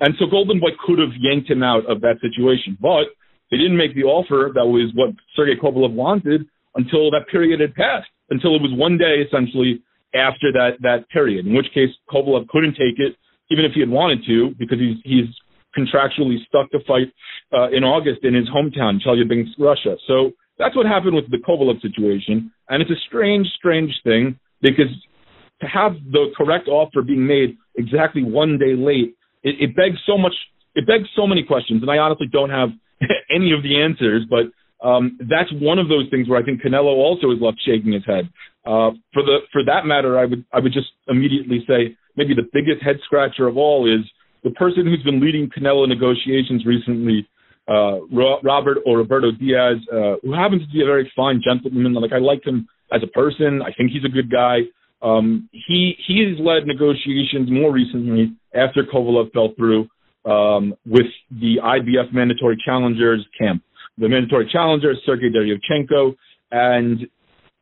[0.00, 3.08] and so Golden Boy could have yanked him out of that situation, but
[3.50, 6.44] they didn't make the offer that was what Sergey Kovalev wanted
[6.74, 9.80] until that period had passed, until it was one day essentially
[10.14, 11.46] after that that period.
[11.46, 13.16] In which case, Kovalev couldn't take it,
[13.50, 15.30] even if he had wanted to, because he's he's
[15.72, 17.08] contractually stuck to fight
[17.56, 19.96] uh, in August in his hometown, Chelyabinsk, Russia.
[20.06, 24.92] So that's what happened with the Kovalev situation, and it's a strange, strange thing because
[25.60, 30.18] to have the correct offer being made exactly one day late, it, it begs so
[30.18, 30.32] much.
[30.74, 32.70] It begs so many questions, and I honestly don't have
[33.34, 34.52] any of the answers, but
[34.86, 38.04] um, that's one of those things where I think Canelo also is left shaking his
[38.04, 38.28] head.
[38.66, 42.48] Uh, for the for that matter, I would I would just immediately say maybe the
[42.52, 44.04] biggest head scratcher of all is
[44.44, 47.26] the person who's been leading Canelo negotiations recently,
[47.68, 48.04] uh,
[48.42, 51.94] Robert or Roberto Diaz, uh, who happens to be a very fine gentleman.
[51.94, 53.62] Like I like him as a person.
[53.62, 54.60] I think he's a good guy.
[55.06, 59.88] Um, he he has led negotiations more recently after Kovalev fell through
[60.24, 63.62] um, with the IBF mandatory challengers camp
[63.98, 66.14] the mandatory challenger, Sergey Derevyanchenko.
[66.50, 67.00] And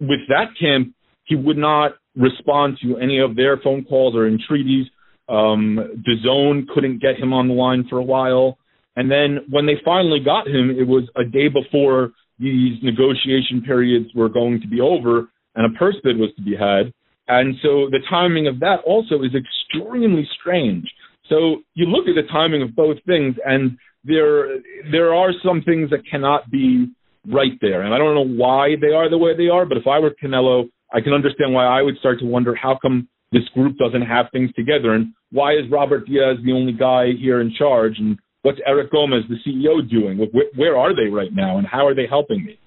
[0.01, 0.95] with that camp,
[1.25, 4.87] he would not respond to any of their phone calls or entreaties.
[5.29, 8.59] Um, DAZN couldn't get him on the line for a while.
[8.97, 14.11] And then when they finally got him, it was a day before these negotiation periods
[14.15, 16.93] were going to be over and a purse bid was to be had.
[17.29, 20.85] And so the timing of that also is extremely strange.
[21.29, 24.59] So you look at the timing of both things, and there
[24.91, 26.89] there are some things that cannot be
[27.27, 29.65] right there, and I don't know why they are the way they are.
[29.65, 32.79] But if I were Canelo, I can understand why I would start to wonder how
[32.81, 37.13] come this group doesn't have things together, and why is Robert Diaz the only guy
[37.19, 40.19] here in charge, and what's Eric Gomez, the CEO, doing?
[40.19, 42.59] Where, where are they right now, and how are they helping me?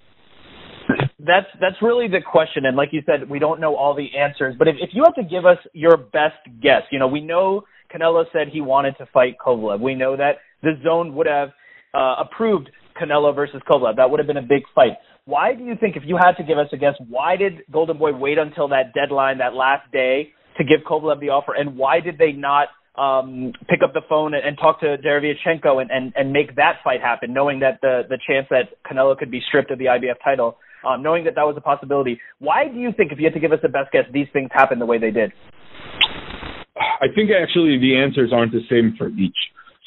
[1.20, 4.56] That's that's really the question, and like you said, we don't know all the answers.
[4.58, 7.64] But if, if you have to give us your best guess, you know, we know
[7.94, 9.82] Canelo said he wanted to fight Kovalev.
[9.82, 11.50] We know that the zone would have
[11.94, 12.70] uh, approved
[13.00, 13.98] Canelo versus Kovalev.
[13.98, 14.94] That would have been a big fight.
[15.26, 17.98] Why do you think, if you had to give us a guess, why did Golden
[17.98, 22.00] Boy wait until that deadline, that last day, to give Kovalev the offer, and why
[22.00, 26.14] did they not um, pick up the phone and, and talk to Derevyanchenko and, and,
[26.16, 29.70] and make that fight happen, knowing that the the chance that Canelo could be stripped
[29.70, 32.20] of the IBF title, um, knowing that that was a possibility?
[32.40, 34.50] Why do you think, if you had to give us a best guess, these things
[34.52, 35.32] happened the way they did?
[36.76, 39.38] I think actually the answers aren't the same for each.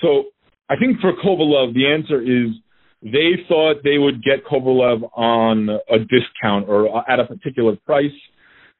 [0.00, 0.24] So
[0.68, 2.54] I think for Kovalev, the answer is
[3.02, 8.10] they thought they would get Kovalev on a discount or at a particular price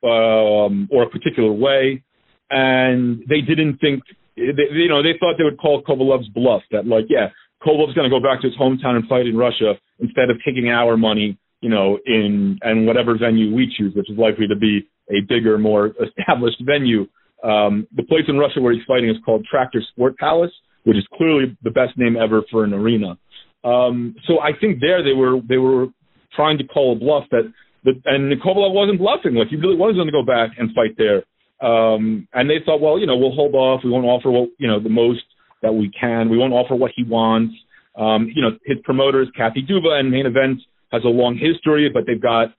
[0.03, 2.03] um, or a particular way,
[2.51, 4.03] and they didn't think,
[4.37, 7.29] they, you know, they thought they would call Kovalev's bluff that like, yeah,
[7.63, 10.69] Kovalev's going to go back to his hometown and fight in Russia instead of taking
[10.69, 14.89] our money, you know, in and whatever venue we choose, which is likely to be
[15.11, 17.07] a bigger, more established venue.
[17.43, 20.53] Um, the place in Russia where he's fighting is called Tractor Sport Palace,
[20.85, 23.19] which is clearly the best name ever for an arena.
[23.65, 25.89] Um, so I think there they were they were
[26.35, 27.53] trying to call a bluff that,
[27.85, 29.35] that and Kovalev wasn't bluffing.
[29.35, 31.25] Like he really was going to go back and fight there.
[31.61, 33.83] Um, and they thought, well, you know, we'll hold off.
[33.85, 35.21] We won't offer what you know the most
[35.63, 36.31] that we can.
[36.31, 37.55] We won't offer what he wants.
[37.99, 40.61] Um, you know, his promoters, Kathy Duva and Main Event
[40.93, 42.55] has a long history, but they've got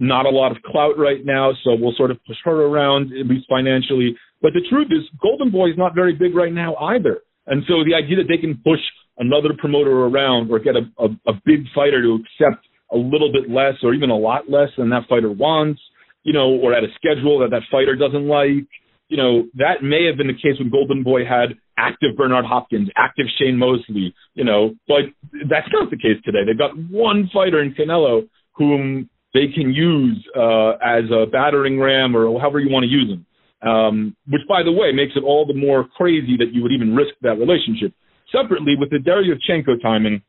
[0.00, 3.26] not a lot of clout right now, so we'll sort of push her around, at
[3.26, 4.16] least financially.
[4.42, 7.20] But the truth is, Golden Boy is not very big right now either.
[7.46, 8.80] And so the idea that they can push
[9.18, 13.50] another promoter around or get a, a, a big fighter to accept a little bit
[13.50, 15.80] less or even a lot less than that fighter wants,
[16.22, 18.66] you know, or at a schedule that that fighter doesn't like,
[19.08, 22.88] you know, that may have been the case when Golden Boy had active Bernard Hopkins,
[22.96, 25.02] active Shane Mosley, you know, but
[25.48, 26.44] that's not the case today.
[26.46, 32.16] They've got one fighter in Canelo whom they can use uh, as a battering ram
[32.16, 33.26] or however you want to use him
[33.62, 36.94] um, which, by the way, makes it all the more crazy that you would even
[36.94, 37.92] risk that relationship.
[38.30, 40.22] Separately, with the Derevyanchenko timing,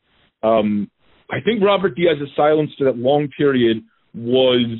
[0.43, 0.89] um,
[1.29, 3.83] I think Robert Diaz's silence for that long period
[4.13, 4.79] was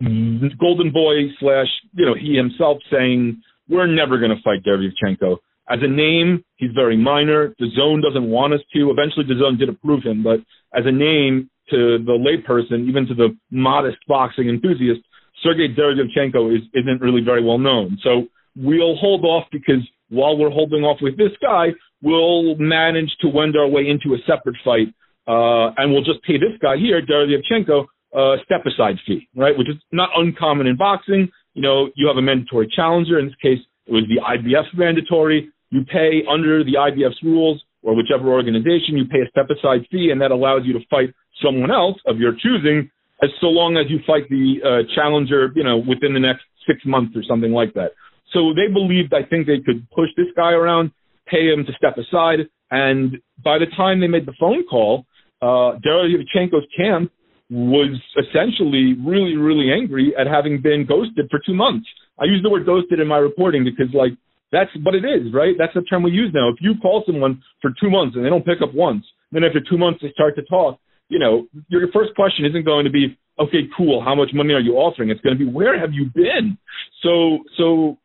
[0.00, 5.38] Golden Boy slash, you know, he himself saying, we're never going to fight Derevyanchenko.
[5.70, 7.54] As a name, he's very minor.
[7.60, 8.90] DAZN doesn't want us to.
[8.90, 10.40] Eventually, DAZN did approve him, but
[10.72, 15.00] as a name to the layperson, even to the modest boxing enthusiast,
[15.42, 17.98] Sergey Derevyanchenko is, isn't really very well known.
[18.02, 21.68] So we'll hold off because while we're holding off with this guy,
[22.02, 24.88] we'll manage to wend our way into a separate fight,
[25.26, 29.56] uh, and we'll just pay this guy here, Derevyanchenko, a step aside fee, right?
[29.56, 31.28] Which is not uncommon in boxing.
[31.54, 33.18] You know, you have a mandatory challenger.
[33.18, 35.50] In this case, it was the IBF mandatory.
[35.70, 40.10] You pay under the IBF's rules or whichever organization, you pay a step aside fee,
[40.10, 42.90] and that allows you to fight someone else of your choosing
[43.22, 46.80] as so long as you fight the uh, challenger, you know, within the next six
[46.84, 47.92] months or something like that.
[48.32, 50.90] So they believed, I think, they could push this guy around,
[51.26, 52.40] pay him to step aside,
[52.70, 55.06] and by the time they made the phone call,
[55.40, 57.10] uh, Derevyanchenko's camp
[57.50, 61.86] was essentially really, really angry at having been ghosted for two months.
[62.20, 64.12] I use the word ghosted in my reporting because, like,
[64.52, 65.54] that's what it is, right?
[65.58, 66.48] That's the term we use now.
[66.48, 69.60] If you call someone for two months and they don't pick up once, then after
[69.60, 73.16] two months they start to talk, you know, your first question isn't going to be,
[73.38, 75.10] okay, cool, how much money are you offering?
[75.10, 76.58] It's going to be, where have you been?
[77.02, 77.98] So, so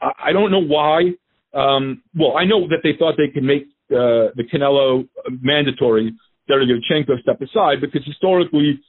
[0.00, 1.12] I don't know why.
[1.52, 5.08] Um, well, I know that they thought they could make uh, the Canelo
[5.40, 6.12] mandatory.
[6.50, 8.80] Derevyanchenko step aside because historically,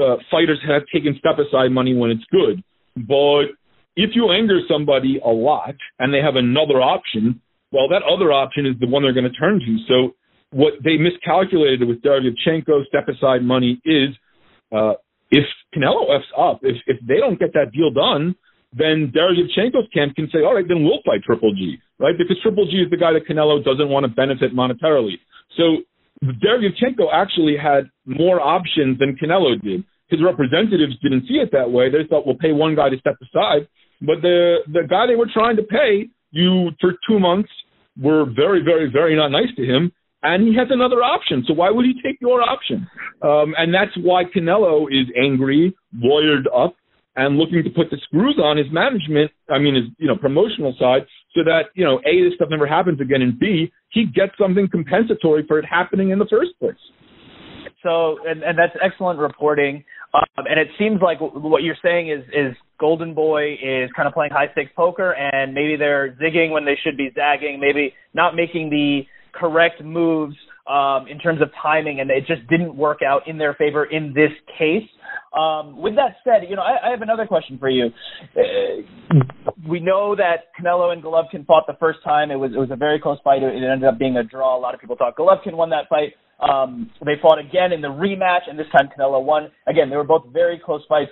[0.00, 2.62] uh, fighters have taken step aside money when it's good.
[2.96, 3.52] But
[3.96, 7.40] if you anger somebody a lot and they have another option,
[7.72, 9.76] well, that other option is the one they're going to turn to.
[9.88, 10.14] So
[10.50, 14.10] what they miscalculated with Derevyanchenko step aside money is
[14.70, 14.94] uh,
[15.30, 15.44] if
[15.74, 18.34] Canelo f's up, if if they don't get that deal done,
[18.72, 22.16] then Derevyanchenko's camp can say, all right, then we'll fight Triple G, right?
[22.16, 25.16] Because Triple G is the guy that Canelo doesn't want to benefit monetarily.
[25.56, 25.84] So
[26.22, 29.84] Derevyanchenko actually had more options than Canelo did.
[30.08, 31.90] His representatives didn't see it that way.
[31.90, 33.66] They thought we'll pay one guy to step aside,
[34.00, 37.50] but the the guy they were trying to pay you for two months
[38.00, 39.92] were very, very, very not nice to him
[40.22, 41.44] and he has another option.
[41.46, 42.86] So why would he take your option?
[43.22, 46.74] Um, and that's why Canelo is angry, lawyered up,
[47.16, 49.30] and looking to put the screws on his management.
[49.50, 51.02] I mean, his you know promotional side,
[51.34, 54.68] so that you know a this stuff never happens again, and b he gets something
[54.68, 56.74] compensatory for it happening in the first place.
[57.82, 59.84] So, and, and that's excellent reporting.
[60.14, 64.14] Um, and it seems like what you're saying is is Golden Boy is kind of
[64.14, 68.34] playing high stakes poker, and maybe they're zigging when they should be zagging, maybe not
[68.34, 69.02] making the
[69.32, 70.36] correct moves
[70.66, 74.12] um, in terms of timing, and it just didn't work out in their favor in
[74.14, 74.88] this case.
[75.36, 77.86] Um, with that said, you know, I, I have another question for you.
[78.36, 79.20] Uh,
[79.68, 82.30] we know that Canelo and Golovkin fought the first time.
[82.30, 83.42] It was it was a very close fight.
[83.42, 84.56] It ended up being a draw.
[84.56, 86.14] A lot of people thought Golovkin won that fight.
[86.42, 89.50] Um, they fought again in the rematch, and this time Canelo won.
[89.66, 91.10] Again, they were both very close fights.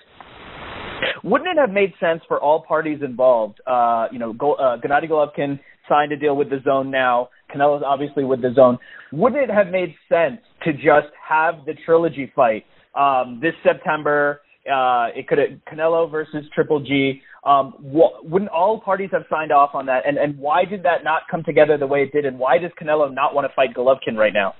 [1.24, 3.60] Wouldn't it have made sense for all parties involved?
[3.66, 5.58] Uh, you know, Go, uh, Gennady Golovkin
[5.90, 7.28] signed a deal with DAZN now.
[7.54, 8.78] Canelo's obviously with DAZN.
[9.12, 12.64] Wouldn't it have made sense to just have the trilogy fight
[12.98, 14.40] um, this September.
[14.70, 17.20] Uh, it could have Canelo versus Triple G.
[17.44, 20.06] Um, wh- wouldn't all parties have signed off on that?
[20.06, 22.26] And and why did that not come together the way it did?
[22.26, 24.54] And why does Canelo not want to fight Golovkin right now?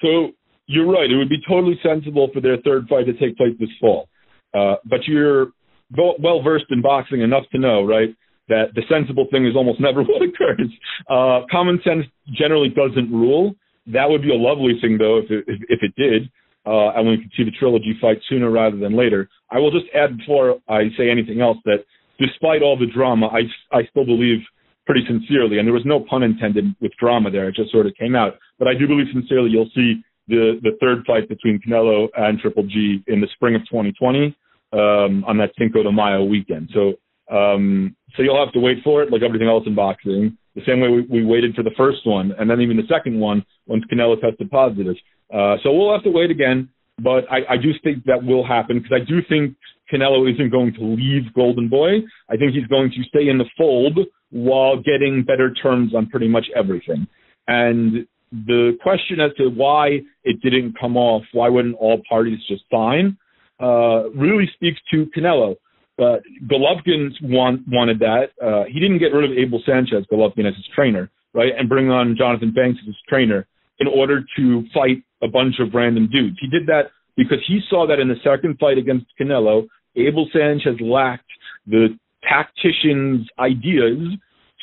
[0.00, 0.32] So
[0.66, 1.10] you're right.
[1.10, 4.08] It would be totally sensible for their third fight to take place this fall.
[4.54, 5.48] Uh, but you're
[5.96, 8.08] well versed in boxing enough to know, right,
[8.52, 10.68] that the sensible thing is almost never what occurs.
[11.08, 12.04] Uh, common sense
[12.36, 13.54] generally doesn't rule.
[13.86, 16.30] That would be a lovely thing, though, if it, if, if it did
[16.66, 19.28] uh, and we can see the trilogy fight sooner rather than later.
[19.50, 21.84] I will just add before I say anything else that
[22.18, 23.42] despite all the drama, I,
[23.76, 24.38] I still believe
[24.86, 27.48] pretty sincerely, and there was no pun intended with drama there.
[27.48, 28.34] It just sort of came out.
[28.58, 32.64] But I do believe sincerely you'll see the, the third fight between Canelo and Triple
[32.64, 34.36] G in the spring of 2020
[34.72, 36.70] um, on that Cinco de Mayo weekend.
[36.72, 36.94] So
[37.30, 40.80] um, so you'll have to wait for it, like everything else in boxing, the same
[40.80, 43.84] way we, we waited for the first one, and then even the second one once
[43.92, 44.96] Canelo tested positive.
[45.32, 46.68] Uh, so we'll have to wait again,
[46.98, 49.56] but I, I do think that will happen because I do think
[49.92, 51.98] Canelo isn't going to leave Golden Boy.
[52.28, 53.98] I think he's going to stay in the fold
[54.30, 57.06] while getting better terms on pretty much everything.
[57.48, 62.62] And the question as to why it didn't come off, why wouldn't all parties just
[62.70, 63.16] sign,
[63.60, 65.56] uh, really speaks to Canelo.
[66.02, 68.30] Uh, Golovkin want, wanted that.
[68.42, 71.90] Uh, he didn't get rid of Abel Sanchez, Golovkin, as his trainer, right, and bring
[71.90, 73.46] on Jonathan Banks as his trainer
[73.78, 76.36] in order to fight a bunch of random dudes.
[76.40, 79.66] He did that because he saw that in the second fight against Canelo,
[79.96, 81.30] Abel Sanchez lacked
[81.66, 81.88] the
[82.22, 83.98] tactician's ideas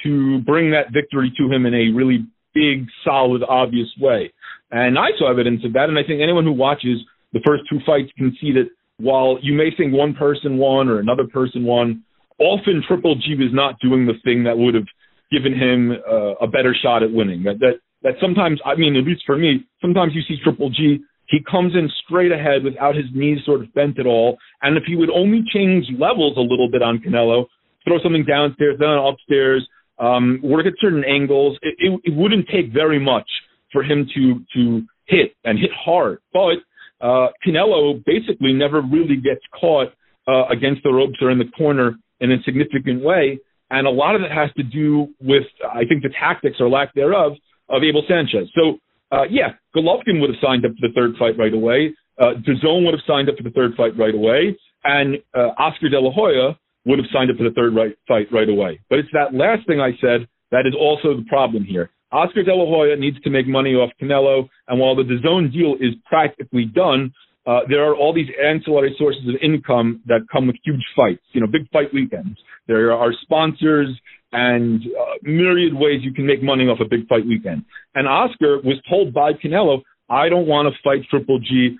[0.03, 4.31] to bring that victory to him in a really big, solid, obvious way.
[4.71, 6.99] And I saw evidence of that, and I think anyone who watches
[7.33, 8.69] the first two fights can see that
[8.99, 12.03] while you may think one person won or another person won,
[12.39, 14.87] often Triple G was not doing the thing that would have
[15.31, 17.43] given him uh, a better shot at winning.
[17.43, 20.99] That, that that sometimes, I mean, at least for me, sometimes you see Triple G,
[21.27, 24.37] he comes in straight ahead without his knees sort of bent at all.
[24.61, 27.45] And if he would only change levels a little bit on Canelo,
[27.85, 29.67] throw something downstairs, then upstairs,
[29.99, 33.29] um, work at certain angles, it, it, it wouldn't take very much
[33.71, 36.19] for him to to hit and hit hard.
[36.31, 36.63] But
[37.01, 39.93] uh, Canelo basically never really gets caught
[40.27, 43.39] uh, against the ropes or in the corner in a significant way.
[43.71, 46.93] And a lot of it has to do with, I think, the tactics or lack
[46.95, 47.33] thereof
[47.69, 48.49] of Abel Sanchez.
[48.55, 48.79] So,
[49.11, 51.95] uh, yeah, Golovkin would have signed up for the third fight right away.
[52.19, 54.57] Uh, DAZN would have signed up for the third fight right away.
[54.83, 58.27] And uh, Oscar De La Hoya would have signed up for the third right, fight
[58.31, 58.79] right away.
[58.89, 61.91] But it's that last thing I said that is also the problem here.
[62.11, 65.75] Oscar De La Hoya needs to make money off Canelo, and while the DAZN deal
[65.75, 67.13] is practically done,
[67.45, 71.41] uh, there are all these ancillary sources of income that come with huge fights, you
[71.41, 72.37] know, big fight weekends.
[72.67, 73.87] There are sponsors,
[74.31, 77.63] and uh, myriad ways you can make money off a big fight weekend.
[77.95, 81.77] And Oscar was told by Canelo, I don't want to fight Triple G.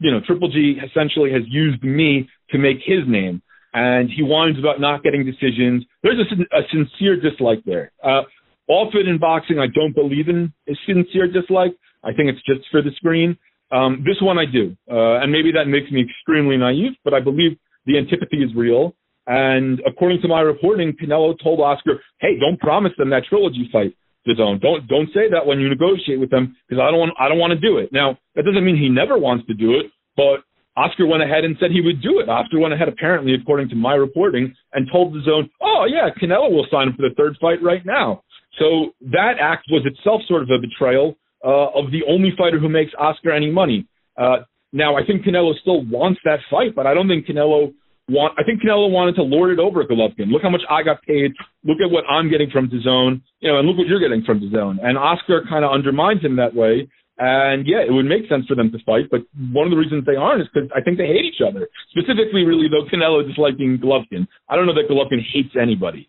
[0.00, 3.42] You know, Triple G essentially has used me to make his name.
[3.74, 5.84] And he whines about not getting decisions.
[6.02, 7.92] There's a, a sincere dislike there.
[8.02, 8.22] Uh,
[8.68, 10.52] often in boxing, I don't believe in
[10.86, 11.74] sincere dislike.
[12.04, 13.36] I think it's just for the screen.
[13.70, 14.76] Um, this one I do.
[14.90, 18.94] Uh, and maybe that makes me extremely naive, but I believe the antipathy is real.
[19.26, 23.92] And according to my reporting, Canelo told Oscar, "Hey, don't promise them that trilogy fight,
[24.26, 24.60] DAZN.
[24.60, 27.38] Don't don't say that when you negotiate with them because I don't want I don't
[27.38, 30.44] want to do it." Now that doesn't mean he never wants to do it, but
[30.78, 32.28] Oscar went ahead and said he would do it.
[32.28, 36.66] Oscar went ahead, apparently, according to my reporting, and told DAZN, "Oh yeah, Canelo will
[36.70, 38.22] sign him for the third fight right now."
[38.58, 42.68] So that act was itself sort of a betrayal uh, of the only fighter who
[42.68, 43.86] makes Oscar any money.
[44.16, 44.38] Uh,
[44.72, 47.72] now I think Canelo still wants that fight, but I don't think Canelo
[48.08, 48.34] want.
[48.38, 50.30] I think Canelo wanted to lord it over Golovkin.
[50.30, 51.32] Look how much I got paid.
[51.64, 53.22] Look at what I'm getting from DAZN.
[53.40, 54.78] You know, and look what you're getting from DAZN.
[54.82, 56.88] And Oscar kind of undermines him that way.
[57.18, 60.06] And yeah, it would make sense for them to fight, but one of the reasons
[60.06, 61.66] they aren't is because I think they hate each other.
[61.90, 64.28] Specifically, really though, Canelo disliking Golovkin.
[64.48, 66.08] I don't know that Golovkin hates anybody.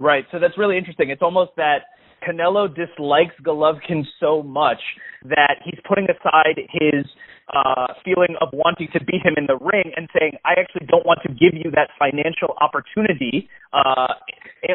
[0.00, 0.24] Right.
[0.32, 1.10] So that's really interesting.
[1.10, 1.82] It's almost that
[2.26, 4.80] Canelo dislikes Golovkin so much
[5.24, 7.06] that he's putting aside his
[7.52, 11.04] uh, feeling of wanting to beat him in the ring and saying, I actually don't
[11.04, 14.14] want to give you that financial opportunity uh,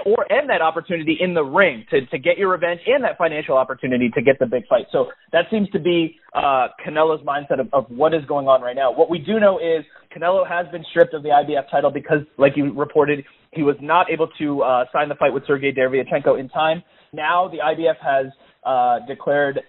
[0.06, 3.58] or end that opportunity in the ring to, to get your revenge and that financial
[3.58, 4.86] opportunity to get the big fight.
[4.92, 8.76] So that seems to be uh, Canelo's mindset of, of what is going on right
[8.76, 8.92] now.
[8.92, 9.86] What we do know is
[10.16, 14.12] Canelo has been stripped of the IBF title because, like you reported, he was not
[14.12, 16.84] able to uh, sign the fight with Sergey Derevyanchenko in time.
[17.16, 18.32] Now the IBF has
[18.66, 19.62] uh, declared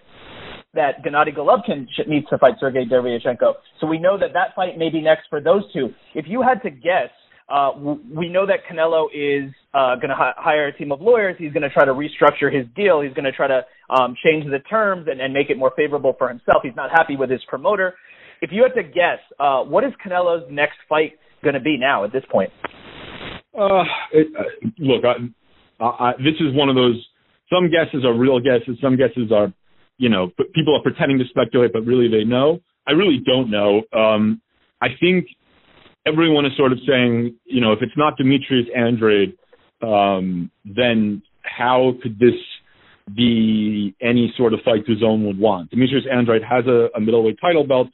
[0.73, 3.53] that Gennady Golovkin needs to fight Sergey Derevyanchenko.
[3.79, 5.89] So we know that that fight may be next for those two.
[6.13, 7.09] If you had to guess,
[7.49, 7.71] uh,
[8.13, 11.35] we know that Canelo is uh, going to hi- hire a team of lawyers.
[11.39, 13.01] He's going to try to restructure his deal.
[13.01, 16.13] He's going to try to um, change the terms and, and make it more favorable
[16.17, 16.57] for himself.
[16.63, 17.95] He's not happy with his promoter.
[18.41, 22.03] If you had to guess, uh, what is Canelo's next fight going to be now
[22.03, 22.51] at this point?
[23.57, 27.03] Uh, it, uh, look, I, I, this is one of those.
[27.53, 28.77] Some guesses are real guesses.
[28.81, 29.53] Some guesses are,
[29.97, 32.59] you know, people are pretending to speculate, but really they know.
[32.87, 33.83] I really don't know.
[33.93, 34.41] Um,
[34.81, 35.27] I think
[36.05, 39.37] everyone is sort of saying, you know, if it's not Demetrius Andrade,
[39.81, 42.35] um, then how could this
[43.15, 45.69] be any sort of fight DAZN would want?
[45.69, 47.87] Demetrius Andrade has a, a middleweight title belt.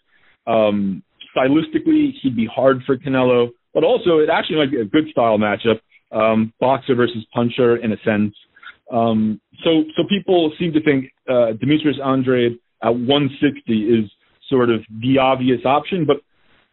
[0.47, 1.03] Um,
[1.35, 5.38] stylistically, he'd be hard for Canelo, but also it actually might be a good style
[5.38, 5.80] matchup,
[6.11, 8.35] um, boxer versus puncher in a sense.
[8.91, 14.10] Um, so, so people seem to think uh, Demetrius Andrade at 160 is
[14.49, 16.18] sort of the obvious option, but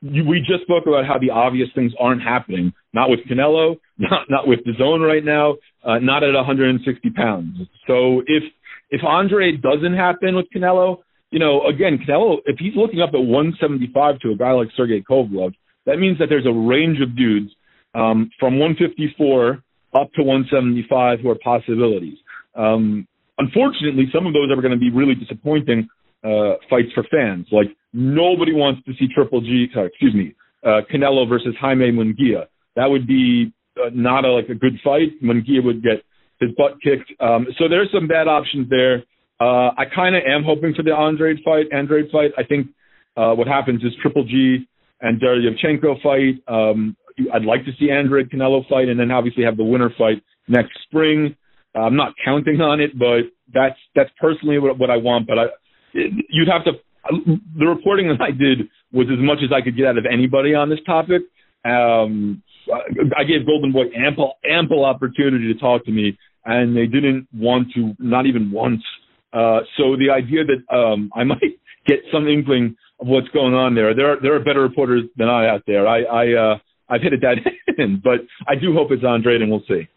[0.02, 2.72] you, we just spoke about how the obvious things aren't happening.
[2.92, 7.58] Not with Canelo, not not with DAZN right now, uh, not at 160 pounds.
[7.86, 8.42] So if
[8.90, 10.98] if Andrade doesn't happen with Canelo,
[11.30, 15.02] you know, again, Canelo, if he's looking up at 175 to a guy like Sergey
[15.08, 15.54] Kovalev,
[15.86, 17.50] that means that there's a range of dudes
[17.94, 19.62] um, from 154
[19.94, 22.18] up to 175 who are possibilities.
[22.54, 23.06] Um,
[23.38, 25.88] unfortunately, some of those are going to be really disappointing
[26.24, 27.46] uh, fights for fans.
[27.50, 30.34] Like nobody wants to see Triple G, sorry, excuse me,
[30.64, 32.46] uh, Canelo versus Jaime Munguia.
[32.76, 35.20] That would be uh, not a, like a good fight.
[35.22, 36.04] Munguia would get
[36.40, 37.12] his butt kicked.
[37.20, 39.04] Um, so there's some bad options there.
[39.40, 41.66] Uh, I kind of am hoping for the Andrade fight.
[41.72, 42.32] Andrade fight.
[42.36, 42.68] I think
[43.16, 44.66] uh, what happens is Triple G
[45.00, 46.42] and Derevyanchenko fight.
[46.46, 46.96] Um,
[47.32, 50.72] I'd like to see Andrade Canelo fight, and then obviously have the winner fight next
[50.86, 51.36] spring.
[51.74, 55.26] Uh, I'm not counting on it, but that's that's personally what, what I want.
[55.26, 55.44] But I,
[55.94, 56.72] you'd have to.
[57.58, 60.54] The reporting that I did was as much as I could get out of anybody
[60.54, 61.22] on this topic.
[61.64, 62.42] Um,
[63.16, 67.68] I gave Golden Boy ample ample opportunity to talk to me, and they didn't want
[67.74, 68.82] to, not even once.
[69.32, 73.74] Uh, so the idea that um, I might get some inkling of what's going on
[73.74, 75.86] there, there are there are better reporters than I out there.
[75.86, 76.58] I, I uh,
[76.90, 77.38] I've hit a dead
[77.78, 79.88] end, but I do hope it's Andrade, and we'll see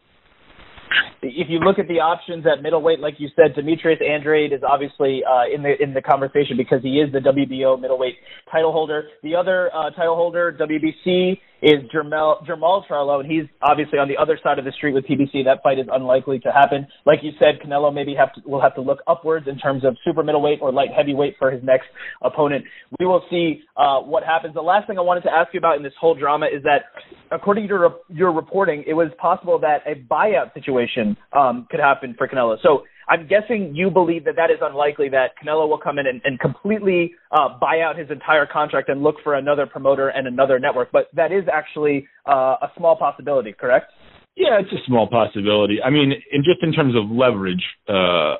[1.24, 5.24] if you look at the options at middleweight, like you said, Demetrius Andrade is obviously
[5.24, 8.16] uh, in the in the conversation because he is the WBO middleweight
[8.52, 9.08] title holder.
[9.24, 14.38] The other uh, title holder, WBC, is Jermall Charlo, and he's obviously on the other
[14.44, 15.46] side of the street with PBC.
[15.46, 16.86] That fight is unlikely to happen.
[17.06, 19.96] Like you said, Canelo maybe have to, will have to look upwards in terms of
[20.04, 21.86] super middleweight or light heavyweight for his next
[22.22, 22.66] opponent.
[23.00, 24.54] We will see uh, what happens.
[24.54, 26.84] The last thing I wanted to ask you about in this whole drama is that,
[27.32, 32.14] according to your, your reporting, it was possible that a buyout situation um, could happen
[32.18, 32.58] for Canelo.
[32.62, 36.22] So I'm guessing you believe that that is unlikely that Canelo will come in and,
[36.24, 40.60] and completely uh, buy out his entire contract and look for another promoter and another
[40.60, 40.92] network.
[40.92, 43.92] But that is actually uh, a small possibility, correct?
[44.36, 45.78] Yeah, it's a small possibility.
[45.84, 48.38] I mean, in just in terms of leverage, uh,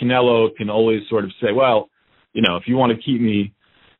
[0.00, 1.90] Canelo can always sort of say, well,
[2.32, 3.52] you know, if you want to keep me,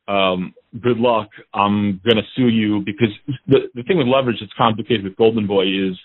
[0.07, 1.29] um, good luck.
[1.53, 3.09] I'm going to sue you because
[3.47, 5.97] the, the thing with leverage that's complicated with Golden Boy is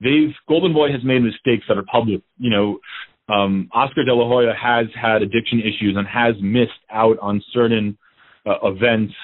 [0.00, 2.22] they've Golden Boy has made mistakes that are public.
[2.38, 2.78] You know,
[3.28, 7.98] um, Oscar De La Hoya has had addiction issues and has missed out on certain
[8.46, 9.14] uh, events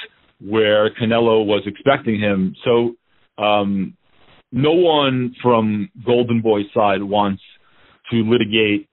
[0.41, 2.55] where Canelo was expecting him.
[2.65, 2.95] So
[3.43, 3.97] um,
[4.53, 7.43] no one from Golden Boy's side wants
[8.11, 8.89] to litigate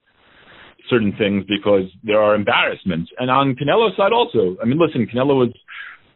[0.88, 3.10] certain things because there are embarrassments.
[3.18, 5.50] And on Canelo's side also, I mean, listen, Canelo was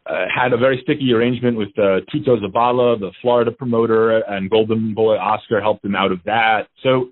[0.06, 4.94] uh, had a very sticky arrangement with uh, Tito Zabala, the Florida promoter, and Golden
[4.94, 6.68] Boy Oscar helped him out of that.
[6.82, 7.10] So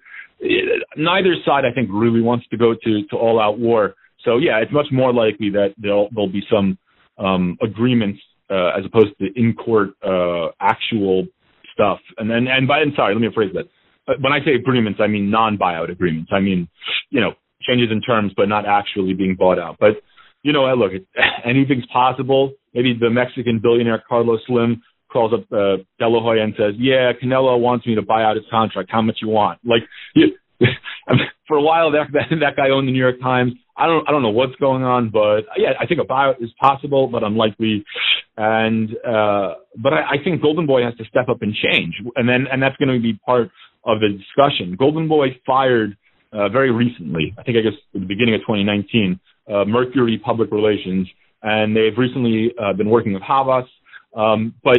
[0.96, 3.94] neither side, I think, really wants to go to, to all out war.
[4.24, 6.78] So yeah, it's much more likely that there'll there'll be some
[7.18, 8.20] um, agreements
[8.50, 11.26] uh, as opposed to in court uh, actual
[11.72, 11.98] stuff.
[12.18, 13.68] And then and by and sorry, let me rephrase that.
[14.08, 16.30] Uh, when I say agreements, I mean non buyout agreements.
[16.32, 16.68] I mean
[17.10, 17.32] you know
[17.68, 19.76] changes in terms, but not actually being bought out.
[19.78, 20.02] But
[20.42, 20.92] you know, look,
[21.44, 22.52] anything's possible.
[22.72, 24.82] Maybe the Mexican billionaire Carlos Slim
[25.14, 28.36] calls up uh, De La Hoya and says, "Yeah, Canelo wants me to buy out
[28.36, 28.90] his contract.
[28.92, 29.82] How much you want?" Like,
[31.48, 33.52] for a while, that, that that guy owned the New York Times.
[33.76, 36.50] I don't I don't know what's going on, but yeah, I think a buyout is
[36.60, 37.84] possible, but unlikely.
[38.36, 42.28] And uh, but I, I think Golden Boy has to step up and change, and
[42.28, 43.50] then and that's going to be part
[43.86, 44.76] of the discussion.
[44.76, 45.96] Golden Boy fired
[46.32, 50.50] uh, very recently, I think I guess at the beginning of 2019, uh, Mercury Public
[50.50, 51.08] Relations,
[51.42, 53.68] and they've recently uh, been working with Havas.
[54.16, 54.78] Um, but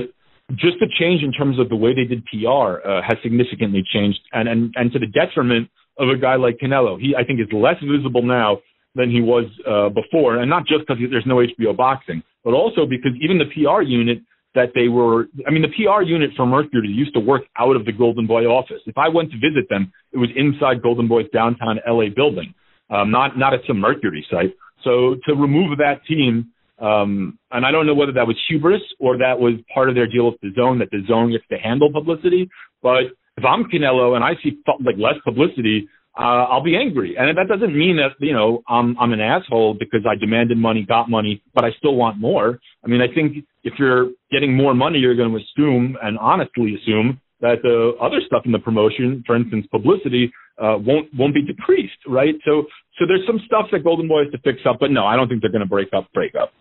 [0.52, 4.20] just the change in terms of the way they did PR uh, has significantly changed,
[4.32, 7.00] and, and and to the detriment of a guy like Canelo.
[7.00, 8.60] He I think is less visible now
[8.94, 12.86] than he was uh, before, and not just because there's no HBO boxing, but also
[12.86, 14.20] because even the PR unit
[14.54, 17.84] that they were, I mean, the PR unit for Mercury used to work out of
[17.86, 18.82] the Golden Boy office.
[18.86, 22.54] If I went to visit them, it was inside Golden Boy's downtown LA building,
[22.90, 24.56] um, not not at some Mercury site.
[24.84, 29.18] So to remove that team, um, and I don't know whether that was hubris or
[29.18, 31.92] that was part of their deal with the DAZN that the DAZN gets to handle
[31.92, 32.50] publicity.
[32.82, 33.04] But
[33.38, 35.88] if I'm Canelo and I see like less publicity,
[36.18, 37.16] uh, I'll be angry.
[37.18, 40.86] And that doesn't mean that, you know, I'm, I'm an asshole because I demanded money,
[40.88, 42.60] got money, but I still want more.
[42.84, 46.76] I mean, I think if you're getting more money, you're going to assume and honestly
[46.82, 51.46] assume that the other stuff in the promotion, for instance, publicity, uh, won't, won't be
[51.46, 52.36] decreased, right?
[52.46, 52.64] So,
[52.98, 55.28] so there's some stuff that Golden Boy has to fix up, but no, I don't
[55.28, 56.52] think they're going to break up, break up.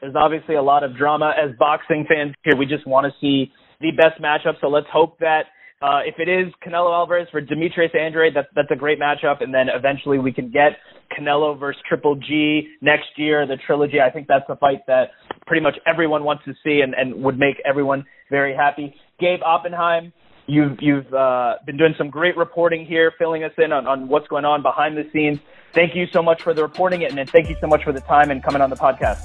[0.00, 2.56] There's obviously a lot of drama as boxing fans here.
[2.56, 4.60] We just want to see the best matchup.
[4.60, 5.44] So let's hope that
[5.80, 9.52] uh, if it is Canelo Alvarez for Demetrius Andrade, that's that's a great matchup, and
[9.52, 10.72] then eventually we can get
[11.12, 14.00] Canelo versus Triple G next year, the trilogy.
[14.00, 15.10] I think that's a fight that
[15.46, 18.94] pretty much everyone wants to see and, and would make everyone very happy.
[19.20, 20.12] Gabe Oppenheim,
[20.46, 24.28] you've you've uh, been doing some great reporting here, filling us in on, on what's
[24.28, 25.38] going on behind the scenes.
[25.72, 28.30] Thank you so much for the reporting, and thank you so much for the time
[28.30, 29.18] and coming on the podcast.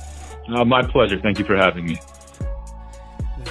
[0.49, 1.19] Uh, my pleasure.
[1.19, 1.97] Thank you for having me.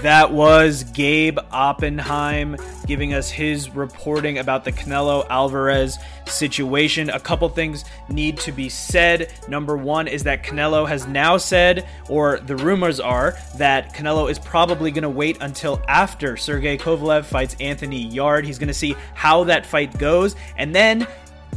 [0.03, 2.57] That was Gabe Oppenheim
[2.87, 7.11] giving us his reporting about the Canelo Alvarez situation.
[7.11, 9.33] A couple things need to be said.
[9.49, 14.39] Number one is that Canelo has now said, or the rumors are, that Canelo is
[14.39, 18.45] probably going to wait until after Sergey Kovalev fights Anthony Yarde.
[18.47, 21.07] He's going to see how that fight goes, and then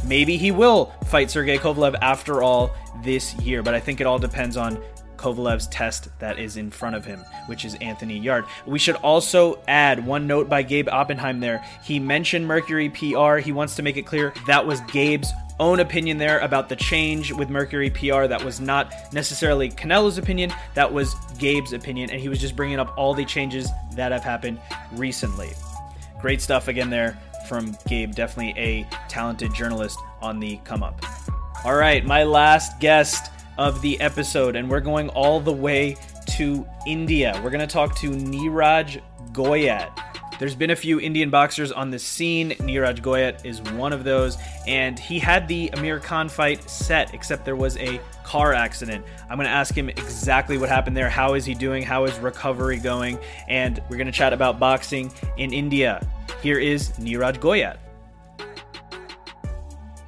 [0.04, 3.62] maybe he will fight Sergey Kovalev after all this year.
[3.62, 4.82] But I think it all depends on
[5.22, 8.44] Kovalev's test that is in front of him, which is Anthony Yarde.
[8.66, 11.64] We should also add one note by Gabe Oppenheim there.
[11.84, 13.36] He mentioned Mercury PR.
[13.36, 17.32] He wants to make it clear that was Gabe's own opinion there about the change
[17.32, 18.26] with Mercury PR.
[18.26, 22.80] That was not necessarily Canelo's opinion, that was Gabe's opinion, and he was just bringing
[22.80, 24.60] up all the changes that have happened
[24.92, 25.50] recently.
[26.20, 27.16] Great stuff again there
[27.48, 28.12] from Gabe.
[28.12, 31.00] Definitely a talented journalist on the come up.
[31.64, 35.96] All right, my last guest of the episode, and we're going all the way
[36.30, 37.38] to India.
[37.42, 39.00] We're going to talk to Niraj
[39.32, 39.90] Goyat.
[40.38, 42.50] There's been a few Indian boxers on the scene.
[42.52, 47.44] Niraj Goyat is one of those, and he had the Amir Khan fight set, except
[47.44, 49.04] there was a car accident.
[49.30, 51.08] I'm going to ask him exactly what happened there.
[51.10, 51.82] How is he doing?
[51.82, 53.18] How is recovery going?
[53.46, 56.04] And we're going to chat about boxing in India.
[56.42, 57.76] Here is Niraj Goyat.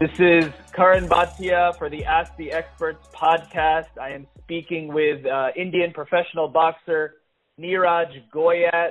[0.05, 3.89] This is Karan Bhatia for the Ask the Experts podcast.
[3.99, 7.15] I am speaking with uh, Indian professional boxer
[7.59, 8.91] Niraj Goyat.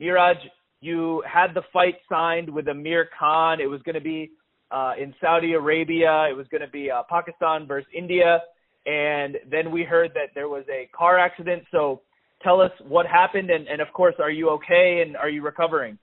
[0.00, 0.36] Niraj,
[0.80, 3.60] you had the fight signed with Amir Khan.
[3.60, 4.30] It was going to be
[4.70, 6.28] uh, in Saudi Arabia.
[6.30, 8.40] It was going to be uh, Pakistan versus India.
[8.86, 11.64] And then we heard that there was a car accident.
[11.72, 12.02] So
[12.40, 13.50] tell us what happened.
[13.50, 15.98] And, and of course, are you okay and are you recovering?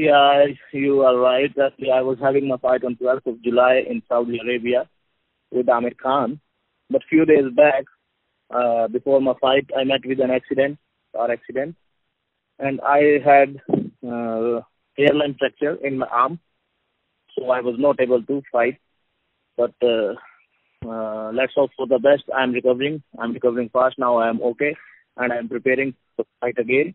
[0.00, 1.54] Yeah, you are right.
[1.56, 4.88] That I was having my fight on 12th of July in Saudi Arabia
[5.50, 6.40] with Amir Khan.
[6.88, 7.84] But few days back,
[8.48, 10.78] uh, before my fight, I met with an accident,
[11.14, 11.76] car accident,
[12.58, 13.60] and I had
[14.10, 14.62] uh,
[14.96, 16.40] hairline fracture in my arm,
[17.36, 18.78] so I was not able to fight.
[19.58, 20.14] But uh,
[20.88, 22.24] uh, let's hope for the best.
[22.34, 23.02] I'm recovering.
[23.18, 24.16] I'm recovering fast now.
[24.16, 24.74] I am okay,
[25.18, 26.94] and I'm preparing to fight again.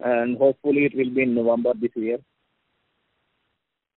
[0.00, 2.16] And hopefully, it will be in November this year.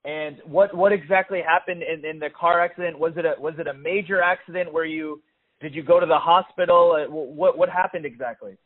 [0.05, 2.97] And what what exactly happened in, in the car accident?
[2.97, 5.21] Was it a was it a major accident where you
[5.59, 6.95] did you go to the hospital?
[6.97, 8.57] Uh, what what happened exactly?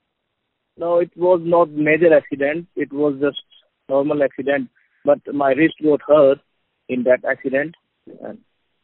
[0.78, 2.68] No, it was not major accident.
[2.76, 3.42] It was just
[3.90, 4.70] normal accident.
[5.06, 6.40] But my wrist got hurt
[6.88, 7.76] in that accident,
[8.22, 8.38] and,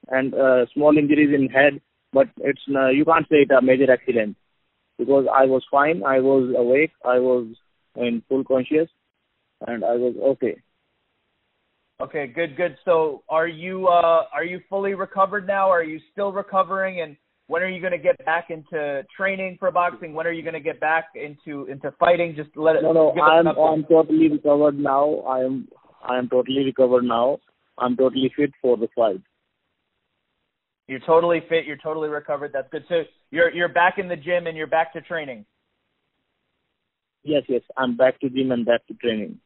[0.10, 1.82] and uh, small injuries in head.
[2.12, 4.36] But it's uh, you can't say it a major accident
[4.98, 6.04] because I was fine.
[6.04, 6.92] I was awake.
[7.06, 7.48] I was
[7.96, 8.90] in full conscious,
[9.68, 10.58] and I was okay.
[12.02, 12.78] Okay, good, good.
[12.86, 15.70] So, are you uh, are you fully recovered now?
[15.70, 17.02] Are you still recovering?
[17.02, 17.18] And
[17.48, 20.14] when are you going to get back into training for boxing?
[20.14, 22.36] When are you going to get back into into fighting?
[22.38, 22.84] Just let it.
[22.84, 25.16] No, no, I'm I'm totally recovered now.
[25.28, 25.68] I am
[26.02, 27.40] I am totally recovered now.
[27.78, 29.22] I'm totally fit for the fight.
[30.88, 31.66] You're totally fit.
[31.66, 32.52] You're totally recovered.
[32.54, 32.86] That's good.
[32.88, 35.46] So you're you're back in the gym and you're back to training.
[37.24, 37.62] Yes, yes.
[37.76, 39.40] I'm back to gym and back to training.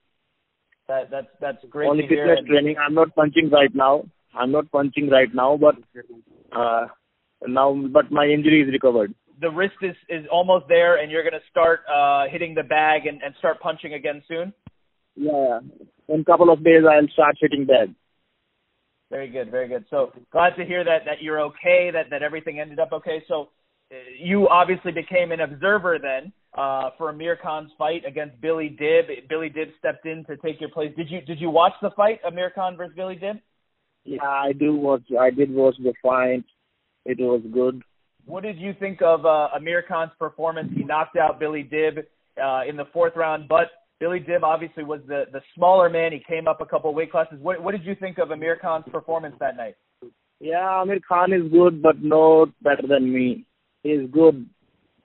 [0.88, 2.76] That that's that's great Only fitness training.
[2.78, 4.04] I'm not punching right now.
[4.36, 5.76] I'm not punching right now, but
[6.52, 6.88] uh,
[7.48, 9.14] now, but my injury is recovered.
[9.42, 13.06] the wrist is is almost there, and you're going to start uh, hitting the bag
[13.06, 14.54] and, and start punching again soon.
[15.16, 15.60] Yeah,
[16.08, 17.94] in a couple of days I'll start hitting that.
[19.10, 19.86] Very good, very good.
[19.90, 23.24] So glad to hear that that you're okay, that that everything ended up okay.
[23.28, 23.50] So
[23.92, 29.06] uh, you obviously became an observer then uh, for Amir Khan's fight against Billy Dib.
[29.28, 30.92] Billy Dib stepped in to take your place.
[30.96, 33.38] Did you did you watch the fight, Amir Khan versus Billy Dib?
[34.06, 35.04] Yeah, I do watch.
[35.20, 36.44] I did watch the fight.
[37.06, 37.82] It was good.
[38.26, 40.72] What did you think of uh, Amir Khan's performance?
[40.76, 42.06] He knocked out Billy Dib
[42.42, 43.68] uh, in the fourth round, but
[44.00, 46.12] Billy Dib obviously was the the smaller man.
[46.12, 47.40] He came up a couple of weight classes.
[47.42, 49.76] What what did you think of Amir Khan's performance that night?
[50.40, 53.46] Yeah, Amir Khan is good, but not better than me.
[53.82, 54.46] He's good.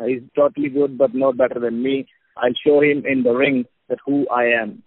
[0.07, 2.07] He's totally good, but not better than me.
[2.37, 4.83] I'll show him in the ring that who I am.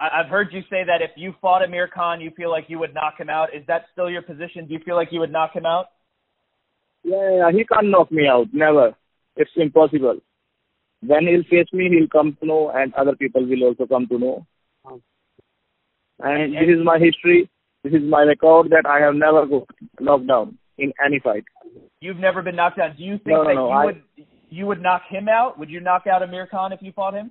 [0.00, 2.94] I've heard you say that if you fought Amir Khan, you feel like you would
[2.94, 3.54] knock him out.
[3.54, 4.66] Is that still your position?
[4.66, 5.86] Do you feel like you would knock him out?
[7.04, 8.46] Yeah, yeah, he can't knock me out.
[8.52, 8.94] Never.
[9.36, 10.20] It's impossible.
[11.02, 14.18] When he'll face me, he'll come to know, and other people will also come to
[14.18, 14.46] know.
[16.18, 17.50] And this is my history.
[17.84, 19.46] This is my record that I have never
[19.98, 21.44] knocked down in any fight.
[22.00, 22.96] You've never been knocked out.
[22.96, 24.02] Do you think No, that no, you I- would
[24.52, 25.58] you would knock him out?
[25.58, 27.30] Would you knock out Amir Khan if you fought him?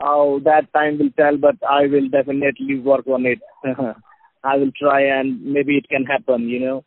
[0.00, 3.40] Oh, that time will tell, but I will definitely work on it.
[4.44, 6.48] I will try, and maybe it can happen.
[6.48, 6.84] You know,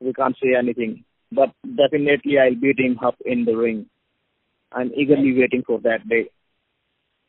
[0.00, 3.86] we can't say anything, but definitely I'll beat him up in the ring.
[4.70, 6.26] I'm eagerly waiting for that day.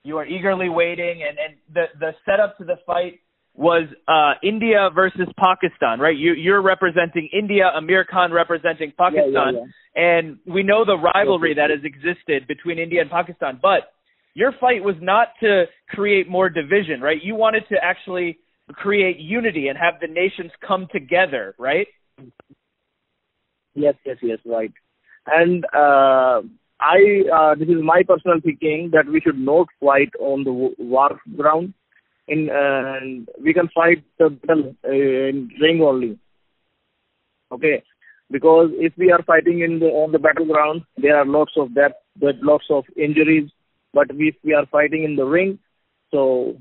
[0.03, 3.19] You are eagerly waiting, and and the the setup to the fight
[3.53, 6.17] was uh India versus Pakistan, right?
[6.17, 10.03] You you're representing India, Amir Khan representing Pakistan, yeah.
[10.03, 13.59] and we know the rivalry that has existed between India and Pakistan.
[13.61, 13.91] But
[14.33, 17.21] your fight was not to create more division, right?
[17.21, 21.87] You wanted to actually create unity and have the nations come together, right?
[23.73, 24.71] Yes, yes, yes, right.
[25.25, 26.41] And uh,
[26.79, 30.69] I, uh, this is my personal thinking that we should not fight on the wa-
[30.77, 31.73] war ground.
[32.27, 32.99] In uh,
[33.43, 36.19] we can fight the battle uh, in ring only.
[37.51, 37.83] Okay,
[38.29, 41.91] because if we are fighting in the on the battleground, there are lots of death,
[42.19, 43.49] there lots of injuries.
[43.93, 45.59] But if we are fighting in the ring,
[46.11, 46.55] so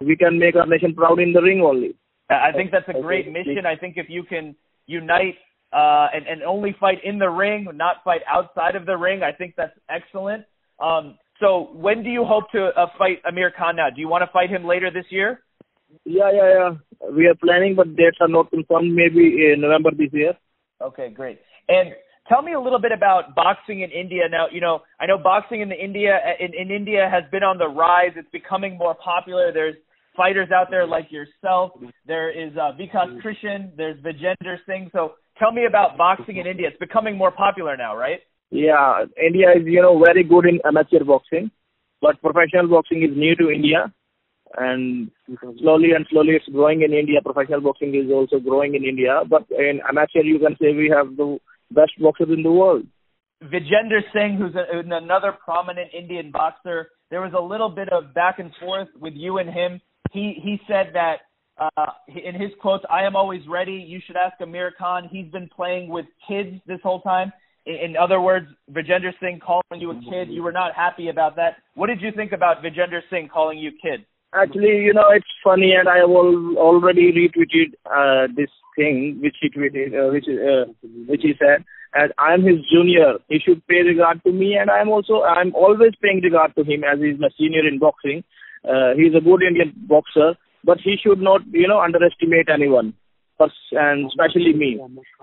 [0.00, 1.94] we can make our nation proud in the ring only.
[2.30, 3.66] I think that's a great mission.
[3.66, 4.54] I think if you can
[4.86, 5.36] unite
[5.72, 9.32] uh, and, and only fight in the ring, not fight outside of the ring, I
[9.32, 10.44] think that's excellent.
[10.78, 13.88] Um, so when do you hope to uh, fight Amir Khan now?
[13.90, 15.42] Do you want to fight him later this year?
[16.04, 17.10] Yeah, yeah, yeah.
[17.10, 18.94] We are planning, but dates are not confirmed.
[18.94, 20.34] Maybe in November this year.
[20.80, 21.40] Okay, great.
[21.68, 21.94] And
[22.28, 24.22] tell me a little bit about boxing in India.
[24.30, 27.58] Now, you know, I know boxing in the India in, in India has been on
[27.58, 28.12] the rise.
[28.16, 29.52] It's becoming more popular.
[29.52, 29.76] There's
[30.16, 31.72] fighters out there like yourself.
[32.06, 33.76] There is uh, Vikas Krishan.
[33.76, 34.90] There's Vijender Singh.
[34.92, 36.68] So tell me about boxing in India.
[36.68, 38.20] It's becoming more popular now, right?
[38.50, 41.50] Yeah, India is you know very good in amateur boxing,
[42.00, 43.92] but professional boxing is new to India,
[44.58, 45.10] and
[45.58, 47.20] slowly and slowly it's growing in India.
[47.22, 51.16] Professional boxing is also growing in India, but in amateur you can say we have
[51.16, 51.38] the
[51.70, 52.84] best boxers in the world.
[53.44, 58.38] Vijender Singh, who's a, another prominent Indian boxer, there was a little bit of back
[58.38, 59.80] and forth with you and him.
[60.12, 61.20] He he said that
[61.56, 65.08] uh, in his quotes, "I am always ready." You should ask Amir Khan.
[65.10, 67.32] He's been playing with kids this whole time.
[67.66, 70.30] In, other words, Vijender Singh calling you a kid.
[70.30, 71.56] You were not happy about that.
[71.74, 74.04] What did you think about Vijender Singh calling you kid?
[74.34, 79.36] Actually, you know, it's funny, and I have al- already retweeted uh, this thing which
[79.40, 80.72] he tweeted, uh, which uh,
[81.06, 81.64] which he said,
[81.94, 85.22] as I am his junior, he should pay regard to me, and I am also
[85.22, 88.22] I am always paying regard to him as he is my senior in boxing.
[88.64, 92.94] Uh, he is a good Indian boxer, but he should not, you know, underestimate anyone,
[93.72, 94.78] and especially me.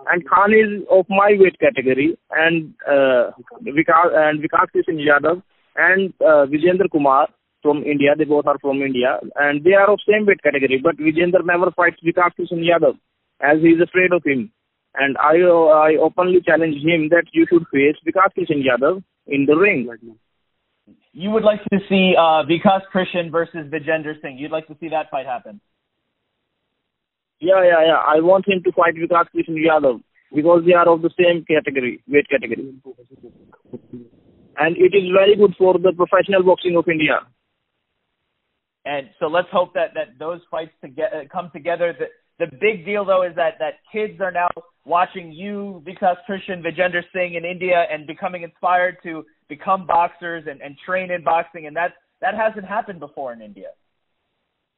[0.07, 3.31] And Khan is of my weight category, and uh,
[3.61, 5.41] Vikas and Vikas Kishan Yadav
[5.75, 7.27] and uh, Vijender Kumar
[7.61, 8.15] from India.
[8.17, 10.79] They both are from India, and they are of same weight category.
[10.81, 12.97] But Vijender never fights Vikas Kishan Yadav,
[13.41, 14.51] as he is afraid of him.
[14.95, 19.55] And I I openly challenge him that you should face Vikas Kishan Yadav in the
[19.55, 19.89] ring.
[21.13, 24.37] You would like to see uh, Vikas Krishan versus Vijender Singh.
[24.37, 25.59] You'd like to see that fight happen.
[27.39, 28.01] Yeah, yeah, yeah.
[28.05, 30.01] I want him to fight Vikas Kishan Yadav
[30.33, 32.73] because they are of the same category, weight category.
[34.57, 37.19] And it is very good for the professional boxing of India.
[38.85, 41.93] And so let's hope that that those fights to get, uh, come together.
[41.97, 42.07] The,
[42.45, 44.47] the big deal though is that that kids are now
[44.85, 50.61] watching you, Vikas Krishan, Vijender Singh in India, and becoming inspired to become boxers and,
[50.61, 53.67] and train in boxing, and that that hasn't happened before in India.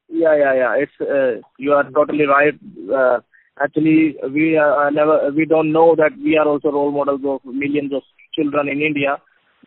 [0.10, 0.76] Yeah, yeah, yeah.
[0.78, 2.54] It's uh, you are totally right.
[2.92, 3.20] Uh,
[3.62, 7.94] actually, we uh, never we don't know that we are also role models of millions
[7.94, 8.02] of
[8.34, 9.18] children in India.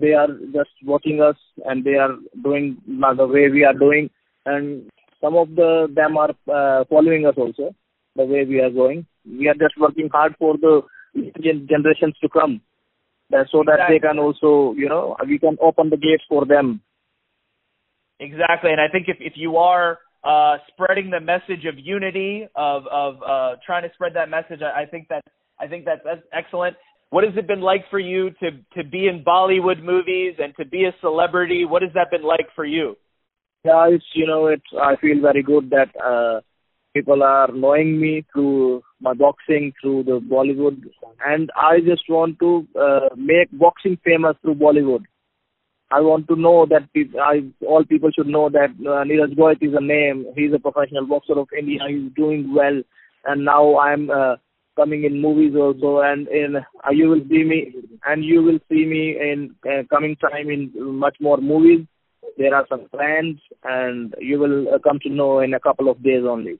[0.01, 4.10] They are just watching us and they are doing the way we are doing,
[4.44, 4.90] and
[5.20, 7.74] some of the them are uh, following us also
[8.16, 9.06] the way we are going.
[9.24, 10.82] We are just working hard for the
[11.14, 12.60] generations to come,
[13.31, 13.98] that, so that exactly.
[13.98, 16.81] they can also, you know, we can open the gates for them.
[18.19, 22.86] Exactly, and I think if if you are uh, spreading the message of unity, of
[22.86, 25.23] of uh, trying to spread that message, I, I think that
[25.59, 26.77] I think that that's excellent.
[27.11, 30.65] What has it been like for you to to be in Bollywood movies and to
[30.65, 31.65] be a celebrity?
[31.65, 32.97] What has that been like for you?
[33.65, 36.40] Yeah, it's you know, it's I feel very good that uh,
[36.94, 40.82] people are knowing me through my boxing, through the Bollywood,
[41.24, 45.05] and I just want to uh, make boxing famous through Bollywood.
[45.93, 49.74] I want to know that people, I, all people should know that uh, Neeraj is
[49.77, 50.27] a name.
[50.35, 51.81] He's a professional boxer of India.
[51.86, 52.81] He's doing well,
[53.27, 54.36] and now I'm uh,
[54.74, 57.74] coming in movies also, and in uh, you will see me,
[58.06, 61.86] and you will see me in uh, coming time in much more movies.
[62.39, 66.02] There are some plans, and you will uh, come to know in a couple of
[66.02, 66.59] days only.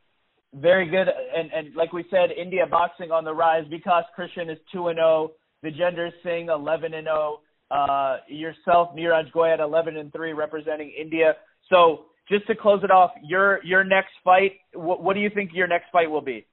[0.55, 3.65] Very good, and and like we said, India boxing on the rise.
[3.73, 5.31] Vikas Krishan is two and zero.
[5.31, 5.33] Oh.
[5.65, 7.41] Vijender Singh eleven and zero.
[7.73, 11.29] Uh, yourself, Neeraj Goyat, eleven and three, representing India.
[11.71, 14.53] So just to close it off, your your next fight.
[14.75, 16.45] What, what do you think your next fight will be?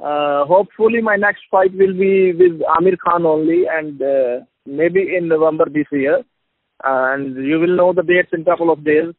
[0.00, 5.28] Uh, hopefully, my next fight will be with Amir Khan only, and uh, maybe in
[5.28, 6.24] November this year.
[6.82, 9.14] And you will know the dates in a couple of days.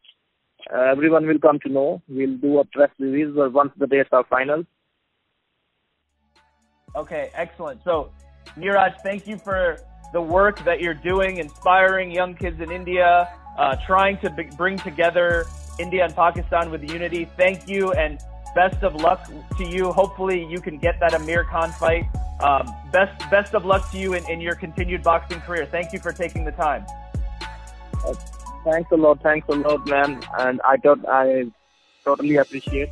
[0.74, 2.02] Uh, everyone will come to know.
[2.10, 4.64] We'll do a press release once the dates are final.
[6.96, 7.80] Okay, excellent.
[7.86, 8.12] So,
[8.58, 9.78] Neeraj, thank you for
[10.14, 14.78] the work that you're doing, inspiring young kids in India, uh, trying to b- bring
[14.78, 15.46] together
[15.80, 17.26] India and Pakistan with unity.
[17.38, 18.20] Thank you, and
[18.56, 19.92] best of luck to you.
[19.92, 22.06] Hopefully, you can get that Amir Khan fight.
[22.42, 25.66] Um, best best of luck to you in, in your continued boxing career.
[25.66, 26.86] Thank you for taking the time.
[28.64, 29.22] Thanks a lot.
[29.22, 30.22] Thanks a lot, man.
[30.40, 31.52] And I thought I
[32.04, 32.90] totally appreciate.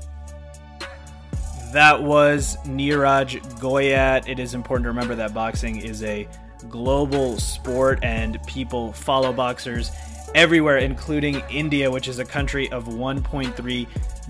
[1.73, 4.27] That was Neeraj Goyat.
[4.27, 6.27] It is important to remember that boxing is a
[6.67, 9.91] global sport and people follow boxers
[10.35, 13.87] everywhere, including India, which is a country of 1.3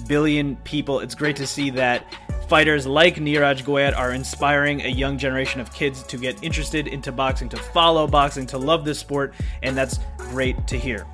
[0.07, 0.99] billion people.
[0.99, 2.05] It's great to see that
[2.47, 7.11] fighters like Neeraj Goyat are inspiring a young generation of kids to get interested into
[7.11, 11.05] boxing, to follow boxing, to love this sport, and that's great to hear.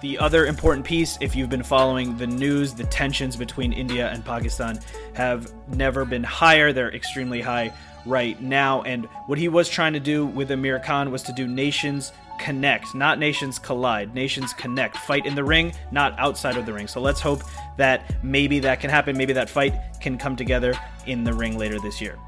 [0.00, 4.24] The other important piece, if you've been following the news, the tensions between India and
[4.24, 4.80] Pakistan
[5.12, 6.72] have never been higher.
[6.72, 7.70] They're extremely high
[8.06, 8.82] right now.
[8.82, 12.94] And what he was trying to do with Amir Khan was to do nations connect,
[12.94, 14.14] not nations collide.
[14.14, 14.96] Nations connect.
[14.96, 16.88] Fight in the ring, not outside of the ring.
[16.88, 17.42] So let's hope
[17.76, 19.16] that maybe that can happen.
[19.16, 20.74] Maybe that fight can come together
[21.06, 22.18] in the ring later this year.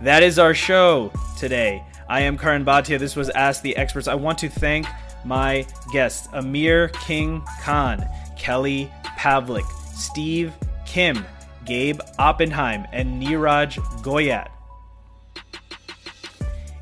[0.00, 1.84] That is our show today.
[2.08, 2.98] I am Karan Bhatia.
[2.98, 4.08] This was Ask the Experts.
[4.08, 4.86] I want to thank
[5.24, 10.54] my guests Amir King Khan, Kelly Pavlik, Steve
[10.86, 11.26] Kim,
[11.68, 14.48] Gabe Oppenheim, and Niraj Goyat.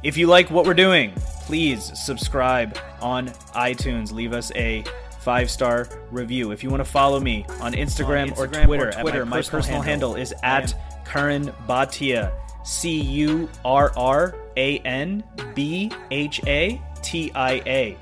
[0.03, 1.13] If you like what we're doing,
[1.45, 4.13] please subscribe on iTunes.
[4.13, 4.85] Leave us a
[5.21, 6.53] five star review.
[6.53, 9.39] If you want to follow me on Instagram, on Instagram or Twitter, or Twitter my,
[9.39, 12.33] personal, personal handle, handle, is at Karan Bhatia.
[12.67, 15.23] C U R R A N
[15.55, 17.97] B H A T I A.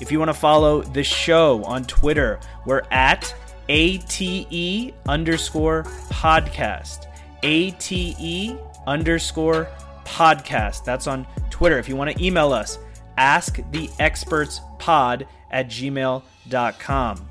[0.00, 3.32] If you want to follow the show on Twitter, we're at
[3.68, 7.06] ATE underscore podcast.
[7.42, 9.68] ATE underscore
[10.04, 10.84] podcast.
[10.84, 11.78] That's on Twitter.
[11.78, 12.78] If you want to email us,
[13.16, 17.28] ask the experts pod at gmail.com.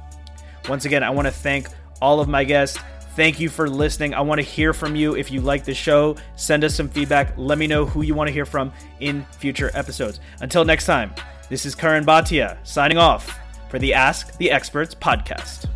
[0.69, 1.67] Once again, I want to thank
[2.01, 2.77] all of my guests.
[3.15, 4.13] Thank you for listening.
[4.13, 5.15] I want to hear from you.
[5.15, 7.33] If you like the show, send us some feedback.
[7.35, 10.19] Let me know who you want to hear from in future episodes.
[10.41, 11.13] Until next time.
[11.49, 13.39] This is Karan Bhatia signing off
[13.69, 15.67] for the Ask the Experts podcast.